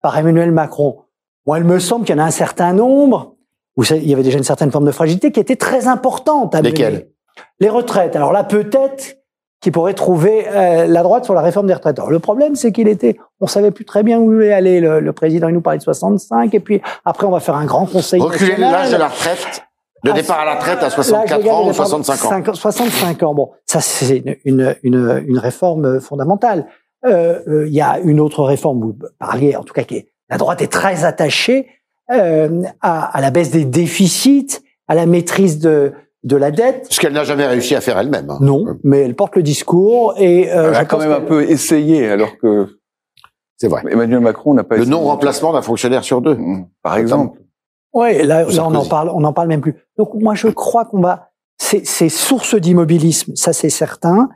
par 0.00 0.16
Emmanuel 0.16 0.52
Macron? 0.52 0.98
Moi, 1.46 1.58
il 1.58 1.64
me 1.64 1.78
semble 1.78 2.06
qu'il 2.06 2.14
y 2.14 2.18
en 2.18 2.22
a 2.22 2.26
un 2.26 2.30
certain 2.30 2.72
nombre 2.72 3.33
où 3.76 3.84
il 3.84 4.08
y 4.08 4.12
avait 4.12 4.22
déjà 4.22 4.38
une 4.38 4.44
certaine 4.44 4.70
forme 4.70 4.84
de 4.84 4.92
fragilité 4.92 5.32
qui 5.32 5.40
était 5.40 5.56
très 5.56 5.88
importante 5.88 6.54
à 6.54 6.62
Lesquelles? 6.62 7.08
Les 7.60 7.68
retraites. 7.68 8.14
Alors 8.14 8.32
là, 8.32 8.44
peut-être 8.44 9.16
qu'il 9.64 9.72
pourrait 9.72 9.94
trouver 9.94 10.46
euh, 10.46 10.86
la 10.86 11.02
droite 11.02 11.24
sur 11.24 11.32
la 11.32 11.40
réforme 11.40 11.66
des 11.66 11.74
retraites. 11.74 11.98
Alors, 11.98 12.10
le 12.10 12.18
problème, 12.18 12.54
c'est 12.54 12.70
qu'il 12.70 12.86
était, 12.86 13.16
on 13.40 13.46
savait 13.46 13.70
plus 13.70 13.86
très 13.86 14.02
bien 14.02 14.18
où 14.18 14.30
il 14.32 14.52
allait 14.52 14.76
aller. 14.76 15.00
Le, 15.00 15.12
président, 15.12 15.48
il 15.48 15.54
nous 15.54 15.62
parlait 15.62 15.78
de 15.78 15.82
65, 15.82 16.54
et 16.54 16.60
puis 16.60 16.82
après, 17.04 17.26
on 17.26 17.30
va 17.30 17.40
faire 17.40 17.54
un 17.56 17.64
grand 17.64 17.86
conseil 17.86 18.20
Reculer 18.20 18.56
l'âge 18.58 18.92
de 18.92 18.96
la 18.96 19.08
retraite 19.08 19.64
de 20.04 20.10
ah, 20.10 20.12
départ 20.12 20.40
à 20.40 20.44
la 20.44 20.56
retraite 20.56 20.82
à 20.82 20.90
64 20.90 21.48
ans 21.48 21.66
ou 21.66 21.72
65 21.72 22.48
ans. 22.48 22.54
65 22.54 23.22
ans. 23.22 23.34
Bon, 23.34 23.52
ça 23.64 23.80
c'est 23.80 24.18
une, 24.18 24.36
une, 24.44 24.76
une, 24.82 25.24
une, 25.26 25.38
réforme 25.38 25.98
fondamentale. 25.98 26.66
il 27.06 27.70
y 27.70 27.80
a 27.80 27.98
une 28.00 28.20
autre 28.20 28.42
réforme, 28.42 28.80
vous 28.82 28.98
parliez, 29.18 29.56
en 29.56 29.62
tout 29.62 29.72
cas, 29.72 29.84
qui 29.84 29.96
est, 29.96 30.08
la 30.28 30.36
droite 30.36 30.60
est 30.60 30.70
très 30.70 31.06
attachée 31.06 31.68
à, 32.08 32.48
à 32.82 33.20
la 33.20 33.30
baisse 33.30 33.50
des 33.50 33.64
déficits, 33.64 34.60
à 34.88 34.94
la 34.94 35.06
maîtrise 35.06 35.58
de, 35.58 35.92
de 36.22 36.36
la 36.36 36.50
dette. 36.50 36.86
Ce 36.90 37.00
qu'elle 37.00 37.12
n'a 37.12 37.24
jamais 37.24 37.46
réussi 37.46 37.74
à 37.74 37.80
faire 37.80 37.98
elle-même. 37.98 38.30
Hein. 38.30 38.38
Non, 38.40 38.64
mais 38.82 39.00
elle 39.00 39.14
porte 39.14 39.36
le 39.36 39.42
discours 39.42 40.14
et 40.18 40.52
euh, 40.52 40.70
elle 40.70 40.76
a 40.76 40.84
quand 40.84 40.98
même 40.98 41.12
un 41.12 41.20
peu 41.20 41.42
essayé, 41.42 42.08
alors 42.08 42.36
que 42.38 42.78
c'est 43.56 43.68
vrai. 43.68 43.82
Emmanuel 43.90 44.20
Macron 44.20 44.54
n'a 44.54 44.64
pas. 44.64 44.76
Le 44.76 44.84
non-remplacement 44.84 45.52
d'un 45.52 45.62
fonctionnaire 45.62 46.04
sur 46.04 46.20
deux, 46.20 46.34
mmh. 46.34 46.66
par 46.82 46.96
exemple. 46.96 47.38
Oui, 47.92 48.24
là, 48.24 48.44
là 48.44 48.66
on 48.66 48.74
en 48.74 48.84
parle, 48.86 49.10
on 49.10 49.20
n'en 49.20 49.32
parle 49.32 49.48
même 49.48 49.60
plus. 49.60 49.76
Donc 49.96 50.14
moi, 50.14 50.34
je 50.34 50.48
crois 50.48 50.84
qu'on 50.84 51.00
va, 51.00 51.30
c'est 51.58 52.08
source 52.08 52.56
d'immobilisme, 52.56 53.36
ça 53.36 53.52
c'est 53.52 53.70
certain. 53.70 54.30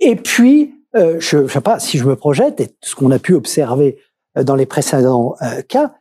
Et 0.00 0.16
puis, 0.16 0.74
euh, 0.96 1.16
je 1.18 1.38
ne 1.38 1.48
sais 1.48 1.60
pas 1.60 1.78
si 1.78 1.98
je 1.98 2.06
me 2.06 2.16
projette, 2.16 2.60
et 2.60 2.74
ce 2.80 2.94
qu'on 2.94 3.10
a 3.10 3.18
pu 3.18 3.34
observer 3.34 3.98
euh, 4.38 4.44
dans 4.44 4.56
les 4.56 4.64
précédents 4.64 5.34
euh, 5.42 5.60
cas, 5.68 5.92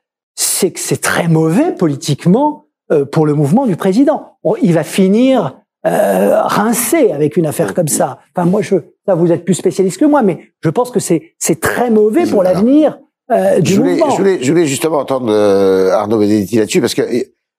c'est 0.62 0.72
que 0.72 0.80
c'est 0.80 1.02
très 1.02 1.28
mauvais 1.28 1.72
politiquement 1.74 2.66
euh, 2.92 3.04
pour 3.04 3.26
le 3.26 3.34
mouvement 3.34 3.66
du 3.66 3.76
président. 3.76 4.38
il 4.62 4.74
va 4.74 4.84
finir 4.84 5.58
euh, 5.88 6.40
rincé 6.44 7.12
avec 7.12 7.36
une 7.36 7.48
affaire 7.48 7.74
comme 7.74 7.88
ça. 7.88 8.20
Enfin, 8.36 8.48
moi, 8.48 8.62
je, 8.62 8.76
ça, 9.08 9.16
vous 9.16 9.32
êtes 9.32 9.44
plus 9.44 9.56
spécialiste 9.56 9.98
que 9.98 10.06
moi, 10.06 10.22
mais 10.22 10.52
je 10.60 10.70
pense 10.70 10.92
que 10.92 11.00
c'est 11.00 11.34
c'est 11.40 11.60
très 11.60 11.90
mauvais 11.90 12.28
pour 12.28 12.44
l'avenir 12.44 13.00
euh, 13.32 13.60
du 13.60 13.74
je 13.74 13.78
voulais, 13.78 13.92
mouvement. 13.94 14.10
Je 14.12 14.18
voulais, 14.18 14.38
je 14.44 14.52
voulais 14.52 14.68
justement 14.68 15.00
entendre 15.00 15.32
euh, 15.32 15.90
Arnaud 15.94 16.20
Benedetti 16.20 16.58
là-dessus, 16.58 16.82
parce 16.82 16.94
que 16.94 17.02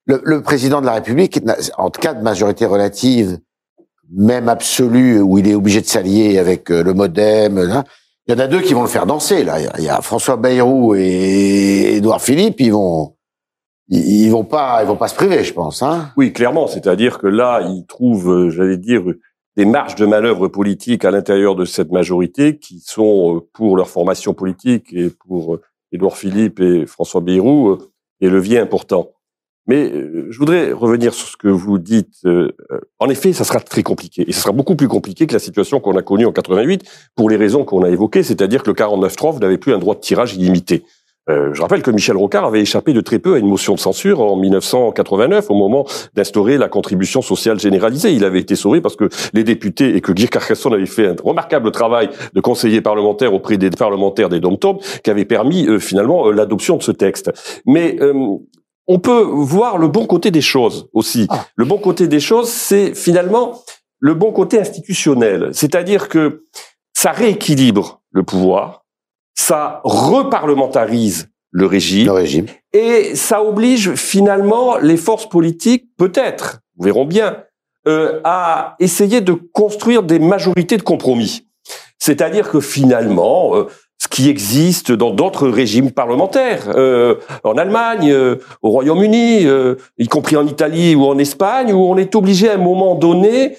le, 0.06 0.20
le, 0.22 0.42
président 0.42 0.80
de 0.80 0.86
la 0.86 0.92
République, 0.92 1.40
en 1.78 1.90
cas 1.90 2.14
de 2.14 2.22
majorité 2.22 2.64
relative, 2.64 3.38
même 4.16 4.48
absolue, 4.48 5.20
où 5.20 5.38
il 5.38 5.48
est 5.48 5.54
obligé 5.54 5.80
de 5.80 5.86
s'allier 5.86 6.38
avec 6.38 6.70
euh, 6.70 6.84
le 6.84 6.94
MoDem, 6.94 7.60
là, 7.60 7.82
il 8.26 8.34
y 8.34 8.36
en 8.36 8.38
a 8.38 8.46
deux 8.46 8.60
qui 8.60 8.74
vont 8.74 8.82
le 8.82 8.88
faire 8.88 9.06
danser. 9.06 9.44
Là, 9.44 9.58
il 9.78 9.84
y 9.84 9.88
a 9.88 10.00
François 10.00 10.36
Bayrou 10.36 10.94
et 10.94 11.96
Édouard 11.96 12.20
Philippe, 12.20 12.60
ils 12.60 12.72
vont 12.72 13.14
ils, 13.88 14.30
vont 14.30 14.44
pas, 14.44 14.82
ils 14.82 14.86
vont 14.86 14.96
pas 14.96 15.08
se 15.08 15.14
priver, 15.14 15.44
je 15.44 15.52
pense. 15.52 15.82
Hein 15.82 16.12
oui, 16.16 16.32
clairement. 16.32 16.66
C'est-à-dire 16.66 17.18
que 17.18 17.26
là, 17.26 17.60
ils 17.62 17.84
trouvent, 17.86 18.30
euh, 18.30 18.50
j'allais 18.50 18.78
dire, 18.78 19.02
des 19.56 19.66
marges 19.66 19.96
de 19.96 20.06
manœuvre 20.06 20.48
politique 20.48 21.04
à 21.04 21.10
l'intérieur 21.10 21.54
de 21.56 21.64
cette 21.64 21.92
majorité 21.92 22.58
qui 22.58 22.80
sont, 22.80 23.36
euh, 23.36 23.40
pour 23.52 23.76
leur 23.76 23.90
formation 23.90 24.32
politique 24.32 24.92
et 24.92 25.10
pour 25.10 25.54
euh, 25.54 25.60
Édouard 25.92 26.16
Philippe 26.16 26.60
et 26.60 26.86
François 26.86 27.20
Bayrou, 27.20 27.76
des 28.20 28.30
leviers 28.30 28.58
importants. 28.58 29.10
Mais 29.66 29.92
je 30.30 30.38
voudrais 30.38 30.72
revenir 30.72 31.14
sur 31.14 31.28
ce 31.28 31.36
que 31.36 31.48
vous 31.48 31.78
dites. 31.78 32.22
En 32.98 33.08
effet, 33.08 33.32
ça 33.32 33.44
sera 33.44 33.60
très 33.60 33.82
compliqué. 33.82 34.24
Et 34.26 34.32
ce 34.32 34.40
sera 34.40 34.52
beaucoup 34.52 34.74
plus 34.74 34.88
compliqué 34.88 35.26
que 35.26 35.32
la 35.32 35.38
situation 35.38 35.78
qu'on 35.78 35.96
a 35.96 36.02
connue 36.02 36.26
en 36.26 36.32
88 36.32 36.82
pour 37.14 37.30
les 37.30 37.36
raisons 37.36 37.64
qu'on 37.64 37.84
a 37.84 37.88
évoquées, 37.88 38.22
c'est-à-dire 38.22 38.62
que 38.62 38.70
le 38.70 38.74
49-3, 38.74 39.32
vous 39.32 39.38
n'avez 39.38 39.58
plus 39.58 39.72
un 39.72 39.78
droit 39.78 39.94
de 39.94 40.00
tirage 40.00 40.34
illimité. 40.34 40.82
Euh, 41.30 41.54
je 41.54 41.62
rappelle 41.62 41.82
que 41.82 41.90
Michel 41.92 42.16
Rocard 42.16 42.44
avait 42.44 42.60
échappé 42.60 42.92
de 42.92 43.00
très 43.00 43.20
peu 43.20 43.34
à 43.34 43.38
une 43.38 43.46
motion 43.46 43.74
de 43.74 43.78
censure 43.78 44.20
en 44.20 44.34
1989 44.36 45.50
au 45.50 45.54
moment 45.54 45.86
d'instaurer 46.14 46.58
la 46.58 46.68
contribution 46.68 47.22
sociale 47.22 47.60
généralisée. 47.60 48.12
Il 48.12 48.24
avait 48.24 48.40
été 48.40 48.56
sauvé 48.56 48.80
parce 48.80 48.96
que 48.96 49.08
les 49.32 49.44
députés 49.44 49.94
et 49.94 50.00
que 50.00 50.10
Guy 50.10 50.28
Carcassonne 50.28 50.74
avait 50.74 50.86
fait 50.86 51.06
un 51.06 51.16
remarquable 51.22 51.70
travail 51.70 52.10
de 52.32 52.40
conseiller 52.40 52.80
parlementaire 52.80 53.34
auprès 53.34 53.56
des 53.56 53.70
parlementaires 53.70 54.28
des 54.28 54.40
dom 54.40 54.56
qui 55.02 55.10
avait 55.10 55.24
permis 55.24 55.66
euh, 55.68 55.78
finalement 55.78 56.26
euh, 56.26 56.32
l'adoption 56.32 56.76
de 56.76 56.82
ce 56.82 56.90
texte. 56.90 57.32
Mais 57.66 57.98
on 58.86 58.98
peut 58.98 59.22
voir 59.22 59.78
le 59.78 59.88
bon 59.88 60.06
côté 60.06 60.30
des 60.30 60.40
choses 60.40 60.88
aussi. 60.92 61.26
Ah. 61.30 61.46
Le 61.56 61.64
bon 61.64 61.78
côté 61.78 62.08
des 62.08 62.20
choses, 62.20 62.48
c'est 62.48 62.94
finalement 62.94 63.62
le 64.00 64.14
bon 64.14 64.32
côté 64.32 64.58
institutionnel, 64.58 65.50
c'est-à-dire 65.52 66.08
que 66.08 66.44
ça 66.92 67.12
rééquilibre 67.12 68.02
le 68.10 68.24
pouvoir, 68.24 68.84
ça 69.34 69.80
reparlementarise 69.84 71.28
le 71.52 71.66
régime, 71.66 72.06
le 72.06 72.12
régime, 72.12 72.46
et 72.72 73.14
ça 73.14 73.44
oblige 73.44 73.94
finalement 73.94 74.76
les 74.78 74.96
forces 74.96 75.28
politiques, 75.28 75.86
peut-être, 75.96 76.60
nous 76.76 76.84
verrons 76.84 77.04
bien, 77.04 77.44
euh, 77.86 78.20
à 78.24 78.74
essayer 78.80 79.20
de 79.20 79.32
construire 79.32 80.02
des 80.02 80.18
majorités 80.18 80.76
de 80.76 80.82
compromis. 80.82 81.46
C'est-à-dire 81.98 82.50
que 82.50 82.60
finalement, 82.60 83.56
euh, 83.56 83.68
qui 84.12 84.28
existe 84.28 84.92
dans 84.92 85.10
d'autres 85.10 85.48
régimes 85.48 85.90
parlementaires, 85.90 86.70
euh, 86.76 87.14
en 87.44 87.54
Allemagne, 87.54 88.10
euh, 88.12 88.36
au 88.60 88.68
Royaume-Uni, 88.68 89.46
euh, 89.46 89.76
y 89.98 90.06
compris 90.06 90.36
en 90.36 90.46
Italie 90.46 90.94
ou 90.94 91.04
en 91.06 91.16
Espagne, 91.16 91.72
où 91.72 91.78
on 91.78 91.96
est 91.96 92.14
obligé 92.14 92.50
à 92.50 92.54
un 92.54 92.58
moment 92.58 92.94
donné, 92.94 93.56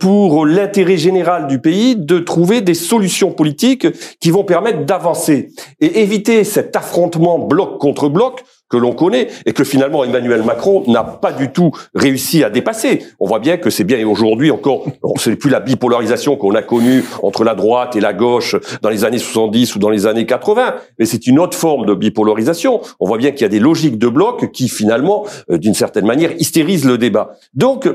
pour 0.00 0.46
l'intérêt 0.46 0.96
général 0.96 1.46
du 1.46 1.60
pays, 1.60 1.94
de 1.94 2.18
trouver 2.18 2.60
des 2.60 2.74
solutions 2.74 3.30
politiques 3.30 3.86
qui 4.18 4.32
vont 4.32 4.42
permettre 4.42 4.84
d'avancer 4.84 5.50
et 5.80 6.00
éviter 6.00 6.42
cet 6.42 6.74
affrontement 6.74 7.38
bloc 7.38 7.78
contre 7.78 8.08
bloc 8.08 8.42
que 8.70 8.76
l'on 8.76 8.92
connaît 8.92 9.28
et 9.44 9.52
que 9.52 9.64
finalement 9.64 10.04
Emmanuel 10.04 10.42
Macron 10.42 10.84
n'a 10.86 11.04
pas 11.04 11.32
du 11.32 11.50
tout 11.50 11.72
réussi 11.94 12.42
à 12.44 12.50
dépasser. 12.50 13.04
On 13.18 13.26
voit 13.26 13.40
bien 13.40 13.58
que 13.58 13.68
c'est 13.68 13.84
bien 13.84 14.06
aujourd'hui 14.06 14.50
encore, 14.50 14.86
ce 15.18 15.30
n'est 15.30 15.36
plus 15.36 15.50
la 15.50 15.60
bipolarisation 15.60 16.36
qu'on 16.36 16.54
a 16.54 16.62
connue 16.62 17.04
entre 17.22 17.44
la 17.44 17.54
droite 17.54 17.96
et 17.96 18.00
la 18.00 18.14
gauche 18.14 18.56
dans 18.80 18.88
les 18.88 19.04
années 19.04 19.18
70 19.18 19.74
ou 19.74 19.78
dans 19.78 19.90
les 19.90 20.06
années 20.06 20.24
80, 20.24 20.76
mais 20.98 21.04
c'est 21.04 21.26
une 21.26 21.38
autre 21.38 21.58
forme 21.58 21.84
de 21.84 21.94
bipolarisation. 21.94 22.80
On 23.00 23.06
voit 23.06 23.18
bien 23.18 23.32
qu'il 23.32 23.42
y 23.42 23.44
a 23.44 23.48
des 23.48 23.58
logiques 23.58 23.98
de 23.98 24.08
bloc 24.08 24.52
qui 24.52 24.68
finalement, 24.68 25.26
euh, 25.50 25.58
d'une 25.58 25.74
certaine 25.74 26.06
manière, 26.06 26.32
hystérisent 26.38 26.84
le 26.84 26.96
débat. 26.96 27.32
Donc, 27.54 27.88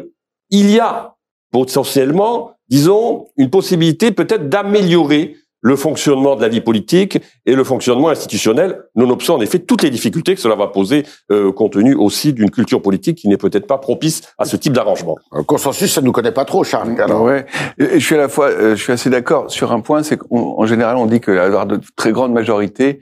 il 0.50 0.70
y 0.70 0.80
a 0.80 1.16
potentiellement, 1.52 2.52
disons, 2.70 3.28
une 3.38 3.50
possibilité 3.50 4.12
peut-être 4.12 4.50
d'améliorer 4.50 5.38
le 5.66 5.76
fonctionnement 5.76 6.36
de 6.36 6.44
la 6.44 6.48
vie 6.48 6.62
politique 6.62 7.20
et 7.48 7.56
le 7.56 7.64
fonctionnement 7.64 8.10
institutionnel, 8.10 8.84
nonobstant 8.94 9.38
en 9.38 9.42
effet 9.42 9.58
toutes 9.58 9.82
les 9.82 9.90
difficultés 9.90 10.36
que 10.36 10.40
cela 10.40 10.54
va 10.54 10.68
poser, 10.68 11.08
euh, 11.32 11.52
compte 11.52 11.74
tenu 11.74 11.96
aussi 11.96 12.34
d'une 12.34 12.52
culture 12.52 12.84
politique 12.84 13.18
qui 13.18 13.28
n'est 13.28 13.38
peut-être 13.38 13.66
pas 13.66 13.80
propice 13.80 14.22
à 14.38 14.46
ce 14.46 14.58
type 14.58 14.74
d'arrangement. 14.74 15.18
Un 15.32 15.42
consensus, 15.42 15.92
ça 15.92 16.02
ne 16.02 16.06
nous 16.06 16.12
connaît 16.12 16.32
pas 16.32 16.46
trop, 16.46 16.64
Charles. 16.64 17.02
Alors. 17.02 17.24
Ouais. 17.24 17.48
Et 17.80 18.00
je 18.00 18.06
suis 18.06 18.14
à 18.14 18.20
la 18.20 18.30
fois, 18.30 18.50
euh, 18.50 18.76
je 18.76 18.84
suis 18.84 18.94
assez 18.94 19.10
d'accord 19.10 19.50
sur 19.50 19.72
un 19.72 19.80
point, 19.80 20.04
c'est 20.04 20.18
qu'en 20.18 20.68
général, 20.68 20.98
on 20.98 21.08
dit 21.08 21.20
que 21.20 21.32
avoir 21.32 21.66
de 21.66 21.80
très 21.96 22.12
grandes 22.12 22.34
majorités 22.34 23.02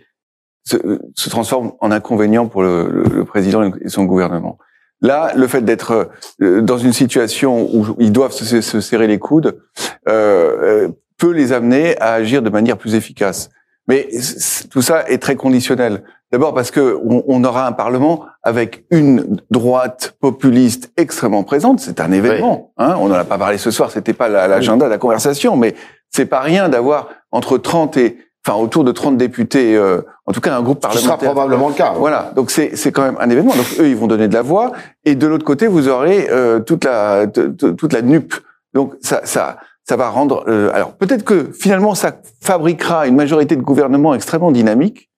se, 0.63 0.77
se 1.15 1.29
transforme 1.29 1.73
en 1.81 1.91
inconvénient 1.91 2.47
pour 2.47 2.63
le, 2.63 3.03
le, 3.13 3.25
président 3.25 3.61
et 3.63 3.89
son 3.89 4.05
gouvernement. 4.05 4.57
Là, 5.01 5.33
le 5.35 5.47
fait 5.47 5.65
d'être 5.65 6.11
euh, 6.41 6.61
dans 6.61 6.77
une 6.77 6.93
situation 6.93 7.67
où 7.75 7.93
ils 7.99 8.13
doivent 8.13 8.31
se, 8.31 8.61
se 8.61 8.79
serrer 8.79 9.07
les 9.07 9.19
coudes 9.19 9.59
euh, 10.07 10.87
peut 11.23 11.31
les 11.31 11.53
amener 11.53 11.97
à 12.01 12.15
agir 12.15 12.41
de 12.41 12.49
manière 12.49 12.77
plus 12.77 12.95
efficace. 12.95 13.49
Mais 13.87 14.09
tout 14.69 14.81
ça 14.81 15.07
est 15.07 15.19
très 15.19 15.37
conditionnel. 15.37 16.03
D'abord 16.33 16.53
parce 16.53 16.69
que 16.69 16.99
on, 17.01 17.43
aura 17.45 17.65
un 17.65 17.71
parlement 17.71 18.25
avec 18.41 18.83
une 18.91 19.37
droite 19.49 20.17
populiste 20.19 20.91
extrêmement 20.97 21.43
présente. 21.43 21.79
C'est 21.79 22.01
un 22.01 22.11
événement. 22.11 22.73
Hein 22.77 22.95
on 22.99 23.07
n'en 23.07 23.15
a 23.15 23.23
pas 23.23 23.37
parlé 23.37 23.57
ce 23.57 23.71
soir. 23.71 23.89
C'était 23.89 24.11
pas 24.11 24.27
l'agenda 24.27 24.87
de 24.87 24.89
la 24.89 24.97
conversation, 24.97 25.55
mais 25.55 25.75
c'est 26.09 26.25
pas 26.25 26.41
rien 26.41 26.67
d'avoir 26.67 27.07
entre 27.31 27.57
30 27.57 27.95
et 27.95 28.17
enfin 28.45 28.59
autour 28.59 28.83
de 28.83 28.91
30 28.91 29.15
députés, 29.15 29.77
euh, 29.77 30.01
en 30.25 30.33
tout 30.33 30.41
cas 30.41 30.57
un 30.57 30.61
groupe 30.61 30.81
parlementaire. 30.81 31.13
Ce 31.13 31.23
sera 31.23 31.33
probablement 31.33 31.69
le 31.69 31.75
cas. 31.75 31.93
Voilà, 31.95 32.33
donc 32.35 32.51
c'est 32.51 32.75
c'est 32.75 32.91
quand 32.91 33.03
même 33.03 33.17
un 33.21 33.29
événement. 33.29 33.55
Donc 33.55 33.67
eux 33.79 33.87
ils 33.87 33.95
vont 33.95 34.07
donner 34.07 34.27
de 34.27 34.33
la 34.33 34.41
voix 34.41 34.73
et 35.05 35.15
de 35.15 35.25
l'autre 35.25 35.45
côté 35.45 35.67
vous 35.67 35.87
aurez 35.87 36.27
euh, 36.29 36.59
toute 36.59 36.83
la 36.83 37.27
toute 37.27 37.93
la 37.93 38.01
nupe. 38.01 38.33
Donc 38.73 38.95
ça 39.01 39.21
ça 39.23 39.57
ça 39.83 39.95
va 39.95 40.09
rendre. 40.09 40.45
Euh, 40.47 40.71
alors 40.73 40.95
peut-être 40.95 41.23
que 41.23 41.51
finalement 41.51 41.95
ça 41.95 42.19
fabriquera 42.41 43.07
une 43.07 43.15
majorité 43.15 43.55
de 43.55 43.61
gouvernement 43.61 44.13
extrêmement 44.13 44.51
dynamique, 44.51 45.09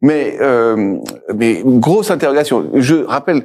mais 0.00 0.36
euh, 0.40 0.98
mais 1.34 1.62
grosse 1.64 2.10
interrogation. 2.10 2.70
Je 2.74 2.96
rappelle 2.96 3.44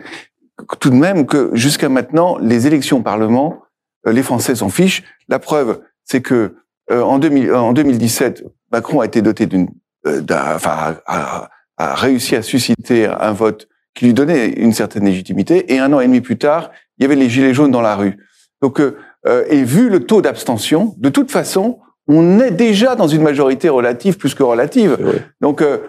tout 0.80 0.90
de 0.90 0.96
même 0.96 1.26
que 1.26 1.52
jusqu'à 1.54 1.90
maintenant 1.90 2.38
les 2.38 2.68
élections 2.68 2.98
au 2.98 3.02
Parlement, 3.02 3.62
euh, 4.08 4.12
les 4.12 4.24
Français 4.24 4.56
s'en 4.56 4.70
fichent. 4.70 5.04
La 5.30 5.40
preuve, 5.40 5.82
c'est 6.04 6.22
que 6.22 6.56
euh, 6.92 7.02
en, 7.02 7.20
2000, 7.20 7.54
en 7.54 7.74
2017, 7.74 8.44
Macron 8.72 9.00
a 9.02 9.06
été 9.06 9.22
doté 9.22 9.46
d'une, 9.46 9.70
enfin 10.06 10.98
a, 11.06 11.50
a, 11.78 11.96
réussi 11.96 12.36
à 12.36 12.42
susciter 12.42 13.06
un 13.06 13.32
vote 13.32 13.68
qui 13.94 14.06
lui 14.06 14.14
donnait 14.14 14.50
une 14.50 14.74
certaine 14.74 15.06
légitimité, 15.06 15.74
et 15.74 15.80
un 15.80 15.92
an 15.92 16.00
et 16.00 16.06
demi 16.06 16.22
plus 16.22 16.38
tard, 16.38 16.72
il 16.98 17.04
y 17.04 17.06
avait 17.06 17.16
les 17.16 17.30
gilets 17.30 17.54
jaunes 17.54 17.72
dans 17.72 17.82
la 17.82 17.96
rue. 17.96 18.18
Donc 18.62 18.80
euh, 19.28 19.46
et 19.50 19.64
vu 19.64 19.90
le 19.90 20.06
taux 20.06 20.22
d'abstention, 20.22 20.96
de 20.98 21.10
toute 21.10 21.32
façon, 21.32 21.80
on 22.08 22.40
est 22.40 22.52
déjà 22.52 22.96
dans 22.96 23.08
une 23.08 23.22
majorité 23.22 23.70
relative 23.70 24.18
plus 24.18 24.34
que 24.34 24.44
relative. 24.44 25.24
Donc, 25.42 25.62
euh, 25.62 25.80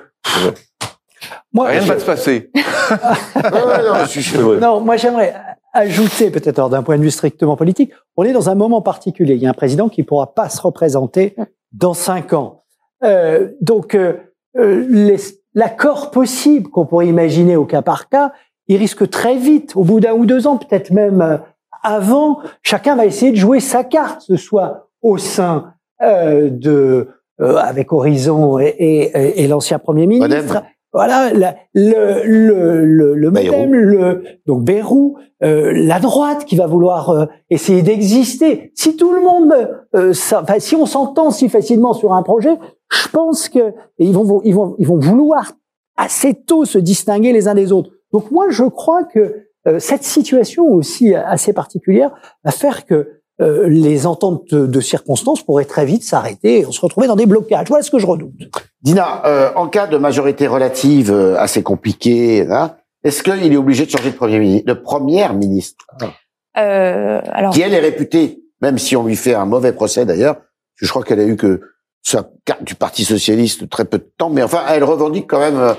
moi, 1.52 1.68
rien 1.68 1.80
ne 1.80 1.86
va 1.86 1.98
se 1.98 2.04
passer. 2.04 2.50
non, 4.60 4.80
moi 4.80 4.96
j'aimerais 4.96 5.34
ajouter 5.72 6.30
peut-être 6.30 6.68
d'un 6.68 6.82
point 6.82 6.98
de 6.98 7.02
vue 7.02 7.10
strictement 7.10 7.56
politique, 7.56 7.92
on 8.16 8.24
est 8.24 8.32
dans 8.32 8.50
un 8.50 8.54
moment 8.54 8.82
particulier. 8.82 9.34
Il 9.34 9.42
y 9.42 9.46
a 9.46 9.50
un 9.50 9.54
président 9.54 9.88
qui 9.88 10.02
ne 10.02 10.06
pourra 10.06 10.34
pas 10.34 10.48
se 10.48 10.60
représenter 10.60 11.36
dans 11.72 11.94
cinq 11.94 12.32
ans. 12.32 12.64
Euh, 13.04 13.50
donc, 13.60 13.94
euh, 13.94 14.14
l'accord 15.54 16.10
possible 16.10 16.70
qu'on 16.70 16.86
pourrait 16.86 17.06
imaginer 17.06 17.56
au 17.56 17.64
cas 17.64 17.82
par 17.82 18.08
cas, 18.08 18.32
il 18.66 18.76
risque 18.76 19.08
très 19.08 19.36
vite, 19.36 19.76
au 19.76 19.84
bout 19.84 20.00
d'un 20.00 20.12
ou 20.12 20.26
deux 20.26 20.46
ans, 20.46 20.56
peut-être 20.56 20.90
même 20.90 21.22
euh, 21.22 21.38
avant, 21.82 22.38
chacun 22.62 22.96
va 22.96 23.06
essayer 23.06 23.32
de 23.32 23.36
jouer 23.36 23.60
sa 23.60 23.84
carte, 23.84 24.22
ce 24.22 24.36
soit 24.36 24.88
au 25.02 25.18
sein 25.18 25.74
euh, 26.02 26.50
de 26.50 27.08
avec 27.40 27.92
Horizon 27.92 28.58
et, 28.58 28.66
et, 28.66 29.44
et 29.44 29.46
l'ancien 29.46 29.78
Premier 29.78 30.06
ministre. 30.08 30.62
Voilà, 30.92 31.30
le, 31.74 32.22
le, 32.24 32.84
le, 32.84 33.14
le 33.14 33.30
modem, 33.30 33.74
le, 33.74 34.24
donc 34.46 34.64
Bérou, 34.64 35.18
euh, 35.44 35.70
la 35.74 36.00
droite 36.00 36.46
qui 36.46 36.56
va 36.56 36.66
vouloir 36.66 37.10
euh, 37.10 37.26
essayer 37.50 37.82
d'exister. 37.82 38.72
Si 38.74 38.96
tout 38.96 39.12
le 39.12 39.20
monde, 39.20 39.54
euh, 39.94 40.14
ça, 40.14 40.42
si 40.58 40.74
on 40.74 40.86
s'entend 40.86 41.30
si 41.30 41.50
facilement 41.50 41.92
sur 41.92 42.14
un 42.14 42.22
projet, 42.22 42.56
je 42.90 43.06
pense 43.08 43.50
que 43.50 43.74
ils 43.98 44.14
vont, 44.14 44.40
ils 44.44 44.54
vont, 44.54 44.74
ils 44.78 44.86
vont 44.86 44.98
vouloir 44.98 45.52
assez 45.96 46.34
tôt 46.34 46.64
se 46.64 46.78
distinguer 46.78 47.32
les 47.32 47.48
uns 47.48 47.54
des 47.54 47.70
autres. 47.70 47.90
Donc 48.12 48.30
moi, 48.30 48.46
je 48.48 48.64
crois 48.64 49.04
que 49.04 49.18
euh, 49.18 49.47
cette 49.78 50.04
situation 50.04 50.64
aussi 50.64 51.14
assez 51.14 51.52
particulière 51.52 52.10
va 52.44 52.52
faire 52.52 52.86
que 52.86 53.18
euh, 53.40 53.68
les 53.68 54.04
ententes 54.06 54.52
de, 54.52 54.80
circonstances 54.80 55.44
pourraient 55.44 55.64
très 55.64 55.84
vite 55.84 56.02
s'arrêter 56.02 56.60
et 56.60 56.66
on 56.66 56.72
se 56.72 56.80
retrouver 56.80 57.06
dans 57.06 57.14
des 57.14 57.26
blocages. 57.26 57.68
Voilà 57.68 57.84
ce 57.84 57.90
que 57.90 58.00
je 58.00 58.06
redoute. 58.06 58.32
Dina, 58.82 59.24
euh, 59.26 59.52
en 59.54 59.68
cas 59.68 59.86
de 59.86 59.96
majorité 59.96 60.48
relative 60.48 61.12
euh, 61.12 61.38
assez 61.38 61.62
compliquée, 61.62 62.44
hein, 62.50 62.74
est-ce 63.04 63.22
qu'il 63.22 63.52
est 63.52 63.56
obligé 63.56 63.86
de 63.86 63.90
changer 63.90 64.10
de 64.10 64.16
premier 64.16 64.40
ministre, 64.40 64.66
de 64.66 64.72
première 64.72 65.34
ministre? 65.34 65.86
Alors... 66.54 67.52
Qui 67.52 67.60
elle 67.60 67.74
est 67.74 67.80
réputée, 67.80 68.40
même 68.60 68.76
si 68.76 68.96
on 68.96 69.06
lui 69.06 69.14
fait 69.14 69.34
un 69.34 69.46
mauvais 69.46 69.72
procès 69.72 70.04
d'ailleurs, 70.04 70.38
je 70.74 70.88
crois 70.88 71.04
qu'elle 71.04 71.20
a 71.20 71.24
eu 71.24 71.36
que 71.36 71.60
sa 72.02 72.28
carte 72.44 72.64
du 72.64 72.74
Parti 72.74 73.04
socialiste 73.04 73.68
très 73.68 73.84
peu 73.84 73.98
de 73.98 74.10
temps, 74.18 74.30
mais 74.30 74.42
enfin 74.42 74.62
elle 74.68 74.82
revendique 74.82 75.28
quand 75.28 75.38
même 75.38 75.76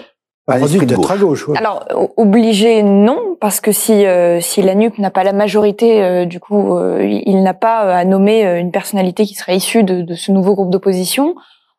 à 0.49 1.17
gauche. 1.17 1.47
Alors 1.55 1.85
obligé 2.17 2.83
non, 2.83 3.37
parce 3.39 3.59
que 3.61 3.71
si 3.71 4.05
euh, 4.05 4.39
si 4.41 4.61
la 4.61 4.75
NUP 4.75 4.97
n'a 4.97 5.11
pas 5.11 5.23
la 5.23 5.33
majorité, 5.33 6.03
euh, 6.03 6.25
du 6.25 6.39
coup, 6.39 6.77
euh, 6.77 7.03
il 7.25 7.43
n'a 7.43 7.53
pas 7.53 7.79
à 7.95 8.05
nommer 8.05 8.43
une 8.59 8.71
personnalité 8.71 9.25
qui 9.25 9.35
serait 9.35 9.55
issue 9.55 9.83
de, 9.83 10.01
de 10.01 10.13
ce 10.15 10.31
nouveau 10.31 10.55
groupe 10.55 10.69
d'opposition. 10.69 11.35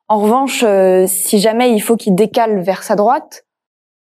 En 0.08 0.18
revanche, 0.18 0.64
si 1.06 1.38
jamais 1.38 1.72
il 1.72 1.80
faut 1.80 1.96
qu'il 1.96 2.16
décale 2.16 2.60
vers 2.62 2.82
sa 2.82 2.96
droite, 2.96 3.44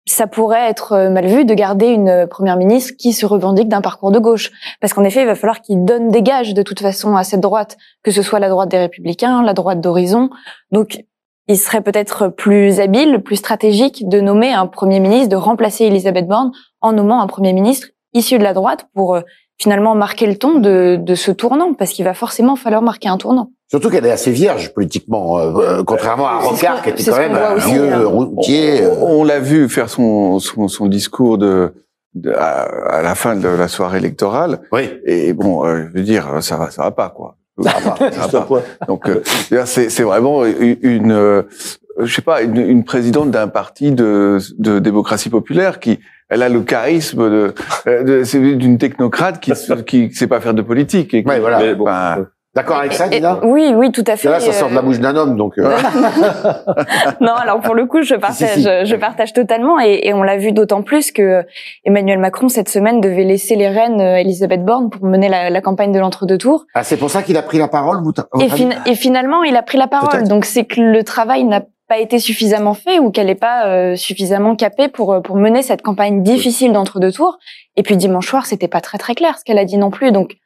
ça 0.07 0.27
pourrait 0.27 0.69
être 0.69 1.11
mal 1.11 1.27
vu 1.27 1.45
de 1.45 1.53
garder 1.53 1.89
une 1.89 2.27
première 2.27 2.57
ministre 2.57 2.95
qui 2.99 3.13
se 3.13 3.27
revendique 3.27 3.69
d'un 3.69 3.83
parcours 3.83 4.11
de 4.11 4.19
gauche, 4.19 4.51
parce 4.81 4.95
qu'en 4.95 5.05
effet, 5.05 5.21
il 5.21 5.27
va 5.27 5.35
falloir 5.35 5.61
qu'il 5.61 5.85
donne 5.85 6.11
des 6.11 6.23
gages 6.23 6.55
de 6.55 6.63
toute 6.63 6.81
façon 6.81 7.17
à 7.17 7.23
cette 7.23 7.41
droite, 7.41 7.77
que 8.03 8.11
ce 8.11 8.23
soit 8.23 8.39
la 8.39 8.49
droite 8.49 8.71
des 8.71 8.79
Républicains, 8.79 9.43
la 9.43 9.53
droite 9.53 9.83
d'Horizon. 9.83 10.31
Donc 10.73 11.05
il 11.49 11.59
serait 11.59 11.81
peut-être 11.81 12.29
plus 12.29 12.81
habile, 12.81 13.21
plus 13.23 13.37
stratégique 13.37 14.09
de 14.09 14.21
nommer 14.21 14.53
un 14.53 14.67
Premier 14.67 15.01
ministre, 15.01 15.29
de 15.29 15.37
remplacer 15.37 15.85
Elisabeth 15.85 16.27
Borne 16.29 16.53
en 16.81 16.93
nommant 16.93 17.21
un 17.21 17.27
Premier 17.27 17.53
ministre 17.53 17.89
issu 18.15 18.39
de 18.39 18.45
la 18.45 18.55
droite 18.55 18.87
pour 18.95 19.17
euh, 19.17 19.21
finalement 19.59 19.95
marquer 19.95 20.27
le 20.27 20.37
ton 20.37 20.59
de, 20.59 20.97
de 21.01 21.15
ce 21.15 21.31
tournant, 21.31 21.75
parce 21.75 21.91
qu'il 21.91 22.05
va 22.05 22.15
forcément 22.15 22.57
falloir 22.57 22.83
marquer 22.83 23.09
un 23.09 23.19
tournant. 23.19 23.51
Surtout 23.69 23.91
qu'elle 23.91 24.07
est 24.07 24.11
assez 24.11 24.33
vierge 24.33 24.73
politiquement, 24.75 25.39
euh, 25.39 25.53
euh, 25.59 25.85
contrairement 25.85 26.27
à 26.27 26.39
Rocard 26.39 26.83
qui 26.83 26.91
était 26.91 27.05
quand 27.05 27.19
même 27.19 27.37
un 27.37 27.55
vieux 27.55 27.93
hein. 27.93 28.05
routier. 28.05 28.83
On, 29.01 29.23
l'a 29.23 29.39
vu 29.39 29.69
faire 29.69 29.89
son, 29.89 30.39
son, 30.41 30.67
son 30.67 30.87
discours 30.87 31.39
de, 31.39 31.73
à, 32.37 33.01
la 33.03 33.15
fin 33.15 33.37
de 33.37 33.49
la 33.49 33.69
soirée 33.69 33.99
électorale. 33.99 34.63
Oui. 34.73 34.91
Et 35.05 35.33
bon, 35.35 35.65
je 35.65 35.93
veux 35.93 36.03
dire, 36.03 36.43
ça 36.43 36.57
va, 36.57 36.71
ça 36.71 36.83
va 36.83 36.91
pas 36.91 37.11
quoi. 37.11 37.37
Donc 38.89 39.09
euh, 39.09 39.23
c'est 39.65 40.03
vraiment 40.03 40.45
une, 40.45 41.13
euh, 41.13 41.43
je 41.99 42.15
sais 42.15 42.23
pas, 42.23 42.43
une, 42.43 42.57
une 42.57 42.85
présidente 42.85 43.31
d'un 43.31 43.49
parti 43.49 43.93
de, 43.93 44.39
de 44.59 44.79
démocratie 44.79 45.31
populaire 45.31 45.81
qui, 45.81 46.01
elle 46.29 46.43
a 46.43 46.49
le 46.49 46.61
charisme 46.61 47.29
de, 47.29 47.55
euh, 47.87 48.25
d'une 48.55 48.79
technocrate 48.79 49.41
qui, 49.41 49.53
qui 49.87 50.15
sait 50.15 50.27
pas 50.27 50.41
faire 50.41 50.55
de 50.55 50.63
politique. 50.63 51.13
Et 51.13 51.23
voilà. 51.23 51.75
Ben, 51.75 52.27
D'accord 52.53 52.79
avec 52.79 52.93
ça, 52.95 53.09
Dina? 53.09 53.39
Oui, 53.45 53.73
oui, 53.77 53.93
tout 53.93 54.03
à 54.09 54.17
fait. 54.17 54.29
Là, 54.29 54.41
ça 54.41 54.53
sort 54.53 54.71
de 54.71 54.75
la 54.75 54.83
bouche 54.83 54.99
d'un 54.99 55.15
homme, 55.15 55.37
donc. 55.37 55.57
Euh. 55.57 55.71
non, 57.21 57.33
alors 57.35 57.61
pour 57.61 57.77
le 57.77 57.87
coup, 57.87 58.03
je 58.03 58.17
partage, 58.17 58.87
je 58.87 58.97
partage 58.97 59.33
totalement, 59.33 59.79
et, 59.79 60.13
on 60.15 60.25
l'a 60.25 60.37
vu 60.37 60.51
d'autant 60.51 60.83
plus 60.83 61.13
que 61.13 61.45
Emmanuel 61.85 62.19
Macron 62.19 62.49
cette 62.49 62.69
semaine 62.69 63.01
devait 63.01 63.23
laisser 63.23 63.55
les 63.55 63.69
rênes 63.69 64.01
à 64.01 64.21
Elisabeth 64.21 64.65
Borne 64.65 64.91
pour 64.91 65.07
mener 65.07 65.29
la, 65.29 65.49
la 65.49 65.61
campagne 65.61 65.93
de 65.93 66.01
l'entre-deux 66.01 66.39
tours. 66.39 66.65
Ah, 66.75 66.83
c'est 66.83 66.97
pour 66.97 67.09
ça 67.09 67.23
qu'il 67.23 67.37
a 67.37 67.43
pris 67.43 67.59
la 67.59 67.69
parole. 67.69 68.03
Vous 68.03 68.13
et, 68.41 68.91
et, 68.91 68.95
finalement, 68.97 69.45
il 69.45 69.57
a 69.57 69.63
pris 69.63 69.79
la 69.79 69.87
parole. 69.87 70.27
Donc 70.27 70.45
c'est 70.45 70.65
que 70.65 70.81
le 70.81 71.05
travail 71.05 71.45
n'a 71.45 71.63
pas 71.89 71.99
été 71.99 72.19
suffisamment 72.19 72.75
fait 72.75 72.99
ou 72.99 73.13
qu'elle 73.13 73.27
n'est 73.27 73.37
pas 73.37 73.67
euh, 73.69 73.95
suffisamment 73.95 74.57
capée 74.57 74.89
pour 74.89 75.23
pour 75.23 75.37
mener 75.37 75.63
cette 75.63 75.83
campagne 75.83 76.25
difficile 76.25 76.73
d'entre-deux 76.73 77.13
tours. 77.13 77.39
Et 77.77 77.85
puis 77.85 77.97
dimanche 77.97 78.27
soir, 78.27 78.47
c'était 78.47 78.69
pas 78.69 78.81
très 78.81 78.99
très 78.99 79.15
clair 79.15 79.39
ce 79.39 79.45
qu'elle 79.45 79.59
a 79.59 79.65
dit 79.65 79.79
non 79.79 79.91
plus. 79.91 80.11
Donc 80.11 80.37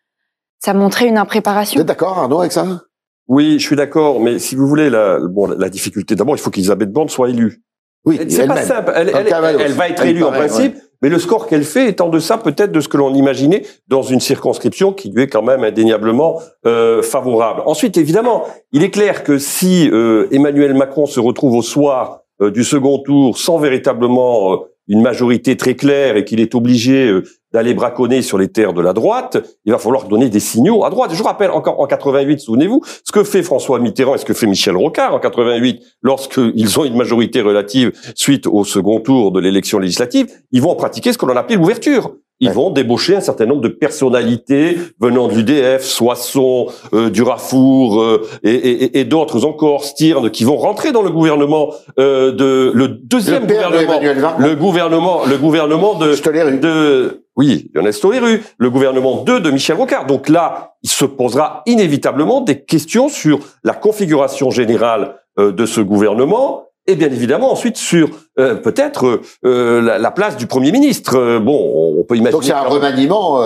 ça 0.59 0.75
montrait 0.75 1.07
une 1.09 1.19
impréparation. 1.19 1.77
Vous 1.77 1.83
êtes 1.83 1.89
d'accord, 1.89 2.19
Arnaud, 2.19 2.41
avec 2.41 2.53
ça? 2.53 2.83
Oui, 3.29 3.59
je 3.59 3.67
suis 3.67 3.77
d'accord, 3.77 4.21
mais 4.21 4.39
si 4.39 4.55
vous 4.55 4.67
voulez, 4.67 4.91
la, 4.91 5.19
bon, 5.19 5.47
la 5.47 5.69
difficulté, 5.71 6.15
d'abord, 6.15 6.37
il 6.37 6.41
faut 6.41 6.51
qu'Elisabeth 6.51 6.93
Borne 6.93 7.09
soit 7.09 7.31
élue. 7.31 7.63
Oui, 8.05 8.21
c'est 8.29 8.47
pas 8.47 8.63
simple. 8.63 8.93
Elle, 8.95 9.11
elle, 9.15 9.73
va 9.73 9.89
être 9.89 10.05
élue 10.05 10.25
en 10.25 10.31
principe, 10.31 10.77
mais 11.01 11.09
le 11.09 11.19
score 11.19 11.47
qu'elle 11.47 11.65
fait 11.65 11.89
est 11.89 12.03
en 12.03 12.11
deçà 12.11 12.37
peut-être 12.37 12.71
de 12.71 12.81
ce 12.81 12.89
que 12.89 12.99
l'on 12.99 13.15
imaginait 13.15 13.63
dans 13.89 14.03
une 14.03 14.21
circonscription 14.21 14.93
qui 14.93 15.11
lui 15.11 15.23
est 15.23 15.29
quand 15.29 15.43
même 15.43 15.65
indéniablement 15.65 16.41
euh, 16.67 17.03
favorable. 17.03 17.63
Ensuite, 17.65 17.97
évidemment, 17.97 18.45
il 18.73 18.83
est 18.83 18.91
clair 18.91 19.25
que 19.25 19.39
si 19.39 19.89
euh, 19.91 20.29
Emmanuel 20.33 20.75
Macron 20.75 21.07
se 21.07 21.19
retrouve 21.19 21.55
au 21.55 21.63
soir 21.63 22.25
euh, 22.43 22.51
du 22.51 22.65
second 22.65 22.99
tour 22.99 23.39
sans 23.39 23.59
véritablement 23.59 24.53
euh, 24.53 24.57
une 24.89 25.03
majorité 25.03 25.57
très 25.57 25.75
claire 25.75 26.17
et 26.17 26.25
qu'il 26.25 26.41
est 26.41 26.55
obligé 26.55 27.09
euh, 27.09 27.25
d'aller 27.53 27.73
braconner 27.73 28.21
sur 28.21 28.37
les 28.37 28.49
terres 28.49 28.73
de 28.73 28.81
la 28.81 28.93
droite, 28.93 29.39
il 29.65 29.73
va 29.73 29.79
falloir 29.79 30.09
donner 30.09 30.29
des 30.29 30.41
signaux 30.41 30.85
à 30.85 30.91
droite. 30.91 31.13
Je 31.13 31.19
vous 31.19 31.25
rappelle 31.25 31.51
encore 31.51 31.81
en 31.81 31.87
88, 31.87 32.41
souvenez-vous, 32.41 32.83
ce 33.05 33.13
que 33.13 33.23
fait 33.23 33.45
François 33.45 33.79
Mitterrand 33.79 34.17
et 34.17 34.19
ce 34.19 34.25
que 34.25 34.35
fait 34.35 34.49
Michel 34.49 34.77
Rocard 34.77 35.15
en 35.15 35.21
88, 35.21 35.81
lorsqu'ils 36.03 36.81
ont 36.81 36.85
une 36.85 36.97
majorité 36.97 37.41
relative 37.41 37.93
suite 38.17 38.49
au 38.49 38.65
second 38.65 39.01
tour 39.01 39.31
de 39.31 39.39
l'élection 39.39 39.79
législative, 39.79 40.27
ils 40.51 40.63
vont 40.63 40.75
pratiquer 40.75 41.13
ce 41.13 41.19
que 41.19 41.27
l'on 41.27 41.37
appelle 41.37 41.59
l'ouverture. 41.59 42.17
Ils 42.41 42.51
vont 42.51 42.71
débaucher 42.71 43.17
un 43.17 43.21
certain 43.21 43.47
nombre 43.47 43.61
de 43.61 43.69
personnalités 43.69 44.77
venant 45.01 45.29
de 45.29 45.35
l'UDF, 45.35 45.83
Soissons, 45.83 46.67
euh, 46.93 47.09
Durafour 47.09 48.03
euh, 48.03 48.27
et, 48.43 48.51
et, 48.51 49.01
et 49.01 49.05
d'autres 49.05 49.45
encore, 49.45 49.85
Stirne, 49.85 50.31
qui 50.31 50.45
vont 50.45 50.57
rentrer 50.57 50.91
dans 50.91 51.03
le 51.03 51.11
gouvernement 51.11 51.73
euh, 51.99 52.33
de 52.33 52.73
le 52.75 52.89
deuxième 52.89 53.47
gouvernement, 53.47 54.01
le 54.39 54.55
gouvernement, 54.55 55.21
le 55.27 55.39
gouvernement 55.39 55.95
de, 55.95 56.59
de 56.59 57.25
oui, 57.37 57.71
Lionel 57.75 57.93
Stoléru, 57.93 58.43
le 58.59 58.71
gouvernement 58.71 59.23
2 59.23 59.41
de 59.41 59.51
Michel 59.51 59.77
Rocard. 59.77 60.07
Donc 60.07 60.29
là, 60.29 60.75
il 60.83 60.91
se 60.91 61.05
posera 61.05 61.63
inévitablement 61.67 62.41
des 62.41 62.63
questions 62.63 63.09
sur 63.09 63.41
la 63.65 63.75
configuration 63.75 64.51
générale 64.51 65.17
euh, 65.39 65.53
de 65.53 65.67
ce 65.67 65.81
gouvernement 65.81 66.65
et 66.87 66.97
bien 66.97 67.09
évidemment 67.09 67.51
ensuite 67.51 67.77
sur 67.77 68.09
euh, 68.39 68.55
peut-être 68.55 69.21
euh, 69.45 69.81
la, 69.81 70.11
place 70.11 70.37
du 70.37 70.47
Premier 70.47 70.73
ministre. 70.73 71.39
bon, 71.39 71.99
on 71.99 72.05
peut 72.05 72.17
imaginer... 72.17 72.33
Donc 72.33 72.45
c'est 72.45 72.53
un 72.53 72.63
remaniement 72.63 73.41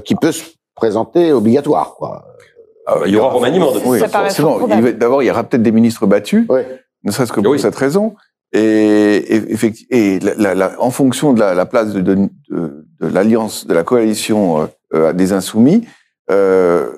qui 0.00 0.14
peut 0.14 0.32
se 0.32 0.44
présenter 0.74 1.32
obligatoire, 1.32 1.94
quoi. 1.96 2.26
Il 3.06 3.12
y 3.12 3.16
aura 3.16 3.30
un 3.30 3.32
remaniement. 3.32 3.72
De... 3.72 3.80
Oui, 3.84 4.00
D'abord, 4.94 5.22
il 5.22 5.26
y 5.26 5.30
aura 5.30 5.44
peut-être 5.44 5.62
des 5.62 5.72
ministres 5.72 6.06
battus, 6.06 6.46
ne 7.02 7.10
serait-ce 7.10 7.32
que 7.32 7.40
pour 7.40 7.58
cette 7.58 7.76
raison. 7.76 8.14
Et, 8.54 9.34
et, 9.34 9.72
et 9.90 10.20
la, 10.20 10.54
la, 10.54 10.80
en 10.80 10.90
fonction 10.90 11.32
de 11.32 11.40
la, 11.40 11.66
place 11.66 11.92
de, 11.92 12.00
de, 12.00 12.28
de, 12.48 12.84
l'alliance, 13.00 13.66
de 13.66 13.74
la 13.74 13.82
coalition 13.82 14.62
euh, 14.62 14.66
euh 14.94 15.12
des 15.12 15.32
insoumis, 15.32 15.88
euh, 16.30 16.88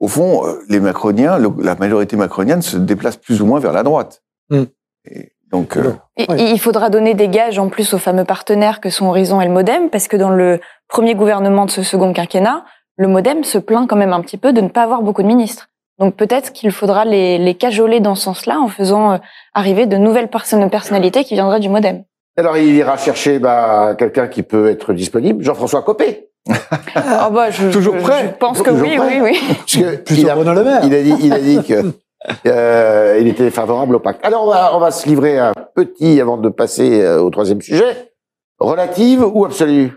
au 0.00 0.08
fond, 0.08 0.44
euh, 0.44 0.58
les 0.68 0.80
macroniens, 0.80 1.38
la 1.38 1.76
majorité 1.76 2.16
macronienne 2.16 2.62
se 2.62 2.76
déplace 2.76 3.16
plus 3.16 3.40
ou 3.40 3.46
moins 3.46 3.60
vers 3.60 3.72
la 3.72 3.84
droite. 3.84 4.24
Mm. 4.50 4.64
Et 5.08 5.33
donc, 5.54 5.76
euh, 5.76 5.92
il 6.36 6.58
faudra 6.58 6.90
donner 6.90 7.14
des 7.14 7.28
gages 7.28 7.60
en 7.60 7.68
plus 7.68 7.94
aux 7.94 7.98
fameux 7.98 8.24
partenaires 8.24 8.80
que 8.80 8.90
sont 8.90 9.06
Horizon 9.06 9.40
et 9.40 9.44
le 9.44 9.52
MoDem, 9.52 9.88
parce 9.88 10.08
que 10.08 10.16
dans 10.16 10.30
le 10.30 10.58
premier 10.88 11.14
gouvernement 11.14 11.64
de 11.64 11.70
ce 11.70 11.84
second 11.84 12.12
quinquennat, 12.12 12.64
le 12.96 13.06
MoDem 13.06 13.44
se 13.44 13.58
plaint 13.58 13.88
quand 13.88 13.94
même 13.94 14.12
un 14.12 14.20
petit 14.20 14.36
peu 14.36 14.52
de 14.52 14.60
ne 14.60 14.66
pas 14.66 14.82
avoir 14.82 15.02
beaucoup 15.02 15.22
de 15.22 15.28
ministres. 15.28 15.68
Donc 16.00 16.16
peut-être 16.16 16.52
qu'il 16.52 16.72
faudra 16.72 17.04
les, 17.04 17.38
les, 17.38 17.54
cajoler 17.54 18.00
dans 18.00 18.16
ce 18.16 18.24
sens-là 18.24 18.58
en 18.58 18.66
faisant 18.66 19.12
euh, 19.12 19.18
arriver 19.54 19.86
de 19.86 19.96
nouvelles 19.96 20.26
personnes, 20.26 20.68
personnalités 20.68 21.22
qui 21.22 21.34
viendraient 21.34 21.60
du 21.60 21.68
modem. 21.68 22.02
Alors 22.36 22.56
il 22.56 22.74
ira 22.74 22.96
chercher 22.96 23.38
bah, 23.38 23.94
quelqu'un 23.96 24.26
qui 24.26 24.42
peut 24.42 24.68
être 24.68 24.92
disponible, 24.92 25.44
Jean-François 25.44 25.82
Copé. 25.82 26.30
oh 26.48 27.30
bah, 27.30 27.52
je, 27.52 27.68
Toujours 27.70 27.96
prêt. 27.98 28.24
Je 28.24 28.38
pense 28.40 28.60
que 28.60 28.70
oui, 28.70 28.98
oui, 28.98 29.20
oui, 29.22 29.38
Parce 29.56 29.76
que 29.76 30.14
il, 30.14 30.28
a, 30.28 30.82
il 30.82 30.94
a 30.94 31.02
dit, 31.02 31.14
il 31.22 31.32
a 31.32 31.38
dit 31.38 31.62
que 31.62 31.94
euh, 32.46 33.18
il 33.20 33.28
était 33.28 33.50
favorable 33.50 33.96
au 33.96 34.00
pacte. 34.00 34.24
Alors 34.24 34.44
on 34.44 34.50
va, 34.50 34.76
on 34.76 34.78
va 34.78 34.90
se 34.90 35.08
livrer 35.08 35.38
un 35.38 35.52
petit 35.74 36.20
avant 36.20 36.36
de 36.36 36.48
passer 36.48 37.02
euh, 37.02 37.20
au 37.20 37.30
troisième 37.30 37.60
sujet. 37.60 38.12
Relative 38.58 39.24
ou 39.32 39.44
absolue? 39.44 39.92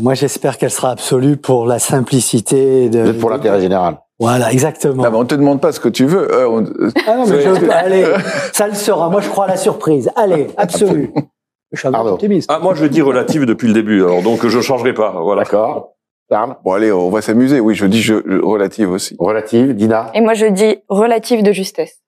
Moi 0.00 0.14
j'espère 0.14 0.56
qu'elle 0.58 0.70
sera 0.70 0.90
absolue 0.90 1.36
pour 1.36 1.66
la 1.66 1.78
simplicité 1.78 2.88
de. 2.88 3.12
Pour 3.12 3.30
l'intérêt 3.30 3.60
général. 3.60 3.98
Voilà, 4.20 4.52
exactement. 4.52 5.02
Non, 5.02 5.10
mais 5.10 5.16
on 5.16 5.24
te 5.24 5.34
demande 5.34 5.60
pas 5.60 5.72
ce 5.72 5.80
que 5.80 5.88
tu 5.88 6.06
veux. 6.06 6.32
Euh, 6.32 6.48
on... 6.48 6.64
Ah 7.06 7.16
non, 7.16 7.26
mais 7.26 7.42
je... 7.42 7.48
allez, 7.70 8.04
ça 8.52 8.68
le 8.68 8.74
sera. 8.74 9.10
Moi, 9.10 9.20
je 9.20 9.28
crois 9.28 9.46
à 9.46 9.48
la 9.48 9.56
surprise. 9.56 10.10
Allez, 10.14 10.48
absolu. 10.56 11.12
Je 11.72 11.80
suis 11.80 11.88
un 11.88 11.94
optimiste. 11.94 12.48
Ah, 12.52 12.60
moi, 12.60 12.74
je 12.74 12.86
dis 12.86 13.02
relative 13.02 13.44
depuis 13.44 13.66
le 13.66 13.74
début, 13.74 14.04
alors 14.04 14.22
donc 14.22 14.46
je 14.46 14.60
changerai 14.60 14.94
pas. 14.94 15.16
Voilà. 15.20 15.42
D'accord. 15.42 15.93
Bon, 16.30 16.72
allez, 16.72 16.90
on 16.90 17.10
va 17.10 17.22
s'amuser. 17.22 17.60
Oui, 17.60 17.74
je 17.74 17.86
dis 17.86 18.00
je, 18.02 18.14
relative 18.42 18.90
aussi. 18.90 19.16
Relative, 19.18 19.74
Dina. 19.74 20.10
Et 20.14 20.20
moi, 20.20 20.34
je 20.34 20.46
dis 20.46 20.78
relative 20.88 21.42
de 21.42 21.52
justesse. 21.52 22.02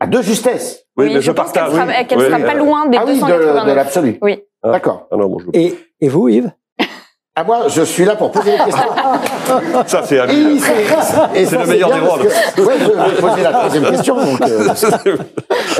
À 0.00 0.06
deux 0.06 0.22
justesses. 0.22 0.84
Oui, 0.96 1.12
mais 1.12 1.20
je, 1.20 1.30
pense 1.30 1.52
qu'elle 1.52 1.70
sera, 1.70 1.86
sera 1.86 2.38
pas 2.40 2.54
loin 2.54 2.86
des 2.88 2.98
ah 2.98 3.04
289. 3.06 3.64
de, 3.64 3.70
de 3.70 3.74
l'absolu. 3.74 4.18
Oui. 4.20 4.42
D'accord. 4.64 5.08
Ah 5.10 5.16
je... 5.18 5.58
Et, 5.58 5.74
et 6.00 6.08
vous, 6.08 6.28
Yves? 6.28 6.52
Ah 7.34 7.44
moi, 7.44 7.62
je 7.68 7.80
suis 7.82 8.04
là 8.04 8.14
pour 8.14 8.30
poser 8.30 8.52
des 8.52 8.58
questions. 8.58 8.82
Ça, 9.86 10.02
c'est 10.04 10.20
lui. 10.26 10.60
c'est- 10.60 11.56
le 11.56 11.66
meilleur 11.66 11.88
des 11.90 12.00
rôles. 12.00 12.20
Ouais, 12.20 12.74
je 12.78 12.84
vais 13.14 13.20
poser 13.22 13.42
la 13.42 13.52
troisième 13.52 13.84
question. 13.86 14.16
Donc, 14.16 14.40
euh, 14.42 14.68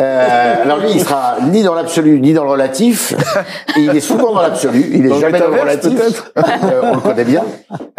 euh, 0.00 0.62
alors 0.62 0.78
lui, 0.78 0.92
il 0.94 1.00
sera 1.03 1.36
ni 1.50 1.62
dans 1.62 1.74
l'absolu 1.74 2.20
ni 2.20 2.32
dans 2.32 2.44
le 2.44 2.50
relatif. 2.53 3.12
Et 3.76 3.80
il 3.80 3.94
est 3.94 4.00
souvent 4.00 4.32
dans 4.32 4.40
l'absolu. 4.40 4.82
Il 4.94 5.05
est 5.05 5.09
Dans 5.11 5.20
jamais 5.20 5.40
dans 5.40 5.48
le 5.48 5.61
relatif. 5.61 5.92
Euh, 6.38 6.80
on 6.84 6.94
le 6.94 7.00
connaît 7.00 7.24
bien. 7.24 7.44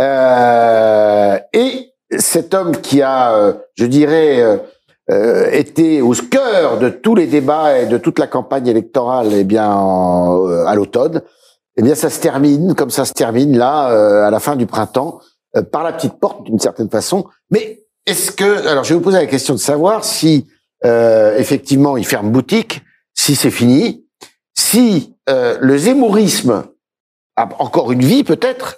Euh, 0.01 1.37
et 1.53 1.91
cet 2.17 2.55
homme 2.55 2.71
qui 2.77 3.03
a, 3.03 3.33
euh, 3.33 3.53
je 3.75 3.85
dirais, 3.85 4.43
été 5.51 6.01
au 6.01 6.13
cœur 6.13 6.79
de 6.79 6.89
tous 6.89 7.13
les 7.13 7.27
débats 7.27 7.77
et 7.77 7.85
de 7.85 7.99
toute 7.99 8.17
la 8.17 8.25
campagne 8.25 8.65
électorale, 8.67 9.27
eh 9.31 9.43
bien, 9.43 9.69
en- 9.71 10.65
à 10.65 10.73
l'automne, 10.73 11.21
eh 11.77 11.81
bien, 11.81 11.95
ça 11.95 12.09
se 12.09 12.19
termine 12.19 12.75
comme 12.75 12.89
ça 12.89 13.05
se 13.05 13.13
termine 13.13 13.57
là, 13.57 13.91
euh, 13.91 14.27
à 14.27 14.31
la 14.31 14.39
fin 14.39 14.55
du 14.55 14.65
printemps, 14.65 15.19
euh, 15.55 15.61
par 15.61 15.83
la 15.83 15.93
petite 15.93 16.19
porte 16.19 16.43
d'une 16.43 16.59
certaine 16.59 16.89
façon. 16.89 17.25
Mais 17.49 17.83
est-ce 18.05 18.31
que, 18.31 18.67
alors, 18.67 18.83
je 18.83 18.89
vais 18.89 18.95
vous 18.95 19.01
poser 19.01 19.17
la 19.17 19.25
question 19.25 19.53
de 19.53 19.59
savoir 19.59 20.03
si 20.03 20.47
euh, 20.85 21.37
effectivement 21.37 21.95
il 21.95 22.05
ferme 22.05 22.31
boutique, 22.31 22.81
si 23.13 23.35
c'est 23.35 23.51
fini, 23.51 24.05
si 24.55 25.15
euh, 25.29 25.57
le 25.61 25.77
zémourisme 25.77 26.65
a 27.37 27.49
encore 27.59 27.91
une 27.91 28.03
vie 28.03 28.23
peut-être 28.23 28.77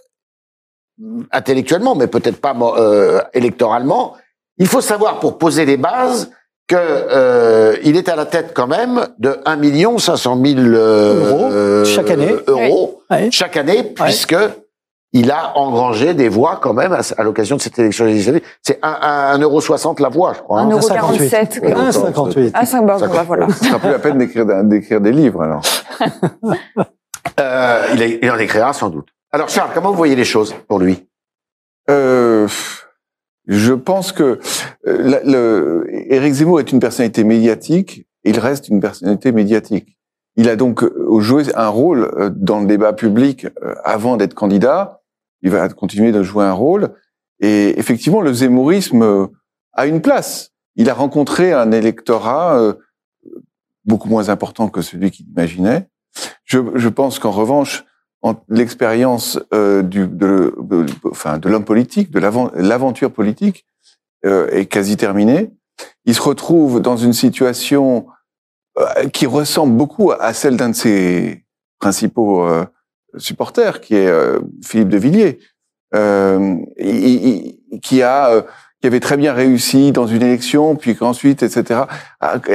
intellectuellement, 1.32 1.96
mais 1.96 2.08
peut-être 2.08 2.40
pas 2.40 2.56
euh, 2.78 3.22
électoralement. 3.34 4.16
Il 4.58 4.68
faut 4.68 4.82
savoir 4.82 5.20
pour 5.20 5.38
poser 5.38 5.66
les 5.66 5.78
bases 5.78 6.32
que 6.68 6.76
euh, 6.78 7.76
il 7.84 7.96
est 7.98 8.10
à 8.10 8.16
la 8.16 8.26
tête 8.26 8.52
quand 8.56 8.68
même 8.68 9.08
de 9.20 9.38
1 9.46 9.56
million 9.58 9.98
500 10.00 10.42
000 10.44 10.60
euh, 10.60 11.30
Euros, 11.30 11.50
euh, 11.52 11.86
chaque 11.86 12.10
année. 12.10 12.34
euros 12.48 13.02
Ouais. 13.12 13.30
chaque 13.32 13.56
année, 13.58 13.84
puisque 13.84 14.36
il 15.14 15.30
a 15.32 15.58
engrangé 15.58 16.14
des 16.14 16.28
voix 16.28 16.60
quand 16.62 16.74
même 16.74 16.92
à, 16.92 17.00
à 17.18 17.24
l'occasion 17.24 17.56
de 17.56 17.62
cette 17.62 17.78
élection 17.80 18.06
législative. 18.06 18.42
C'est 18.62 18.82
1,60 18.82 19.42
euro 19.44 19.62
soixante 19.62 20.00
la 20.00 20.10
voix, 20.10 20.34
je 20.36 20.42
crois. 20.42 20.62
hein. 20.62 20.70
1,47 20.70 21.62
Ouais. 21.62 21.72
1,58. 21.72 22.52
Ah, 22.54 22.66
5 22.66 22.86
bah, 22.86 22.98
voilà. 23.28 23.48
Ce 23.50 23.64
sera 23.66 23.80
plus 23.80 23.92
la 23.92 24.00
peine 24.00 24.18
d'écrire 24.18 24.46
d'écrire 24.64 25.00
des 25.02 25.12
livres 25.12 25.42
alors. 25.44 25.62
Euh, 27.40 27.88
il, 27.96 28.02
a- 28.04 28.06
il 28.06 28.32
en 28.32 28.38
écrira 28.38 28.72
sans 28.72 28.90
doute. 28.90 29.08
Alors 29.32 29.50
Charles, 29.50 29.72
comment 29.74 29.90
vous 29.90 29.98
voyez 29.98 30.16
les 30.16 30.24
choses 30.24 30.56
pour 30.70 30.80
lui? 30.80 31.06
Euh, 31.90 32.48
je 33.48 33.74
pense 33.74 34.12
que 34.12 34.40
euh, 34.88 35.20
le, 35.24 35.88
Éric 36.12 36.34
Zemmour 36.34 36.60
est 36.60 36.72
une 36.72 36.80
personnalité 36.80 37.24
médiatique. 37.24 38.08
Il 38.24 38.40
reste 38.40 38.70
une 38.70 38.80
personnalité 38.80 39.32
médiatique. 39.32 39.96
Il 40.38 40.50
a 40.50 40.56
donc 40.56 40.84
euh, 40.84 41.20
joué 41.20 41.44
un 41.56 41.68
rôle 41.68 42.12
euh, 42.18 42.30
dans 42.30 42.60
le 42.60 42.68
débat 42.68 42.94
public 42.94 43.46
euh, 43.64 43.76
avant 43.84 44.18
d'être 44.18 44.34
candidat. 44.34 45.02
Il 45.42 45.52
va 45.52 45.70
continuer 45.70 46.12
de 46.12 46.24
jouer 46.24 46.46
un 46.46 46.54
rôle. 46.54 46.94
Et 47.40 47.78
effectivement, 47.80 48.22
le 48.22 48.34
zémourisme 48.34 49.30
a 49.74 49.86
une 49.86 50.02
place. 50.02 50.52
Il 50.76 50.90
a 50.90 50.94
rencontré 50.94 51.54
un 51.54 51.72
électorat 51.72 52.76
beaucoup 53.84 54.08
moins 54.08 54.30
important 54.30 54.70
que 54.70 54.82
celui 54.82 55.12
qu'il 55.12 55.28
imaginait. 55.30 55.90
Je, 56.46 56.60
je 56.76 56.90
pense 56.90 57.20
qu'en 57.20 57.32
revanche, 57.32 57.86
l'expérience 58.50 59.40
euh, 59.54 59.82
de, 59.82 60.06
de- 60.06 60.86
enfin, 61.10 61.38
de 61.38 61.48
l'homme 61.50 61.66
politique, 61.66 62.12
de 62.12 62.20
l'aven- 62.20 62.52
l'aventure 62.56 63.12
politique, 63.12 63.66
euh, 64.26 64.48
est 64.50 64.66
quasi 64.66 64.98
terminée. 64.98 65.52
Il 66.06 66.16
se 66.16 66.22
retrouve 66.22 66.82
dans 66.82 66.98
une 66.98 67.14
situation 67.14 68.08
euh, 68.80 69.08
qui 69.10 69.26
ressemble 69.28 69.76
beaucoup 69.78 70.12
à 70.12 70.34
celle 70.34 70.58
d'un 70.58 70.70
de 70.70 70.76
ses 70.76 71.46
principaux 71.80 72.44
euh, 72.46 72.66
supporters, 73.18 73.80
qui 73.82 73.96
est 73.96 74.08
euh, 74.08 74.40
Philippe 74.64 74.90
de 74.90 74.98
Villiers, 74.98 75.40
il- 75.94 76.60
il- 76.80 77.80
qui 77.82 78.02
a 78.02 78.46
qui 78.86 78.88
avait 78.88 79.00
très 79.00 79.18
bien 79.18 79.34
réussi 79.34 79.92
dans 79.92 80.06
une 80.06 80.22
élection, 80.22 80.76
puis 80.76 80.96
qu'ensuite, 80.96 81.42
etc., 81.42 81.82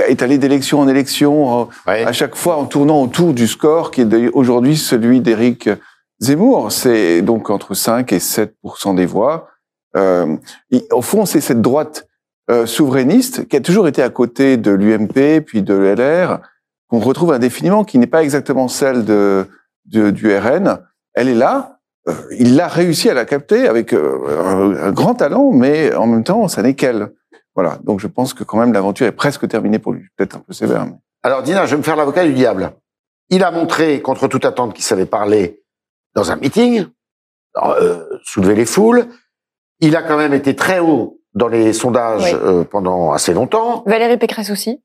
est 0.07 0.22
allé 0.22 0.39
d'élection 0.39 0.78
en 0.78 0.87
élection, 0.87 1.68
à 2.05 2.12
chaque 2.12 2.37
fois 2.37 2.57
en 2.57 2.66
tournant 2.66 3.03
autour 3.03 3.33
du 3.35 3.49
score 3.49 3.91
qui 3.91 4.03
est 4.03 4.28
aujourd'hui 4.33 4.76
celui 4.76 5.20
d'Éric 5.20 5.68
Zemmour. 6.20 6.70
C'est 6.70 7.20
donc 7.22 7.51
entre 7.51 7.74
5 7.74 8.12
et 8.12 8.18
7% 8.18 8.95
des 8.95 9.07
voix. 9.07 9.49
Euh, 9.97 10.37
au 10.93 11.03
fond, 11.03 11.26
c'est 11.26 11.41
cette 11.41 11.62
droite 11.62 12.07
euh, 12.49 12.64
souverainiste 12.64 13.49
qui 13.49 13.57
a 13.57 13.61
toujours 13.61 13.89
été 13.89 14.01
à 14.01 14.09
côté 14.09 14.57
de 14.57 14.70
l'UMP 14.70 15.41
puis 15.45 15.62
de 15.62 15.74
LR 15.74 16.39
qu'on 16.89 17.01
retrouve 17.01 17.33
indéfiniment, 17.33 17.83
qui 17.83 17.99
n'est 17.99 18.07
pas 18.07 18.22
exactement 18.22 18.68
celle 18.68 19.05
de, 19.05 19.49
de- 19.87 20.11
du 20.12 20.33
RN. 20.33 20.78
Elle 21.14 21.26
est 21.26 21.35
là. 21.35 21.80
Euh, 22.09 22.14
il 22.38 22.59
a 22.61 22.66
réussi 22.68 23.11
à 23.11 23.14
la 23.14 23.24
capter 23.24 23.68
avec 23.68 23.92
euh, 23.92 24.18
un, 24.44 24.88
un 24.88 24.90
grand 24.92 25.14
talent, 25.14 25.51
mais 25.53 25.94
en 25.94 26.07
même 26.07 26.24
temps, 26.24 26.48
ça 26.48 26.62
n'est 26.62 26.74
qu'elle. 26.74 27.12
Voilà. 27.55 27.78
Donc, 27.84 28.01
je 28.01 28.07
pense 28.07 28.32
que 28.32 28.42
quand 28.44 28.59
même 28.59 28.72
l'aventure 28.72 29.07
est 29.07 29.12
presque 29.12 29.46
terminée 29.48 29.78
pour 29.78 29.92
lui. 29.92 30.05
Peut-être 30.16 30.36
un 30.36 30.40
peu 30.40 30.53
sévère. 30.53 30.86
Mais... 30.86 30.92
Alors 31.22 31.42
Dina, 31.42 31.66
je 31.66 31.72
vais 31.72 31.76
me 31.78 31.82
faire 31.82 31.96
l'avocat 31.96 32.24
du 32.24 32.32
diable. 32.32 32.72
Il 33.28 33.44
a 33.44 33.51
montré, 33.51 34.01
contre 34.01 34.28
toute 34.28 34.44
attente, 34.44 34.72
qu'il 34.74 34.84
savait 34.84 35.07
parler 35.07 35.62
dans 36.14 36.32
un 36.32 36.36
meeting, 36.36 36.86
euh, 37.62 38.05
soulever 38.24 38.55
les 38.55 38.66
foules. 38.66 39.07
Il 39.80 39.94
a 39.96 40.03
quand 40.03 40.16
même 40.16 40.32
été 40.34 40.57
très 40.57 40.78
haut 40.80 41.20
dans 41.34 41.48
les 41.48 41.72
sondages 41.72 42.32
Oui. 42.32 42.40
euh, 42.42 42.64
pendant 42.64 43.12
assez 43.12 43.32
longtemps. 43.34 43.82
Valérie 43.86 44.16
Pécresse 44.16 44.51
aussi. 44.51 44.82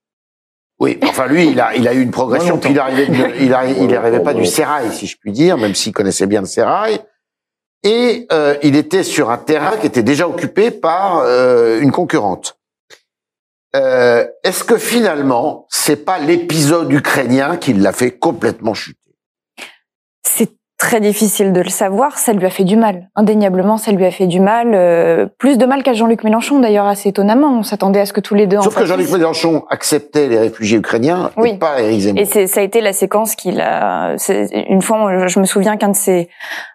Oui, 0.80 1.00
enfin 1.04 1.28
lui, 1.28 1.48
il 1.48 1.60
a, 1.62 1.74
il 1.76 1.88
a 1.88 1.94
eu 1.94 2.02
une 2.02 2.12
progression, 2.12 2.58
puis 2.58 2.72
il 2.72 2.80
arrivait, 2.80 3.08
de- 3.08 3.42
il 3.42 3.54
arrivait, 3.54 3.80
il 3.82 3.88
Ouais, 3.90 3.96
arrivait 3.96 4.20
pas 4.20 4.34
du 4.34 4.46
sérail, 4.46 4.92
si 4.92 5.08
je 5.08 5.16
puis 5.18 5.32
dire, 5.32 5.58
même 5.58 5.74
s'il 5.74 5.94
connaissait 5.94 6.28
bien 6.28 6.42
le 6.42 6.48
sérail. 6.48 7.00
Et 7.84 8.28
euh, 8.32 8.58
il 8.64 8.76
était 8.76 9.04
sur 9.04 9.30
un 9.30 9.38
terrain 9.38 9.78
qui 9.78 9.86
était 9.88 10.04
déjà 10.04 10.28
occupé 10.28 10.72
par 10.72 11.20
euh, 11.20 11.80
une 11.80 11.92
concurrente. 11.92 12.58
Euh, 13.76 14.26
Est-ce 14.44 14.64
que 14.64 14.78
finalement, 14.78 15.66
c'est 15.70 16.04
pas 16.04 16.18
l'épisode 16.20 16.92
ukrainien 16.92 17.58
qui 17.58 17.74
l'a 17.74 17.92
fait 17.94 18.12
complètement 18.12 18.74
chuter? 18.74 19.05
Très 20.78 21.00
difficile 21.00 21.54
de 21.54 21.62
le 21.62 21.70
savoir. 21.70 22.18
Ça 22.18 22.34
lui 22.34 22.46
a 22.46 22.50
fait 22.50 22.64
du 22.66 22.76
mal. 22.76 23.10
Indéniablement, 23.16 23.78
ça 23.78 23.92
lui 23.92 24.06
a 24.06 24.12
fait 24.12 24.28
du 24.28 24.40
mal. 24.40 24.72
euh, 24.74 25.26
plus 25.38 25.58
de 25.58 25.66
mal 25.66 25.84
qu'à 25.84 25.94
Jean-Luc 25.94 26.24
Mélenchon, 26.24 26.60
d'ailleurs, 26.60 26.86
assez 26.86 27.10
étonnamment. 27.10 27.58
On 27.60 27.64
s'attendait 27.64 28.02
à 28.02 28.06
ce 28.06 28.14
que 28.14 28.20
tous 28.22 28.36
les 28.36 28.46
deux 28.46 28.58
en 28.58 28.62
Sauf 28.62 28.76
que. 28.76 28.86
Jean-Luc 28.86 29.10
Mélenchon 29.12 29.64
acceptait 29.70 30.28
les 30.28 30.38
réfugiés 30.38 30.78
ukrainiens 30.78 31.32
et 31.38 31.42
Oui. 31.42 31.58
pas 31.58 31.82
Éric 31.82 32.02
Zemmour. 32.02 32.22
Et 32.22 32.48
ça 32.48 32.60
a 32.60 32.64
été 32.64 32.82
la 32.82 32.94
séquence 32.94 33.36
qu'il 33.36 33.62
a. 33.62 34.16
Une 34.70 34.82
fois, 34.82 35.28
je 35.28 35.40
me 35.40 35.46
souviens 35.46 35.78
qu'un 35.78 35.90
de 35.90 35.96
ses, 35.96 36.30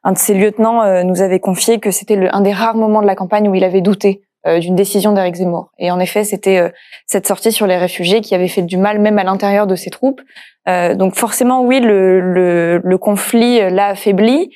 un 0.04 0.12
de 0.12 0.18
ses 0.18 0.34
lieutenants 0.34 0.82
euh, 0.82 1.02
nous 1.02 1.20
avait 1.22 1.40
confié 1.40 1.78
que 1.78 1.90
c'était 1.90 2.18
un 2.32 2.40
des 2.40 2.52
rares 2.52 2.76
moments 2.76 3.02
de 3.02 3.06
la 3.06 3.14
campagne 3.14 3.48
où 3.48 3.54
il 3.54 3.64
avait 3.64 3.80
douté 3.82 4.22
d'une 4.58 4.74
décision 4.76 5.12
d'Éric 5.12 5.34
Zemmour. 5.36 5.70
Et 5.78 5.90
en 5.90 6.00
effet, 6.00 6.24
c'était 6.24 6.58
euh, 6.58 6.68
cette 7.06 7.26
sortie 7.26 7.52
sur 7.52 7.66
les 7.66 7.76
réfugiés 7.76 8.20
qui 8.20 8.34
avait 8.34 8.48
fait 8.48 8.62
du 8.62 8.76
mal 8.78 8.98
même 8.98 9.18
à 9.18 9.24
l'intérieur 9.24 9.66
de 9.66 9.74
ses 9.76 9.90
troupes. 9.90 10.20
Euh, 10.68 10.94
donc 10.94 11.14
forcément, 11.14 11.62
oui, 11.62 11.80
le, 11.80 12.20
le, 12.20 12.80
le 12.82 12.98
conflit 12.98 13.60
euh, 13.60 13.70
l'a 13.70 13.88
affaibli. 13.88 14.50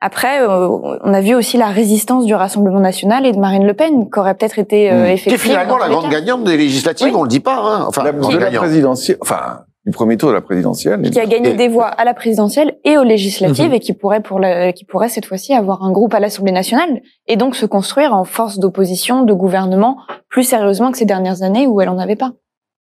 Après, 0.00 0.40
euh, 0.42 0.68
on 1.02 1.12
a 1.12 1.20
vu 1.20 1.34
aussi 1.34 1.56
la 1.56 1.66
résistance 1.66 2.24
du 2.24 2.32
Rassemblement 2.34 2.78
national 2.80 3.26
et 3.26 3.32
de 3.32 3.38
Marine 3.38 3.66
Le 3.66 3.74
Pen, 3.74 4.08
qui 4.12 4.18
aurait 4.20 4.34
peut-être 4.34 4.58
été 4.60 4.90
euh, 4.92 5.04
Qui 5.06 5.10
est 5.10 5.14
effective. 5.14 5.40
finalement 5.40 5.76
la 5.76 5.88
grande 5.88 6.04
cas. 6.04 6.10
gagnante 6.20 6.44
des 6.44 6.56
législatives, 6.56 7.08
Oui. 7.08 7.14
on 7.16 7.22
le 7.24 7.28
dit 7.28 7.40
pas. 7.40 7.56
Hein. 7.56 7.84
Enfin, 7.88 8.04
La- 8.04 8.12
grande 8.12 8.32
de 8.32 8.38
la 8.38 8.50
présidentielle, 8.52 9.18
enfin, 9.20 9.60
du 9.88 9.92
premier 9.92 10.18
tour 10.18 10.28
de 10.28 10.34
la 10.34 10.42
présidentielle. 10.42 11.00
qui 11.10 11.18
a 11.18 11.24
gagné 11.24 11.50
Et- 11.50 11.54
des 11.54 11.68
voix 11.68 11.86
à 11.86 12.04
la 12.04 12.12
présidentielle 12.12 12.76
et 12.84 12.98
aux 12.98 13.04
législatives 13.04 13.68
Mhm. 13.68 13.72
et 13.74 13.80
qui 13.80 13.94
pourrait 13.94 14.20
pour 14.20 14.38
la, 14.38 14.72
qui 14.74 14.84
pourrait 14.84 15.08
cette 15.08 15.24
fois-ci 15.24 15.54
avoir 15.54 15.82
un 15.82 15.90
groupe 15.92 16.12
à 16.12 16.20
l'Assemblée 16.20 16.52
nationale 16.52 17.00
et 17.26 17.36
donc 17.36 17.56
se 17.56 17.64
construire 17.64 18.12
en 18.14 18.24
force 18.24 18.58
d'opposition, 18.58 19.22
de 19.22 19.32
gouvernement 19.32 19.96
plus 20.28 20.44
sérieusement 20.44 20.92
que 20.92 20.98
ces 20.98 21.06
dernières 21.06 21.42
années 21.42 21.66
où 21.66 21.80
elle 21.80 21.88
en 21.88 21.98
avait 21.98 22.16
pas. 22.16 22.32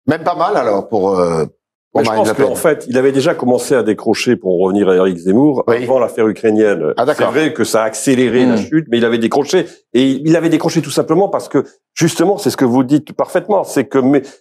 Même 0.06 0.22
pas 0.22 0.34
mal 0.34 0.56
alors 0.56 0.88
pour, 0.88 1.18
euh, 1.18 1.44
je 2.02 2.08
Marine 2.10 2.24
pense 2.24 2.32
qu'en 2.32 2.54
fait, 2.54 2.84
il 2.88 2.98
avait 2.98 3.12
déjà 3.12 3.34
commencé 3.34 3.74
à 3.74 3.82
décrocher, 3.82 4.36
pour 4.36 4.54
en 4.54 4.64
revenir 4.64 4.88
à 4.88 4.96
Eric 4.96 5.16
Zemmour, 5.16 5.62
Oui. 5.68 5.84
avant 5.84 5.98
l'affaire 5.98 6.26
ukrainienne. 6.26 6.92
Ah, 6.96 7.04
c'est 7.06 7.22
vrai 7.24 7.52
que 7.52 7.62
ça 7.64 7.82
a 7.82 7.84
accéléré 7.86 8.44
la 8.46 8.54
Mm. 8.54 8.58
chute, 8.58 8.86
mais 8.90 8.98
il 8.98 9.04
avait 9.04 9.18
décroché. 9.18 9.66
Et 9.92 10.02
il 10.24 10.34
avait 10.36 10.48
décroché 10.48 10.82
tout 10.82 10.90
simplement 10.90 11.28
parce 11.28 11.48
que, 11.48 11.64
justement, 11.94 12.36
c'est 12.38 12.50
ce 12.50 12.56
que 12.56 12.64
vous 12.64 12.82
dites 12.82 13.12
parfaitement, 13.12 13.62
c'est 13.64 13.84
que 13.84 13.98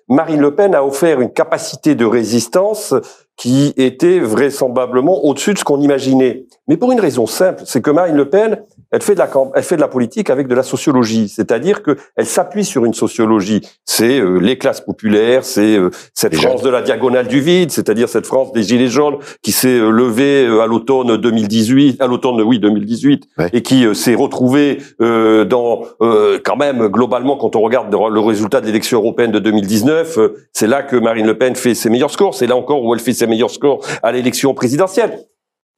Marine 0.10 0.42
Le 0.42 0.56
Pen 0.56 0.74
a 0.74 0.84
offert 0.84 1.22
une 1.22 1.32
capacité 1.32 1.94
de 1.96 2.06
résistance 2.06 2.94
qui 3.38 3.74
était 3.78 4.20
vraisemblablement 4.20 5.24
au-dessus 5.26 5.54
de 5.54 5.58
ce 5.60 5.64
qu'on 5.64 5.82
imaginait. 5.82 6.46
Mais 6.68 6.78
pour 6.78 6.92
une 6.92 7.00
raison 7.00 7.26
simple, 7.26 7.64
c'est 7.66 7.82
que 7.82 7.90
Marine 7.92 8.16
Le 8.16 8.30
Pen, 8.30 8.62
elle 8.94 9.02
fait 9.02 9.16
de 9.16 9.20
la, 9.20 9.30
elle 9.56 9.64
fait 9.64 9.76
de 9.76 9.82
la 9.82 9.88
politique 9.88 10.30
avec 10.30 10.48
de 10.48 10.54
la 10.54 10.62
sociologie, 10.62 11.28
c'est-à-dire 11.28 11.82
que 11.82 11.98
elle 12.16 12.28
s'appuie 12.28 12.64
sur 12.64 12.86
une 12.86 12.94
sociologie. 12.94 13.62
C'est 13.86 14.20
euh, 14.20 14.38
les 14.38 14.60
classes 14.60 14.82
populaires, 14.82 15.44
c'est 15.44 15.78
euh, 15.78 15.90
cette 16.14 16.36
France 16.36 16.62
de 16.62 16.70
la 16.70 16.84
diagonale 16.84 17.28
du 17.28 17.42
vide, 17.42 17.72
c'est-à-dire 17.72 18.08
cette 18.08 18.28
France 18.28 18.54
des 18.54 18.62
gilets 18.62 18.88
jaunes 18.88 19.18
qui 19.42 19.52
s'est 19.52 19.80
euh, 19.80 19.90
levée 19.90 20.46
à 20.62 20.68
l'automne 20.68 21.18
2018, 21.18 22.02
à 22.02 22.08
l'automne 22.08 22.40
oui 22.44 22.60
2018, 22.60 23.28
et 23.52 23.64
qui 23.64 23.84
s'est 23.96 24.14
retrouvée 24.14 24.78
dans 25.00 25.82
quand 26.00 26.56
même 26.56 26.88
globalement 26.88 27.38
quand 27.38 27.56
on 27.56 27.62
regarde 27.62 27.92
le 27.92 28.20
résultat 28.20 28.62
de 28.62 28.68
l'élection 28.68 29.00
européenne 29.00 29.32
de 29.32 29.40
2019, 29.40 30.20
c'est 30.52 30.68
là 30.68 30.84
que 30.84 30.96
Marine 30.96 31.26
Le 31.26 31.38
Pen 31.38 31.56
fait 31.56 31.74
ses 31.74 31.90
meilleurs 31.90 32.12
scores. 32.12 32.36
C'est 32.36 32.48
là 32.48 32.56
encore 32.56 32.84
où 32.84 32.94
elle 32.94 33.00
fait 33.00 33.14
ses 33.14 33.26
meilleurs 33.26 33.50
scores 33.50 33.84
à 34.04 34.12
l'élection 34.12 34.54
présidentielle. 34.54 35.18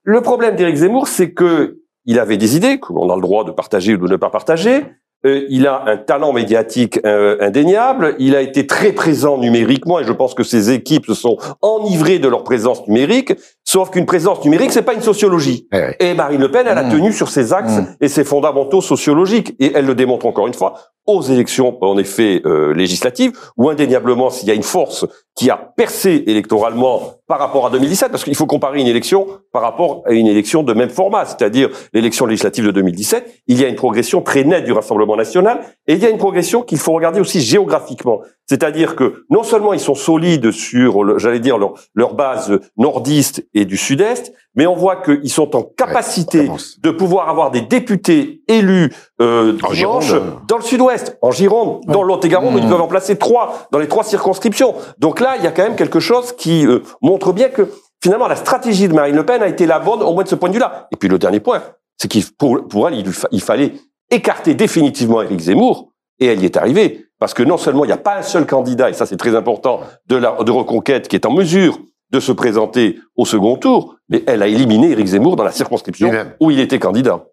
Le 0.04 0.22
problème 0.22 0.56
d'Éric 0.56 0.76
Zemmour, 0.76 1.08
c'est 1.08 1.32
que 1.32 1.80
il 2.06 2.20
avait 2.20 2.38
des 2.38 2.56
idées 2.56 2.80
qu'on 2.80 3.10
a 3.10 3.16
le 3.16 3.22
droit 3.22 3.44
de 3.44 3.52
partager 3.52 3.96
ou 3.96 3.98
de 3.98 4.12
ne 4.12 4.18
pas 4.18 4.30
partager. 4.30 4.84
Euh, 5.26 5.46
il 5.50 5.66
a 5.66 5.84
un 5.88 5.98
talent 5.98 6.34
médiatique 6.34 7.00
euh, 7.06 7.38
indéniable. 7.42 8.16
Il 8.20 8.36
a 8.36 8.42
été 8.42 8.68
très 8.68 8.92
présent 8.92 9.38
numériquement 9.38 10.00
et 10.00 10.04
je 10.04 10.12
pense 10.12 10.34
que 10.34 10.44
ses 10.44 10.72
équipes 10.72 11.06
se 11.08 11.16
sont 11.16 11.38
enivrées 11.62 12.20
de 12.20 12.28
leur 12.28 12.44
présence 12.44 12.88
numérique. 12.88 13.34
Sauf 13.76 13.90
qu'une 13.90 14.06
présence 14.06 14.42
numérique, 14.46 14.72
c'est 14.72 14.84
pas 14.84 14.94
une 14.94 15.02
sociologie. 15.02 15.68
Eh 15.74 16.12
et 16.12 16.14
Marine 16.14 16.40
Le 16.40 16.50
Pen, 16.50 16.66
elle 16.66 16.78
a 16.78 16.84
mmh. 16.84 16.92
tenu 16.92 17.12
sur 17.12 17.28
ses 17.28 17.52
axes 17.52 17.74
mmh. 17.74 17.98
et 18.00 18.08
ses 18.08 18.24
fondamentaux 18.24 18.80
sociologiques 18.80 19.54
et 19.60 19.74
elle 19.76 19.86
le 19.86 19.96
démontre 19.96 20.28
encore 20.28 20.48
une 20.48 20.54
fois 20.54 20.76
aux 21.08 21.22
élections, 21.22 21.78
en 21.82 21.98
effet, 21.98 22.42
euh, 22.46 22.74
législatives, 22.74 23.34
où 23.58 23.70
indéniablement, 23.70 24.30
s'il 24.30 24.48
y 24.48 24.52
a 24.52 24.56
une 24.56 24.64
force 24.64 25.06
qui 25.36 25.50
a 25.50 25.58
percé 25.58 26.24
électoralement 26.26 27.16
par 27.28 27.38
rapport 27.38 27.68
à 27.68 27.70
2017, 27.70 28.10
parce 28.10 28.24
qu'il 28.24 28.36
faut 28.36 28.48
comparer 28.48 28.80
une 28.80 28.88
élection 28.88 29.28
par 29.52 29.62
rapport 29.62 30.04
à 30.06 30.14
une 30.14 30.28
élection 30.28 30.64
de 30.64 30.74
même 30.74 30.90
format, 30.90 31.26
c'est-à-dire 31.26 31.70
l'élection 31.94 32.26
législative 32.26 32.66
de 32.66 32.72
2017, 32.72 33.44
il 33.48 33.60
y 33.60 33.66
a 33.66 33.68
une 33.68 33.76
progression 33.76 34.22
très 34.22 34.44
nette 34.44 34.64
du 34.64 34.72
Rassemblement 34.72 35.16
national, 35.16 35.60
et 35.88 35.94
il 35.94 36.00
y 36.00 36.06
a 36.06 36.10
une 36.10 36.18
progression 36.18 36.64
qu'il 36.64 36.80
faut 36.80 36.94
regarder 36.94 37.20
aussi 37.20 37.42
géographiquement. 37.42 38.22
C'est-à-dire 38.48 38.96
que 38.96 39.26
non 39.30 39.44
seulement 39.44 39.74
ils 39.74 39.80
sont 39.80 39.96
solides 39.96 40.52
sur, 40.52 41.18
j'allais 41.18 41.40
dire, 41.40 41.58
leur, 41.58 41.74
leur 41.96 42.14
base 42.14 42.60
nordiste 42.78 43.44
et 43.54 43.66
du 43.66 43.76
sud-est, 43.76 44.34
mais 44.56 44.68
on 44.68 44.76
voit 44.76 44.98
qu'ils 44.98 45.32
sont 45.32 45.56
en 45.56 45.64
capacité 45.64 46.50
de 46.80 46.92
pouvoir 46.92 47.30
avoir 47.30 47.50
des 47.50 47.62
députés 47.62 48.44
élus 48.48 48.94
euh, 49.20 49.58
dimanche 49.74 50.14
dans 50.48 50.58
le 50.58 50.64
sud-ouest, 50.64 51.18
en 51.22 51.32
Gironde, 51.32 51.82
dans 51.88 52.04
le 52.04 52.08
Lot-et-Garonne, 52.08 52.58
ils 52.58 52.66
mmh. 52.66 52.70
peuvent 52.70 52.82
en 52.82 52.88
placer 52.88 53.18
trois 53.18 53.68
dans 53.72 53.80
les 53.80 53.88
trois 53.88 54.04
circonscriptions. 54.04 54.76
Donc 55.00 55.20
là, 55.20 55.36
il 55.38 55.44
y 55.44 55.48
a 55.48 55.52
quand 55.52 55.64
même 55.64 55.76
quelque 55.76 56.00
chose 56.00 56.32
qui 56.34 56.68
euh, 56.68 56.84
montre 57.02 57.34
bien 57.34 57.50
que 57.50 57.68
finalement 58.04 58.28
la 58.28 58.36
stratégie 58.36 58.88
de 58.88 58.94
Marine 58.94 59.16
Le 59.16 59.26
Pen 59.26 59.42
a 59.42 59.48
été 59.48 59.66
la 59.66 59.80
bonne 59.80 60.04
au 60.04 60.14
moins 60.14 60.24
de 60.24 60.30
ce 60.30 60.36
point 60.36 60.50
de 60.50 60.54
vue-là. 60.54 60.88
Et 60.92 60.98
puis 60.98 61.10
le 61.10 61.18
dernier 61.18 61.40
point, 61.40 61.64
c'est 61.98 62.08
qu'il 62.08 62.24
pour, 62.38 62.68
pour 62.68 62.88
elle, 62.88 62.96
il, 62.96 63.12
il 63.32 63.42
fallait 63.42 63.74
écarter 64.12 64.54
définitivement 64.54 65.24
Éric 65.24 65.40
Zemmour, 65.40 65.92
et 66.20 66.28
elle 66.28 66.42
y 66.42 66.46
est 66.46 66.58
arrivée. 66.58 67.05
Parce 67.20 67.34
que 67.34 67.44
non 67.44 67.58
seulement 67.58 67.86
il 67.86 67.88
n'y 67.88 67.94
a 67.94 67.98
pas 67.98 68.18
un 68.18 68.22
seul 68.22 68.46
candidat, 68.46 68.90
et 68.90 68.94
ça 68.94 69.06
c'est 69.06 69.18
très 69.18 69.36
important, 69.36 69.82
de, 70.08 70.16
la, 70.16 70.36
de 70.44 70.52
Reconquête 70.52 71.08
qui 71.08 71.16
est 71.16 71.26
en 71.26 71.32
mesure 71.32 71.80
de 72.12 72.20
se 72.20 72.32
présenter 72.32 73.00
au 73.16 73.26
second 73.26 73.58
tour, 73.58 73.96
mais 74.10 74.24
elle 74.28 74.44
a 74.44 74.48
éliminé 74.48 74.92
Éric 74.92 75.08
Zemmour 75.08 75.36
dans 75.36 75.44
la 75.44 75.52
circonscription 75.52 76.12
où 76.40 76.52
il 76.52 76.60
était 76.60 76.80
candidat. 76.80 77.26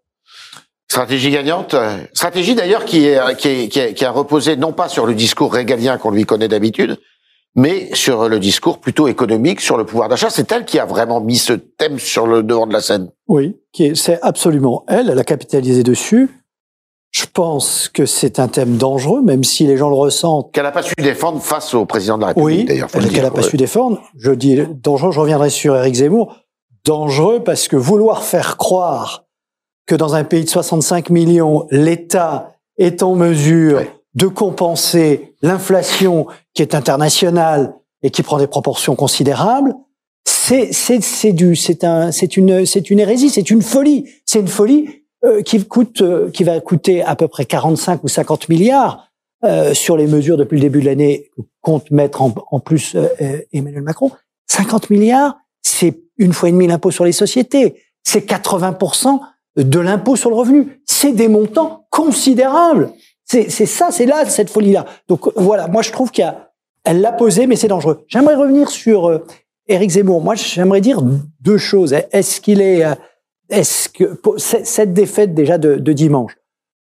Stratégie 0.91 1.30
gagnante. 1.30 1.74
Stratégie 2.12 2.55
d'ailleurs 2.55 2.85
qui, 2.85 3.07
est, 3.07 3.37
qui, 3.37 3.68
qui, 3.68 3.95
qui, 3.95 4.05
a 4.05 4.11
reposé 4.11 4.57
non 4.57 4.72
pas 4.72 4.89
sur 4.89 5.07
le 5.07 5.14
discours 5.14 5.53
régalien 5.53 5.97
qu'on 5.97 6.11
lui 6.11 6.26
connaît 6.26 6.49
d'habitude, 6.49 6.99
mais 7.55 7.89
sur 7.95 8.28
le 8.28 8.39
discours 8.39 8.78
plutôt 8.78 9.09
économique, 9.09 9.61
sur 9.61 9.76
le 9.76 9.85
pouvoir 9.85 10.09
d'achat. 10.09 10.30
C'est 10.30 10.51
elle 10.53 10.64
qui 10.64 10.78
a 10.78 10.85
vraiment 10.85 11.20
mis 11.20 11.37
ce 11.37 11.55
thème 11.55 11.99
sur 11.99 12.26
le 12.26 12.43
devant 12.43 12.66
de 12.66 12.72
la 12.72 12.80
scène. 12.80 13.11
Oui, 13.28 13.57
c'est 13.95 14.20
absolument 14.20 14.85
elle. 14.89 15.09
Elle 15.11 15.18
a 15.18 15.24
capitalisé 15.24 15.83
dessus. 15.83 16.28
Je 17.13 17.27
pense 17.27 17.89
que 17.89 18.07
c'est 18.07 18.39
un 18.39 18.49
thème 18.49 18.79
dangereux, 18.79 19.21
même 19.21 19.45
si 19.45 19.67
les 19.67 19.77
gens 19.77 19.91
le 19.91 19.95
ressentent. 19.95 20.51
Qu'elle 20.53 20.65
n'a 20.65 20.73
pas 20.73 20.83
su 20.83 20.95
défendre 20.97 21.43
face 21.43 21.75
au 21.75 21.85
président 21.85 22.17
de 22.17 22.23
la 22.23 22.29
République, 22.29 22.61
oui, 22.61 22.65
d'ailleurs. 22.65 22.91
qu'elle 22.91 23.23
n'a 23.23 23.31
pas 23.31 23.43
su 23.43 23.59
défendre. 23.59 24.01
Je 24.17 24.33
dis 24.33 24.59
dangereux, 24.83 25.13
je 25.13 25.21
reviendrai 25.21 25.51
sur 25.51 25.77
Éric 25.77 25.97
Zemmour. 25.97 26.37
Dangereux 26.87 27.45
parce 27.45 27.69
que 27.69 27.77
vouloir 27.77 28.25
faire 28.25 28.57
croire 28.57 29.27
que 29.87 29.95
dans 29.95 30.15
un 30.15 30.25
pays 30.25 30.45
de 30.45 30.49
65 30.49 31.11
millions, 31.11 31.67
l'État 31.71 32.55
est 32.79 33.03
en 33.03 33.15
mesure 33.15 33.83
de 34.15 34.27
compenser 34.27 35.35
l'inflation 35.43 36.27
qui 36.55 36.63
est 36.63 36.75
internationale 36.75 37.75
et 38.03 38.11
qui 38.11 38.23
prend 38.23 38.39
des 38.39 38.47
proportions 38.47 38.97
considérables, 38.97 39.75
c'est 40.25 40.73
c'est 40.73 41.33
du 41.33 41.57
c'est 41.57 41.85
un 41.85 42.11
c'est 42.11 42.37
une 42.37 42.67
c'est 42.67 42.91
une 42.91 42.99
hérésie, 42.99 43.31
c'est 43.31 43.51
une 43.51 43.63
folie, 43.63 44.09
c'est 44.25 44.41
une 44.41 44.49
folie 44.49 45.01
euh, 45.25 45.41
qui 45.43 45.64
coûte, 45.64 46.01
euh, 46.01 46.31
qui 46.31 46.43
va 46.43 46.61
coûter 46.61 47.01
à 47.01 47.14
peu 47.14 47.29
près 47.29 47.45
45 47.45 48.03
ou 48.03 48.09
50 48.09 48.49
milliards 48.49 49.07
euh, 49.45 49.73
sur 49.73 49.97
les 49.97 50.09
mesures 50.09 50.37
depuis 50.37 50.57
le 50.57 50.62
début 50.62 50.81
de 50.81 50.87
l'année 50.87 51.31
compte 51.61 51.93
mettre 51.93 52.23
en, 52.23 52.35
en 52.51 52.59
plus 52.59 52.97
Emmanuel 53.53 53.83
Macron. 53.83 54.11
50 54.49 54.91
milliards, 54.91 55.37
c'est 55.62 56.01
une 56.18 56.33
fois 56.33 56.49
et 56.49 56.53
demie 56.53 56.66
l'impôt 56.66 56.91
sur 56.91 57.05
les 57.05 57.12
sociétés, 57.12 57.81
c'est 58.03 58.23
80 58.23 58.77
de 59.57 59.79
l'impôt 59.79 60.16
sur 60.16 60.29
le 60.29 60.35
revenu. 60.35 60.83
C'est 60.87 61.12
des 61.12 61.29
montants 61.29 61.87
considérables. 61.91 62.91
C'est 63.25 63.49
ça, 63.49 63.93
c'est 63.93 64.07
là 64.07 64.29
cette 64.29 64.51
folie-là. 64.51 64.87
Donc 65.07 65.29
voilà, 65.37 65.68
moi 65.68 65.83
je 65.83 65.93
trouve 65.93 66.11
qu'elle 66.11 66.35
l'a 66.85 67.12
posé, 67.12 67.47
mais 67.47 67.55
c'est 67.55 67.68
dangereux. 67.68 68.05
J'aimerais 68.09 68.35
revenir 68.35 68.70
sur 68.70 69.23
Éric 69.68 69.91
Zemmour. 69.91 70.20
Moi, 70.20 70.35
j'aimerais 70.35 70.81
dire 70.81 71.01
deux 71.41 71.59
choses. 71.59 71.93
Est-ce 71.93 72.41
qu'il 72.41 72.61
est, 72.61 72.85
est-ce 73.49 73.88
que 73.88 74.18
cette 74.38 74.93
défaite 74.93 75.34
déjà 75.34 75.59
de, 75.59 75.93
dimanche, 75.93 76.36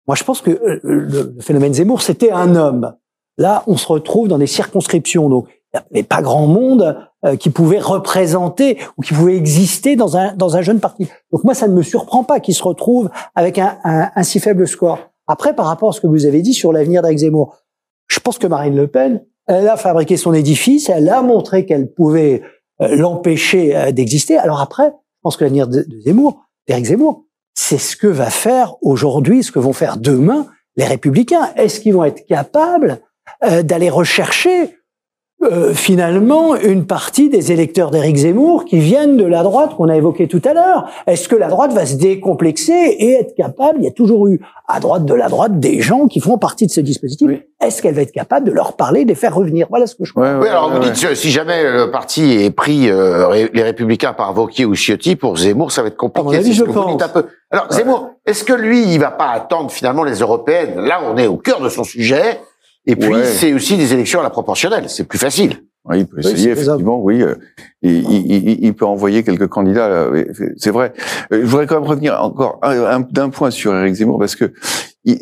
moi 0.08 0.16
je 0.16 0.24
pense 0.24 0.42
que 0.42 0.52
euh, 0.52 0.80
le, 0.84 1.36
phénomène 1.40 1.74
Zemmour 1.74 2.02
c'était 2.02 2.32
un 2.32 2.56
homme. 2.56 2.96
Là, 3.38 3.64
on 3.66 3.78
se 3.78 3.88
retrouve 3.88 4.28
dans 4.28 4.38
des 4.38 4.48
circonscriptions, 4.48 5.30
donc 5.30 5.48
avait 5.74 6.04
pas 6.04 6.22
grand 6.22 6.48
monde 6.48 6.98
euh, 7.26 7.36
qui 7.36 7.50
pouvait 7.50 7.80
représenter 7.80 8.78
ou 8.98 9.02
qui 9.02 9.14
pouvait 9.14 9.38
exister 9.38 9.96
dans 9.96 10.18
un 10.18 10.36
dans 10.36 10.58
un 10.58 10.62
jeune 10.62 10.80
parti. 10.80 11.08
Donc 11.32 11.44
moi, 11.44 11.54
ça 11.54 11.68
ne 11.68 11.74
me 11.74 11.82
surprend 11.82 12.24
pas 12.24 12.40
qu'il 12.40 12.54
se 12.54 12.64
retrouve 12.64 13.10
avec 13.36 13.58
un, 13.58 13.78
un, 13.84 14.24
si 14.24 14.40
faible 14.40 14.68
score. 14.68 15.00
Après, 15.28 15.56
par 15.56 15.66
rapport 15.66 15.90
à 15.90 15.94
ce 15.94 16.02
que 16.02 16.08
vous 16.08 16.26
avez 16.26 16.42
dit 16.42 16.54
sur 16.54 16.74
l'avenir 16.74 17.02
d'Éric 17.02 17.20
Zemmour, 17.20 17.56
je 18.08 18.20
pense 18.20 18.38
que 18.38 18.48
Marine 18.48 18.76
Le 18.76 18.88
Pen, 18.88 19.24
elle 19.48 19.70
a 19.70 19.78
fabriqué 19.78 20.18
son 20.18 20.34
édifice, 20.34 20.90
elle 20.90 21.08
a 21.10 21.22
montré 21.22 21.66
qu'elle 21.66 21.92
pouvait 21.92 22.42
euh, 22.82 22.96
l'empêcher 22.98 23.94
d'exister. 23.94 24.38
Alors 24.38 24.60
après, 24.60 24.94
je 25.22 25.24
pense 25.24 25.38
que 25.38 25.44
l'avenir 25.44 25.68
de, 25.68 25.86
Zemmour, 26.04 26.48
d'Éric 26.68 26.86
Zemmour. 26.86 27.26
C'est 27.54 27.78
ce 27.78 27.96
que 27.96 28.08
va 28.08 28.32
faire 28.32 28.74
aujourd'hui, 28.82 29.44
ce 29.44 29.52
que 29.52 29.60
vont 29.60 29.72
faire 29.72 29.98
demain 29.98 30.48
les 30.78 30.86
républicains. 30.86 31.54
Est-ce 31.56 31.80
qu'ils 31.80 31.94
vont 31.94 32.06
être 32.06 32.26
capables 32.26 33.02
euh, 33.44 33.62
d'aller 33.62 33.92
rechercher 33.92 34.80
euh, 35.44 35.74
finalement 35.74 36.56
une 36.56 36.86
partie 36.86 37.30
des 37.30 37.52
électeurs 37.52 37.90
d'Éric 37.90 38.18
Zemmour 38.18 38.66
qui 38.66 38.78
viennent 38.78 39.18
de 39.18 39.26
la 39.26 39.42
droite 39.42 39.76
qu'on 39.76 39.90
a 39.90 39.96
évoqué 39.96 40.28
tout 40.28 40.42
à 40.46 40.54
l'heure. 40.54 40.88
Est-ce 41.08 41.28
que 41.28 41.36
la 41.36 41.48
droite 41.48 41.74
va 41.74 41.88
se 41.88 41.96
décomplexer 41.96 42.74
et 42.74 43.14
être 43.14 43.34
capable 43.36 43.80
Il 43.80 43.86
y 43.86 43.88
a 43.88 43.92
toujours 43.92 44.28
eu 44.28 44.40
à 44.68 44.80
droite 44.80 45.04
de 45.06 45.16
la 45.16 45.30
droite 45.30 45.60
des 45.60 45.82
gens 45.82 46.06
qui 46.06 46.20
font 46.20 46.38
partie 46.38 46.68
de 46.68 46.72
ce 46.72 46.80
dispositif. 46.80 47.30
Est-ce 47.60 47.82
qu'elle 47.82 47.96
va 47.96 48.04
être 48.04 48.12
capable 48.12 48.46
de 48.46 48.52
leur 48.52 48.74
parler, 48.74 49.04
de 49.04 49.10
les 49.10 49.16
faire 49.16 49.34
revenir? 49.34 49.66
Voilà 49.70 49.88
ce 49.88 49.96
que 49.96 50.06
je 50.06 50.14
crois. 50.14 50.38
oui, 50.40 50.48
alors 50.48 50.72
vous 50.72 50.80
dites 50.80 51.16
si 51.16 51.32
jamais 51.32 51.64
le 51.64 51.90
parti 51.90 52.44
est 52.44 52.52
pris 52.52 52.90
euh, 52.90 53.48
les 53.52 53.64
Républicains 53.64 54.14
par 54.14 54.34
Vauquier 54.34 54.66
ou 54.66 54.76
Ciotti 54.76 55.16
pour 55.16 55.38
Zemmour, 55.38 55.72
ça 55.72 55.82
va 55.82 55.88
être 55.88 55.98
compliqué. 55.98 56.38
À 56.38 56.42
je 56.42 56.64
pense. 56.64 57.02
Un 57.02 57.10
peu. 57.10 57.26
Alors 57.50 57.66
Zemmour, 57.72 58.12
est-ce 58.28 58.44
que 58.44 58.54
lui, 58.54 58.94
il 58.94 59.00
va 59.00 59.10
pas 59.10 59.30
attendre 59.30 59.72
finalement 59.72 60.04
les 60.04 60.20
européennes? 60.20 60.80
Là, 60.80 61.00
on 61.04 61.18
est 61.18 61.28
au 61.28 61.38
cœur 61.38 61.62
de 61.62 61.70
son 61.70 61.84
sujet. 61.84 62.40
Et 62.86 62.96
puis, 62.96 63.14
c'est 63.26 63.54
aussi 63.54 63.78
des 63.78 63.94
élections 63.94 64.20
à 64.20 64.24
la 64.24 64.30
proportionnelle. 64.30 64.90
C'est 64.90 65.04
plus 65.04 65.20
facile. 65.20 65.64
Oui, 65.86 66.00
il 66.00 66.08
peut 66.08 66.20
essayer, 66.20 66.52
effectivement, 66.52 67.02
oui. 67.02 67.24
Euh, 67.24 67.36
il, 67.82 68.08
il, 68.12 68.64
il, 68.64 68.74
peut 68.76 68.86
envoyer 68.86 69.24
quelques 69.24 69.48
candidats, 69.48 69.88
euh, 69.88 70.26
c'est 70.58 70.70
vrai. 70.70 70.94
Euh, 71.34 71.42
je 71.42 71.46
voudrais 71.48 71.66
quand 71.66 71.80
même 71.80 71.90
revenir 71.90 72.22
encore 72.22 72.60
d'un 73.10 73.30
point 73.30 73.50
sur 73.50 73.76
Eric 73.76 73.96
Zemmour, 73.96 74.20
parce 74.20 74.36
que 74.36 74.54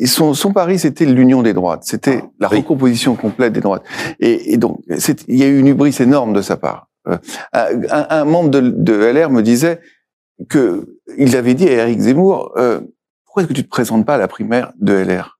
son, 0.04 0.34
son 0.34 0.52
pari, 0.52 0.78
c'était 0.78 1.06
l'union 1.06 1.40
des 1.40 1.54
droites, 1.54 1.84
c'était 1.84 2.22
la 2.38 2.48
recomposition 2.48 3.14
complète 3.14 3.54
des 3.54 3.60
droites. 3.60 3.84
Et, 4.18 4.52
et 4.52 4.56
donc, 4.58 4.82
il 5.28 5.36
y 5.36 5.44
a 5.44 5.46
eu 5.46 5.58
une 5.58 5.68
hubris 5.68 5.96
énorme 6.00 6.34
de 6.34 6.42
sa 6.42 6.58
part. 6.58 6.88
Un, 7.06 7.70
un 8.10 8.24
membre 8.26 8.50
de, 8.50 8.60
de, 8.60 8.92
LR 8.92 9.30
me 9.30 9.42
disait 9.42 9.80
que 10.50 10.98
il 11.16 11.34
avait 11.34 11.54
dit 11.54 11.66
à 11.66 11.72
Eric 11.72 12.00
Zemmour, 12.00 12.52
euh, 12.56 12.80
pourquoi 13.24 13.42
est-ce 13.42 13.48
que 13.48 13.54
tu 13.54 13.64
te 13.64 13.68
présentes 13.68 14.04
pas 14.04 14.16
à 14.16 14.18
la 14.18 14.28
primaire 14.28 14.72
de 14.78 14.92
LR 14.92 15.38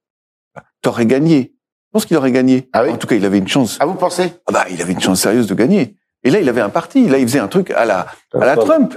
T'aurais 0.80 1.04
gagné. 1.06 1.54
Je 1.90 1.92
pense 1.92 2.06
qu'il 2.06 2.16
aurait 2.16 2.30
gagné. 2.30 2.68
Ah 2.72 2.84
oui 2.84 2.90
en 2.90 2.96
tout 2.96 3.08
cas, 3.08 3.16
il 3.16 3.24
avait 3.24 3.38
une 3.38 3.48
chance. 3.48 3.76
Ah, 3.80 3.86
vous 3.86 3.94
pensez? 3.94 4.32
Ah 4.46 4.52
bah, 4.52 4.64
il 4.70 4.80
avait 4.80 4.92
une 4.92 5.00
chance 5.00 5.22
sérieuse 5.22 5.48
de 5.48 5.54
gagner. 5.54 5.96
Et 6.22 6.30
là, 6.30 6.38
il 6.38 6.48
avait 6.48 6.60
un 6.60 6.68
parti. 6.68 7.08
Là, 7.08 7.18
il 7.18 7.26
faisait 7.26 7.40
un 7.40 7.48
truc 7.48 7.72
à 7.72 7.84
la, 7.84 8.06
à 8.32 8.44
la 8.46 8.56
Trump. 8.56 8.96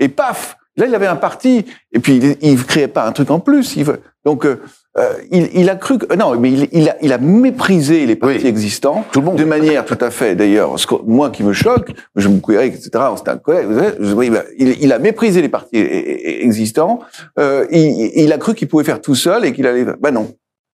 Et 0.00 0.08
paf 0.08 0.56
Là, 0.76 0.86
il 0.86 0.94
avait 0.94 1.06
un 1.06 1.16
parti. 1.16 1.66
Et 1.92 2.00
puis, 2.00 2.16
il, 2.16 2.36
il 2.40 2.64
créait 2.64 2.88
pas 2.88 3.06
un 3.06 3.12
truc 3.12 3.30
en 3.30 3.38
plus. 3.38 3.76
Il. 3.76 3.86
Donc, 4.24 4.44
euh, 4.44 4.60
euh, 4.98 5.12
il, 5.30 5.50
il, 5.54 5.70
a 5.70 5.76
cru 5.76 5.98
que 5.98 6.14
non, 6.16 6.36
mais 6.38 6.50
il, 6.50 6.68
il, 6.72 6.88
a, 6.88 6.96
il 7.02 7.12
a 7.12 7.18
méprisé 7.18 8.06
les 8.06 8.16
partis 8.16 8.46
existants 8.46 9.04
tout 9.12 9.20
le 9.20 9.26
monde. 9.26 9.36
de 9.36 9.44
manière 9.44 9.84
tout 9.84 9.98
à 10.00 10.10
fait. 10.10 10.34
D'ailleurs, 10.34 10.76
moi 11.06 11.30
qui 11.30 11.44
me 11.44 11.52
choque, 11.52 11.92
je 12.16 12.28
me 12.28 12.40
couillerais, 12.40 12.68
etc. 12.68 12.90
C'est 13.16 13.28
un 13.28 13.36
collègue. 13.36 13.68
Bah, 13.68 14.42
il, 14.58 14.76
il, 14.80 14.92
a 14.92 14.98
méprisé 14.98 15.42
les 15.42 15.48
partis 15.48 15.76
existants. 15.76 17.00
Euh, 17.38 17.66
il, 17.70 18.10
il, 18.14 18.32
a 18.32 18.38
cru 18.38 18.54
qu'il 18.54 18.68
pouvait 18.68 18.84
faire 18.84 19.00
tout 19.00 19.14
seul 19.14 19.44
et 19.44 19.52
qu'il 19.52 19.66
allait. 19.66 19.84
Ben 20.00 20.10
non. 20.10 20.34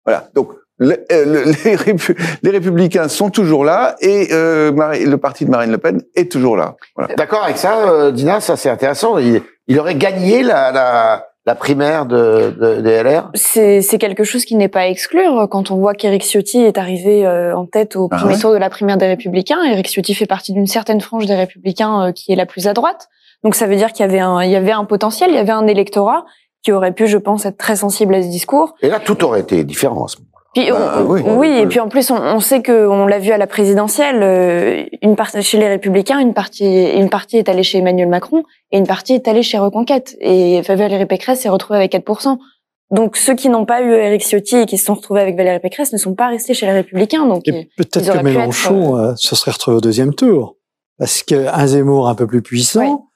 Voilà. 0.04 0.28
Donc 0.34 0.50
euh, 0.83 1.53
les, 1.64 1.76
les, 2.43 2.51
républicains 2.51 3.09
sont 3.09 3.30
toujours 3.30 3.64
là 3.64 3.97
et 4.01 4.28
euh, 4.33 4.70
le 4.72 5.16
parti 5.16 5.45
de 5.45 5.51
Marine 5.51 5.70
Le 5.70 5.78
Pen 5.78 6.03
est 6.14 6.30
toujours 6.30 6.57
là. 6.57 6.76
Voilà. 6.97 7.14
D'accord 7.14 7.45
avec 7.45 7.59
ça, 7.59 7.89
euh, 7.89 8.11
Dina 8.11 8.41
Ça 8.41 8.57
c'est 8.57 8.70
intéressant. 8.70 9.18
Il, 9.18 9.43
il, 9.68 9.78
aurait 9.78 9.95
gagné 9.95 10.43
la, 10.43 10.72
la, 10.72 11.26
la 11.47 11.55
primaire 11.55 12.07
de, 12.07 12.55
de, 12.59 12.80
de 12.80 12.91
LR 12.91 13.30
C'est 13.35 13.99
quelque 13.99 14.24
chose 14.24 14.45
qui 14.45 14.57
n'est 14.57 14.68
pas 14.68 14.80
à 14.80 14.87
exclure. 14.87 15.49
Quand 15.51 15.70
on 15.70 15.76
voit 15.76 15.95
qu'Éric 15.95 16.22
Ciotti 16.22 16.59
est 16.59 16.78
arrivé 16.78 17.26
euh, 17.26 17.57
en 17.57 17.66
tête 17.66 17.97
au 17.97 18.09
ah 18.11 18.16
premier 18.16 18.39
tour 18.39 18.53
de 18.53 18.59
la 18.59 18.70
primaire 18.70 18.97
des 18.97 19.07
Républicains, 19.07 19.62
Éric 19.64 19.89
Ciotti 19.89 20.14
fait 20.14 20.26
partie 20.26 20.53
d'une 20.53 20.66
certaine 20.66 21.01
frange 21.01 21.26
des 21.26 21.37
Républicains 21.37 22.12
qui 22.12 22.33
est 22.33 22.37
la 22.37 22.47
plus 22.47 22.66
à 22.66 22.72
droite. 22.72 23.09
Donc 23.45 23.55
ça 23.55 23.66
veut 23.66 23.76
dire 23.76 23.93
qu'il 23.93 24.07
y 24.07 24.09
avait 24.09 24.20
un, 24.20 24.43
il 24.43 24.51
y 24.51 24.57
avait 24.57 24.72
un 24.72 24.85
potentiel, 24.85 25.30
il 25.30 25.35
y 25.35 25.39
avait 25.39 25.53
un 25.53 25.66
électorat 25.66 26.24
qui 26.62 26.72
aurait 26.72 26.93
pu, 26.93 27.07
je 27.07 27.18
pense, 27.18 27.45
être 27.45 27.59
très 27.59 27.76
sensible 27.76 28.14
à 28.14 28.22
ce 28.22 28.28
discours. 28.28 28.74
Et 28.83 28.89
là, 28.89 29.01
tout 29.01 29.24
aurait 29.24 29.41
été 29.41 29.64
différent. 29.64 30.07
Puis, 30.55 30.70
bah, 30.70 31.03
oui, 31.03 31.48
et 31.48 31.66
puis 31.66 31.80
en 31.80 31.88
plus, 31.88 32.11
on, 32.11 32.16
on 32.16 32.40
sait 32.40 32.61
que 32.61 32.86
on 32.86 33.07
l'a 33.07 33.18
vu 33.18 33.30
à 33.30 33.38
la 33.38 33.46
présidentielle, 33.46 34.22
euh, 34.22 34.84
une 35.00 35.16
partie 35.16 35.42
chez 35.42 35.59
les 35.59 35.68
Républicains, 35.68 36.18
une 36.18 36.34
partie, 36.34 36.90
une 36.90 37.09
partie 37.09 37.38
est 37.38 37.48
allée 37.48 37.62
chez 37.62 37.78
Emmanuel 37.78 38.09
Macron 38.09 38.44
et 38.70 38.76
une 38.76 38.86
partie 38.86 39.14
est 39.14 39.28
allée 39.28 39.42
chez 39.42 39.59
Reconquête. 39.59 40.14
Et 40.20 40.61
Valérie 40.61 41.07
Pécresse 41.07 41.40
s'est 41.40 41.48
retrouvée 41.48 41.78
avec 41.78 41.92
4%. 41.94 42.36
Donc 42.90 43.16
ceux 43.16 43.34
qui 43.34 43.48
n'ont 43.48 43.64
pas 43.64 43.80
eu 43.80 43.94
Éric 43.94 44.22
Ciotti 44.22 44.57
et 44.57 44.66
qui 44.66 44.76
se 44.76 44.84
sont 44.84 44.94
retrouvés 44.94 45.22
avec 45.22 45.38
Valérie 45.38 45.61
Pécresse 45.61 45.94
ne 45.94 45.98
sont 45.98 46.14
pas 46.14 46.28
restés 46.28 46.53
chez 46.53 46.66
les 46.66 46.72
Républicains. 46.72 47.24
Donc 47.24 47.44
peut-être 47.44 48.12
que 48.12 48.22
Mélenchon 48.22 48.98
euh, 48.98 49.00
euh, 49.12 49.16
se 49.16 49.34
serait 49.34 49.53
retrouvé 49.53 49.78
au 49.78 49.80
deuxième 49.80 50.14
tour, 50.14 50.57
parce 50.98 51.22
qu'un 51.22 51.66
Zemmour 51.66 52.09
un 52.09 52.14
peu 52.14 52.26
plus 52.26 52.42
puissant, 52.42 53.09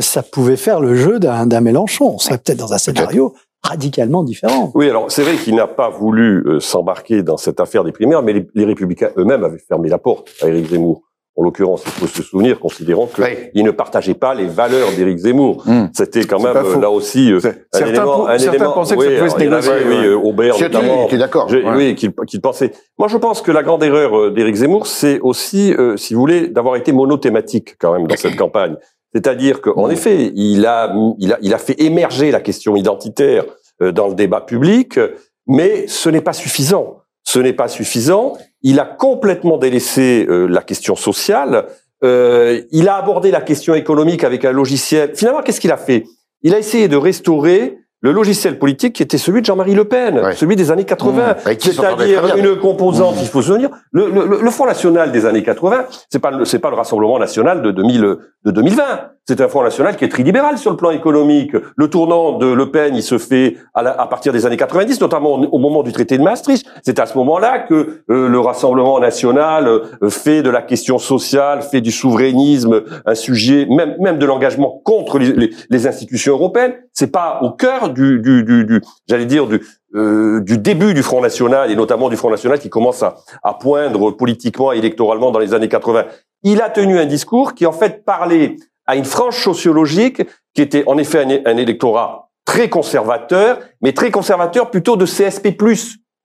ça 0.00 0.22
pouvait 0.22 0.56
faire 0.56 0.80
le 0.80 0.94
jeu 0.94 1.18
d'un 1.18 1.60
Mélenchon. 1.62 2.14
On 2.14 2.18
serait 2.18 2.36
peut-être 2.36 2.58
dans 2.58 2.74
un 2.74 2.78
scénario 2.78 3.34
radicalement 3.64 4.22
différent. 4.22 4.70
Oui, 4.74 4.88
alors 4.88 5.10
c'est 5.10 5.22
vrai 5.22 5.36
qu'il 5.36 5.54
n'a 5.54 5.66
pas 5.66 5.88
voulu 5.88 6.44
euh, 6.46 6.60
s'embarquer 6.60 7.22
dans 7.22 7.36
cette 7.36 7.60
affaire 7.60 7.82
des 7.84 7.92
primaires, 7.92 8.22
mais 8.22 8.46
les, 8.54 8.64
républicains 8.64 9.10
eux-mêmes 9.16 9.44
avaient 9.44 9.58
fermé 9.58 9.88
la 9.88 9.98
porte 9.98 10.30
à 10.42 10.48
Éric 10.48 10.70
Zemmour. 10.70 11.02
En 11.36 11.42
l'occurrence, 11.42 11.82
il 11.84 11.90
faut 11.90 12.06
se 12.06 12.22
souvenir, 12.22 12.60
considérant 12.60 13.08
qu'ils 13.52 13.64
ne 13.64 13.72
partageaient 13.72 14.14
pas 14.14 14.34
les 14.34 14.46
valeurs 14.46 14.92
d'Éric 14.96 15.18
Zemmour. 15.18 15.64
Hmm. 15.66 15.86
C'était 15.92 16.24
quand 16.26 16.40
même 16.40 16.80
là 16.80 16.90
aussi 16.90 17.32
euh, 17.32 17.38
un 17.38 17.40
certains 17.72 17.88
élément. 17.88 18.28
Un 18.28 18.38
certains 18.38 18.70
pensaient 18.70 18.96
que 18.96 19.02
ça 19.02 19.16
pouvait 19.16 19.30
se 19.30 19.38
négocier. 19.38 19.72
Oui, 19.84 20.06
euh, 20.06 20.14
Aubert 20.14 20.60
notamment. 20.60 21.06
Qui 21.08 21.16
est 21.16 21.18
d'accord. 21.18 21.50
Oui, 21.74 21.96
qu'il 21.96 22.40
pensait. 22.40 22.70
Moi, 22.98 23.08
je 23.08 23.16
pense 23.16 23.42
que 23.42 23.50
la 23.50 23.64
grande 23.64 23.82
erreur 23.82 24.30
d'Éric 24.30 24.54
Zemmour, 24.54 24.86
c'est 24.86 25.18
aussi, 25.20 25.74
si 25.96 26.14
vous 26.14 26.20
voulez, 26.20 26.46
d'avoir 26.46 26.76
été 26.76 26.92
monothématique 26.92 27.74
quand 27.80 27.92
même 27.92 28.06
dans 28.06 28.16
cette 28.16 28.36
campagne. 28.36 28.76
C'est-à-dire 29.14 29.60
qu'en 29.60 29.88
effet, 29.90 30.32
il 30.34 30.66
a, 30.66 30.94
il, 31.18 31.32
a, 31.32 31.38
il 31.40 31.54
a 31.54 31.58
fait 31.58 31.80
émerger 31.80 32.30
la 32.30 32.40
question 32.40 32.74
identitaire 32.74 33.44
euh, 33.80 33.92
dans 33.92 34.08
le 34.08 34.14
débat 34.14 34.40
public, 34.40 34.98
mais 35.46 35.86
ce 35.86 36.08
n'est 36.08 36.20
pas 36.20 36.32
suffisant. 36.32 36.98
Ce 37.22 37.38
n'est 37.38 37.52
pas 37.52 37.68
suffisant. 37.68 38.36
Il 38.62 38.80
a 38.80 38.84
complètement 38.84 39.56
délaissé 39.56 40.26
euh, 40.28 40.46
la 40.46 40.62
question 40.62 40.96
sociale. 40.96 41.66
Euh, 42.02 42.62
il 42.72 42.88
a 42.88 42.96
abordé 42.96 43.30
la 43.30 43.40
question 43.40 43.74
économique 43.74 44.24
avec 44.24 44.44
un 44.44 44.52
logiciel. 44.52 45.12
Finalement, 45.14 45.42
qu'est-ce 45.42 45.60
qu'il 45.60 45.72
a 45.72 45.76
fait? 45.76 46.04
Il 46.42 46.54
a 46.54 46.58
essayé 46.58 46.88
de 46.88 46.96
restaurer 46.96 47.78
le 48.04 48.12
logiciel 48.12 48.58
politique 48.58 48.96
qui 48.96 49.02
était 49.02 49.16
celui 49.16 49.40
de 49.40 49.46
Jean-Marie 49.46 49.74
Le 49.74 49.86
Pen, 49.86 50.20
celui 50.34 50.56
des 50.56 50.70
années 50.70 50.84
80, 50.84 51.22
mmh. 51.32 51.50
c'est-à-dire 51.58 52.36
une 52.36 52.54
composante, 52.56 53.16
il 53.22 53.28
faut 53.28 53.40
se 53.40 53.54
dire, 53.54 53.70
le, 53.92 54.10
le, 54.10 54.42
le, 54.42 54.50
Front 54.50 54.66
National 54.66 55.10
des 55.10 55.24
années 55.24 55.42
80, 55.42 55.86
c'est 56.10 56.18
pas 56.18 56.30
c'est 56.44 56.58
pas 56.58 56.68
le 56.68 56.76
Rassemblement 56.76 57.18
National 57.18 57.62
de 57.62 57.70
2000 57.70 58.16
de 58.44 58.50
2020. 58.50 58.82
C'est 59.26 59.40
un 59.40 59.48
Front 59.48 59.62
National 59.62 59.96
qui 59.96 60.04
est 60.04 60.10
très 60.10 60.22
libéral 60.22 60.58
sur 60.58 60.70
le 60.70 60.76
plan 60.76 60.90
économique. 60.90 61.52
Le 61.76 61.88
tournant 61.88 62.36
de 62.36 62.46
Le 62.46 62.70
Pen, 62.70 62.94
il 62.94 63.02
se 63.02 63.16
fait 63.16 63.56
à, 63.72 63.80
à 63.80 64.06
partir 64.06 64.34
des 64.34 64.44
années 64.44 64.58
90, 64.58 65.00
notamment 65.00 65.36
au, 65.36 65.58
moment 65.58 65.82
du 65.82 65.92
traité 65.92 66.18
de 66.18 66.22
Maastricht. 66.22 66.66
C'est 66.82 66.98
à 66.98 67.06
ce 67.06 67.16
moment-là 67.16 67.60
que 67.60 68.02
euh, 68.10 68.28
le 68.28 68.38
Rassemblement 68.38 69.00
National 69.00 69.66
euh, 69.66 70.10
fait 70.10 70.42
de 70.42 70.50
la 70.50 70.60
question 70.60 70.98
sociale, 70.98 71.62
fait 71.62 71.80
du 71.80 71.90
souverainisme 71.90 72.82
un 73.06 73.14
sujet, 73.14 73.66
même 73.70 73.96
même 73.98 74.18
de 74.18 74.26
l'engagement 74.26 74.82
contre 74.84 75.18
les, 75.18 75.32
les, 75.32 75.50
les 75.70 75.86
institutions 75.86 76.34
européennes. 76.34 76.74
C'est 76.92 77.10
pas 77.10 77.38
au 77.40 77.50
cœur 77.50 77.93
du, 77.94 78.20
du, 78.20 78.44
du, 78.44 78.64
du 78.64 78.82
j'allais 79.08 79.26
dire, 79.26 79.46
du, 79.46 79.62
euh, 79.94 80.40
du 80.40 80.58
début 80.58 80.92
du 80.92 81.02
Front 81.02 81.20
National, 81.20 81.70
et 81.70 81.76
notamment 81.76 82.08
du 82.08 82.16
Front 82.16 82.30
National 82.30 82.58
qui 82.58 82.68
commence 82.68 83.02
à, 83.02 83.16
à 83.42 83.54
poindre 83.54 84.10
politiquement 84.10 84.72
et 84.72 84.78
électoralement 84.78 85.30
dans 85.30 85.38
les 85.38 85.54
années 85.54 85.68
80. 85.68 86.04
Il 86.42 86.60
a 86.60 86.68
tenu 86.68 86.98
un 86.98 87.06
discours 87.06 87.54
qui, 87.54 87.64
en 87.64 87.72
fait, 87.72 88.04
parlait 88.04 88.56
à 88.86 88.96
une 88.96 89.04
frange 89.04 89.42
sociologique 89.42 90.22
qui 90.54 90.62
était, 90.62 90.84
en 90.86 90.98
effet, 90.98 91.42
un, 91.46 91.56
électorat 91.56 92.30
très 92.44 92.68
conservateur, 92.68 93.58
mais 93.80 93.92
très 93.92 94.10
conservateur 94.10 94.70
plutôt 94.70 94.96
de 94.96 95.06
CSP+, 95.06 95.56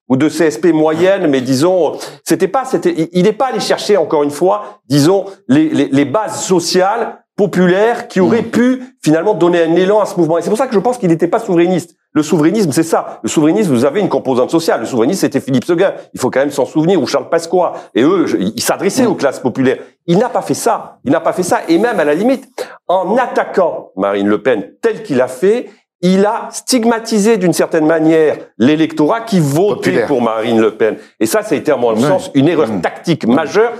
ou 0.10 0.18
de 0.18 0.28
CSP 0.28 0.74
moyenne, 0.74 1.28
mais 1.28 1.40
disons, 1.40 1.98
c'était 2.24 2.48
pas, 2.48 2.66
c'était, 2.66 3.10
il 3.14 3.24
n'est 3.24 3.34
pas 3.34 3.48
allé 3.48 3.60
chercher 3.60 3.96
encore 3.96 4.24
une 4.24 4.32
fois, 4.32 4.82
disons, 4.88 5.26
les, 5.48 5.70
les, 5.70 5.88
les 5.88 6.06
bases 6.06 6.44
sociales 6.44 7.24
populaire 7.40 8.10
qui 8.10 8.20
aurait 8.20 8.42
mm. 8.42 8.52
pu 8.52 8.84
finalement 9.02 9.34
donner 9.34 9.64
un 9.64 9.74
élan 9.78 10.02
à 10.02 10.06
ce 10.06 10.18
mouvement. 10.18 10.38
Et 10.38 10.42
c'est 10.42 10.50
pour 10.50 10.58
ça 10.58 10.68
que 10.68 10.74
je 10.74 10.80
pense 10.80 10.98
qu'il 10.98 11.08
n'était 11.08 11.30
pas 11.30 11.40
souverainiste. 11.40 11.96
Le 12.12 12.22
souverainisme, 12.22 12.74
c'est 12.74 12.84
ça. 12.84 13.22
Le 13.24 13.30
souverainisme, 13.30 13.74
vous 13.74 13.86
avez 13.86 14.02
une 14.02 14.10
composante 14.10 14.52
sociale. 14.52 14.82
Le 14.82 14.86
souverainisme, 14.86 15.22
c'était 15.22 15.40
Philippe 15.40 15.64
Seguin. 15.64 15.94
Il 16.14 16.20
faut 16.20 16.30
quand 16.30 16.42
même 16.42 16.52
s'en 16.52 16.66
souvenir, 16.66 17.02
ou 17.02 17.08
Charles 17.08 17.30
Pasqua. 17.30 17.76
Et 17.96 18.04
eux, 18.04 18.26
ils 18.38 18.62
s'adressaient 18.62 19.06
aux 19.06 19.16
classes 19.16 19.40
populaires. 19.40 19.78
Il 20.06 20.18
n'a 20.18 20.28
pas 20.28 20.42
fait 20.42 20.54
ça. 20.54 21.00
Il 21.06 21.14
n'a 21.14 21.22
pas 21.22 21.32
fait 21.32 21.44
ça. 21.44 21.62
Et 21.70 21.78
même, 21.78 21.98
à 21.98 22.04
la 22.04 22.14
limite, 22.14 22.46
en 22.90 23.16
attaquant 23.16 23.92
Marine 23.96 24.28
Le 24.28 24.42
Pen 24.42 24.72
tel 24.82 25.02
qu'il 25.04 25.22
a 25.22 25.30
fait, 25.30 25.70
il 26.02 26.26
a 26.26 26.50
stigmatisé 26.52 27.38
d'une 27.38 27.54
certaine 27.54 27.86
manière 27.86 28.36
l'électorat 28.58 29.22
qui 29.22 29.40
votait 29.40 30.06
pour 30.08 30.22
Marine 30.22 30.60
Le 30.60 30.72
Pen. 30.72 30.98
Et 31.22 31.26
ça, 31.26 31.42
ça 31.42 31.56
a 31.56 31.58
été, 31.58 31.72
à 31.72 31.78
mon 31.78 31.96
sens, 31.96 32.32
une 32.34 32.50
erreur 32.50 32.68
mm. 32.68 32.82
tactique 32.82 33.26
majeure 33.26 33.72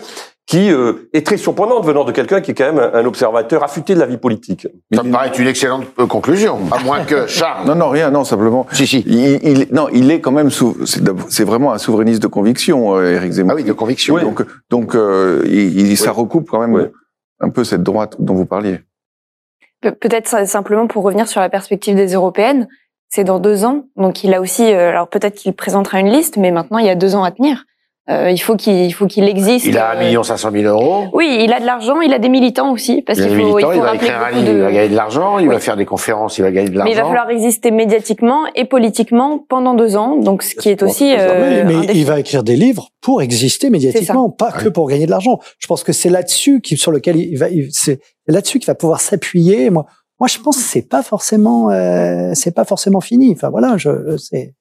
qui 0.50 0.72
euh, 0.72 1.08
est 1.14 1.24
très 1.24 1.38
surprenante 1.38 1.86
venant 1.86 2.04
de 2.04 2.12
quelqu'un 2.12 2.42
qui 2.42 2.52
est 2.52 2.54
quand 2.56 2.74
même 2.74 2.80
un, 2.80 3.06
observateur 3.06 3.64
affûté 3.64 3.94
de 3.94 4.00
la 4.00 4.08
vie 4.08 4.18
politique. 4.18 4.68
Ça 4.92 5.04
me 5.04 5.12
paraît 5.12 5.30
une 5.38 5.46
excellente 5.46 5.86
euh, 6.00 6.08
conclusion, 6.08 6.58
à 6.72 6.80
moins 6.80 7.06
que 7.06 7.28
Charles. 7.28 7.68
Non, 7.68 7.76
non, 7.76 7.90
rien, 7.90 8.10
non, 8.10 8.24
simplement. 8.24 8.66
Si, 8.72 8.88
si. 8.88 9.04
Il, 9.06 9.48
il 9.48 9.68
non, 9.72 9.90
il 9.94 10.10
est 10.10 10.22
quand 10.22 10.32
même 10.32 10.50
sous. 10.50 10.76
C'est 10.86 11.44
vraiment 11.44 11.72
un 11.72 11.78
souverainiste 11.78 12.24
de 12.24 12.28
conviction, 12.28 12.96
euh, 12.96 13.14
Éric 13.14 13.34
Zemmour. 13.34 13.52
Ah 13.52 13.56
oui, 13.58 13.64
de 13.64 13.74
conviction. 13.74 14.18
Donc, 14.18 14.44
donc, 14.72 14.96
euh, 14.96 15.44
il, 15.46 15.96
ça 15.98 16.12
recoupe 16.12 16.50
quand 16.50 16.66
même 16.66 16.90
un 17.42 17.50
peu 17.52 17.64
cette 17.64 17.84
droite 17.84 18.16
dont 18.18 18.34
vous 18.34 18.48
parliez. 18.48 18.80
Peut-être 19.82 20.48
simplement 20.48 20.88
pour 20.88 21.04
revenir 21.04 21.28
sur 21.28 21.42
la 21.42 21.50
perspective 21.50 21.96
des 21.96 22.14
européennes, 22.14 22.68
c'est 23.08 23.24
dans 23.24 23.38
deux 23.38 23.66
ans. 23.66 23.86
Donc, 23.98 24.24
il 24.24 24.34
a 24.34 24.42
aussi. 24.42 24.64
alors 24.64 25.10
peut-être 25.10 25.36
qu'il 25.36 25.54
présentera 25.54 26.00
une 26.00 26.10
liste, 26.10 26.38
mais 26.38 26.50
maintenant 26.50 26.80
il 26.80 26.88
y 26.88 26.90
a 26.90 26.96
deux 26.96 27.14
ans 27.14 27.24
à 27.24 27.30
tenir. 27.30 27.66
Euh, 28.10 28.32
il 28.32 28.40
faut 28.40 28.56
qu'il 28.56 28.92
faut 28.94 29.06
qu'il 29.06 29.26
existe. 29.26 29.68
Il 29.68 29.78
a 29.78 29.92
1 29.92 30.00
million 30.00 30.24
500 30.24 30.52
000 30.52 30.64
euros. 30.66 31.06
Oui, 31.14 31.42
il 31.44 31.54
a 31.54 31.60
de 31.60 31.66
l'argent, 31.66 32.02
il 32.02 32.12
a 32.12 32.18
des 32.18 32.30
militants 32.30 32.72
aussi 32.72 33.04
parce 33.04 33.20
qu'il 33.20 33.30
faut, 33.30 33.60
il, 33.60 33.64
faut 33.64 33.74
il 33.74 33.82
va 33.82 33.94
écrire 33.94 34.20
un 34.20 34.32
livre, 34.32 34.52
il 34.52 34.62
va 34.62 34.72
gagner 34.72 34.90
de 34.90 34.96
l'argent, 34.96 35.38
il 35.38 35.48
va 35.48 35.60
faire 35.60 35.78
des 35.78 35.86
conférences, 35.86 36.40
il 36.40 36.42
va 36.42 36.52
gagner 36.52 36.70
de 36.70 36.76
l'argent. 36.76 36.92
Mais 36.92 36.98
il 36.98 37.02
va 37.02 37.08
falloir 37.08 37.30
exister 37.30 37.70
médiatiquement 37.70 38.48
et 38.56 38.66
politiquement 38.66 39.46
pendant 39.48 39.76
deux 39.76 39.96
ans, 39.96 40.16
donc 40.16 40.42
ce 40.42 40.56
qui 40.56 40.70
est 40.70 40.82
aussi. 40.82 41.14
Euh, 41.16 41.64
mais 41.68 41.94
il 41.94 42.06
va 42.06 42.20
écrire 42.20 42.44
des 42.44 42.56
livres 42.56 42.90
pour 43.00 43.22
exister 43.22 43.70
médiatiquement, 43.70 44.32
pas 44.32 44.52
que 44.52 44.70
pour 44.70 44.90
gagner 44.90 45.06
de 45.06 45.12
l'argent. 45.12 45.40
Je 45.60 45.68
pense 45.68 45.84
que 45.84 45.94
c'est 45.94 46.10
là-dessus 46.10 46.62
qui, 46.62 46.78
sur 46.78 46.92
lequel 46.92 47.16
il 47.16 47.38
va, 47.38 47.46
c'est 47.72 48.00
là-dessus 48.28 48.58
qu'il 48.58 48.68
va 48.68 48.76
pouvoir 48.76 49.02
s'appuyer. 49.02 49.70
Moi, 49.70 49.86
moi, 50.20 50.28
je 50.28 50.38
pense 50.40 50.58
que 50.58 50.64
c'est 50.64 50.90
pas 50.90 51.02
forcément, 51.02 51.70
euh, 51.70 52.32
c'est 52.34 52.54
pas 52.54 52.66
forcément 52.66 53.00
fini. 53.02 53.32
Enfin 53.34 53.50
voilà, 53.50 53.78
je, 53.78 54.18
c'est 54.18 54.54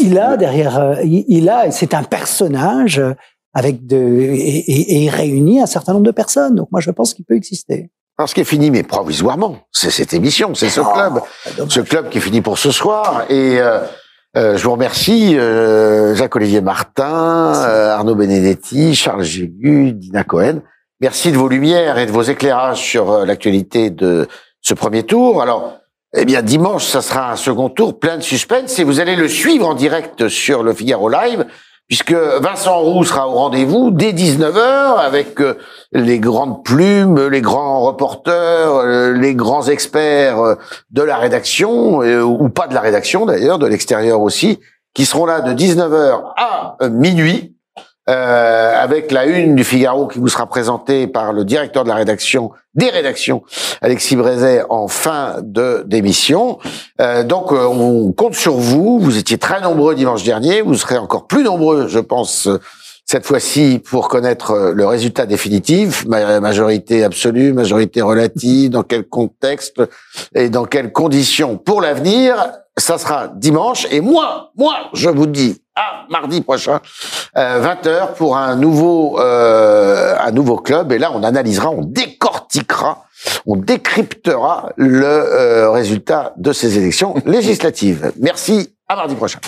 il 0.00 0.18
a 0.18 0.36
derrière, 0.36 0.78
euh, 0.78 0.94
il 1.04 1.48
a, 1.48 1.70
c'est 1.70 1.94
un 1.94 2.02
personnage 2.02 2.98
euh, 2.98 3.14
avec 3.54 3.86
de 3.86 3.96
et, 3.96 5.04
il 5.04 5.10
réunit 5.10 5.60
un 5.60 5.66
certain 5.66 5.92
nombre 5.92 6.06
de 6.06 6.10
personnes. 6.10 6.54
Donc 6.54 6.68
moi, 6.70 6.80
je 6.80 6.90
pense 6.90 7.14
qu'il 7.14 7.24
peut 7.24 7.36
exister. 7.36 7.90
Alors, 8.18 8.28
ce 8.28 8.34
qui 8.34 8.40
est 8.40 8.44
fini, 8.44 8.70
mais 8.70 8.82
provisoirement, 8.82 9.56
c'est 9.72 9.90
cette 9.90 10.12
émission, 10.12 10.54
c'est 10.54 10.68
ce 10.68 10.80
club, 10.80 11.20
ce 11.68 11.80
club 11.80 12.10
qui 12.10 12.18
est 12.18 12.20
fini 12.20 12.42
pour 12.42 12.58
ce 12.58 12.70
soir. 12.70 13.24
Et 13.30 13.58
euh, 13.58 14.56
je 14.56 14.62
vous 14.62 14.72
remercie, 14.72 15.36
Jacques-Olivier 15.36 16.60
Martin, 16.60 17.52
Arnaud 17.54 18.14
Benedetti, 18.14 18.94
Charles 18.94 19.22
Gégu, 19.22 19.92
Dina 19.94 20.22
Cohen. 20.22 20.60
Merci 21.00 21.32
de 21.32 21.38
vos 21.38 21.48
lumières 21.48 21.96
et 21.96 22.04
de 22.04 22.12
vos 22.12 22.22
éclairages 22.22 22.82
sur 22.82 23.24
l'actualité 23.24 23.88
de 23.88 24.28
ce 24.60 24.74
premier 24.74 25.04
tour. 25.04 25.40
Alors, 25.40 25.79
eh 26.16 26.24
bien, 26.24 26.42
dimanche, 26.42 26.86
ça 26.86 27.02
sera 27.02 27.32
un 27.32 27.36
second 27.36 27.68
tour 27.68 27.98
plein 27.98 28.16
de 28.16 28.22
suspense 28.22 28.78
et 28.78 28.84
vous 28.84 28.98
allez 28.98 29.14
le 29.14 29.28
suivre 29.28 29.68
en 29.68 29.74
direct 29.74 30.28
sur 30.28 30.62
le 30.62 30.72
Figaro 30.72 31.08
Live 31.08 31.46
puisque 31.90 32.12
Vincent 32.12 32.78
Roux 32.78 33.04
sera 33.04 33.28
au 33.28 33.32
rendez-vous 33.32 33.90
dès 33.90 34.12
19h 34.12 34.98
avec 34.98 35.40
euh, 35.40 35.58
les 35.90 36.20
grandes 36.20 36.64
plumes, 36.64 37.26
les 37.28 37.40
grands 37.40 37.80
reporters, 37.80 38.32
euh, 38.72 39.12
les 39.12 39.34
grands 39.34 39.66
experts 39.66 40.38
euh, 40.38 40.54
de 40.92 41.02
la 41.02 41.16
rédaction, 41.16 41.98
ou 41.98 42.48
pas 42.48 42.68
de 42.68 42.74
la 42.74 42.80
rédaction 42.80 43.26
d'ailleurs, 43.26 43.58
de 43.58 43.66
l'extérieur 43.66 44.20
aussi, 44.20 44.60
qui 44.94 45.04
seront 45.04 45.26
là 45.26 45.40
de 45.40 45.52
19h 45.52 46.32
à 46.36 46.76
minuit 46.88 47.56
euh, 48.10 48.74
avec 48.74 49.12
la 49.12 49.24
une 49.24 49.54
du 49.54 49.62
Figaro 49.62 50.08
qui 50.08 50.18
vous 50.18 50.26
sera 50.26 50.46
présentée 50.46 51.06
par 51.06 51.32
le 51.32 51.44
directeur 51.44 51.84
de 51.84 51.88
la 51.88 51.94
rédaction, 51.94 52.50
des 52.74 52.88
rédactions, 52.88 53.44
Alexis 53.82 54.16
Brézet, 54.16 54.64
en 54.68 54.88
fin 54.88 55.36
de 55.42 55.84
d'émission. 55.86 56.58
Euh, 57.00 57.22
donc, 57.22 57.52
euh, 57.52 57.66
on 57.66 58.10
compte 58.10 58.34
sur 58.34 58.54
vous. 58.54 58.98
Vous 58.98 59.16
étiez 59.16 59.38
très 59.38 59.60
nombreux 59.60 59.94
dimanche 59.94 60.24
dernier. 60.24 60.60
Vous 60.60 60.74
serez 60.74 60.98
encore 60.98 61.28
plus 61.28 61.44
nombreux, 61.44 61.86
je 61.86 62.00
pense, 62.00 62.48
cette 63.06 63.24
fois-ci 63.24 63.80
pour 63.84 64.08
connaître 64.08 64.72
le 64.74 64.86
résultat 64.86 65.26
définitif, 65.26 66.04
majorité 66.06 67.04
absolue, 67.04 67.52
majorité 67.52 68.02
relative, 68.02 68.70
dans 68.70 68.82
quel 68.82 69.04
contexte 69.04 69.82
et 70.34 70.48
dans 70.48 70.64
quelles 70.64 70.90
conditions 70.90 71.58
pour 71.58 71.80
l'avenir. 71.80 72.36
Ça 72.80 72.96
sera 72.98 73.28
dimanche. 73.28 73.86
Et 73.90 74.00
moi, 74.00 74.50
moi, 74.56 74.74
je 74.94 75.10
vous 75.10 75.26
dis 75.26 75.60
à 75.76 76.06
mardi 76.08 76.40
prochain, 76.40 76.80
euh, 77.36 77.62
20h 77.62 78.14
pour 78.14 78.36
un 78.36 78.56
nouveau 78.56 79.20
euh, 79.20 80.16
un 80.18 80.30
nouveau 80.30 80.56
club. 80.56 80.90
Et 80.92 80.98
là, 80.98 81.12
on 81.14 81.22
analysera, 81.22 81.70
on 81.70 81.82
décortiquera, 81.82 83.04
on 83.46 83.56
décryptera 83.56 84.72
le 84.76 85.04
euh, 85.04 85.70
résultat 85.70 86.32
de 86.38 86.52
ces 86.52 86.78
élections 86.78 87.14
législatives. 87.26 88.12
Merci. 88.18 88.74
À 88.88 88.96
mardi 88.96 89.14
prochain. 89.14 89.38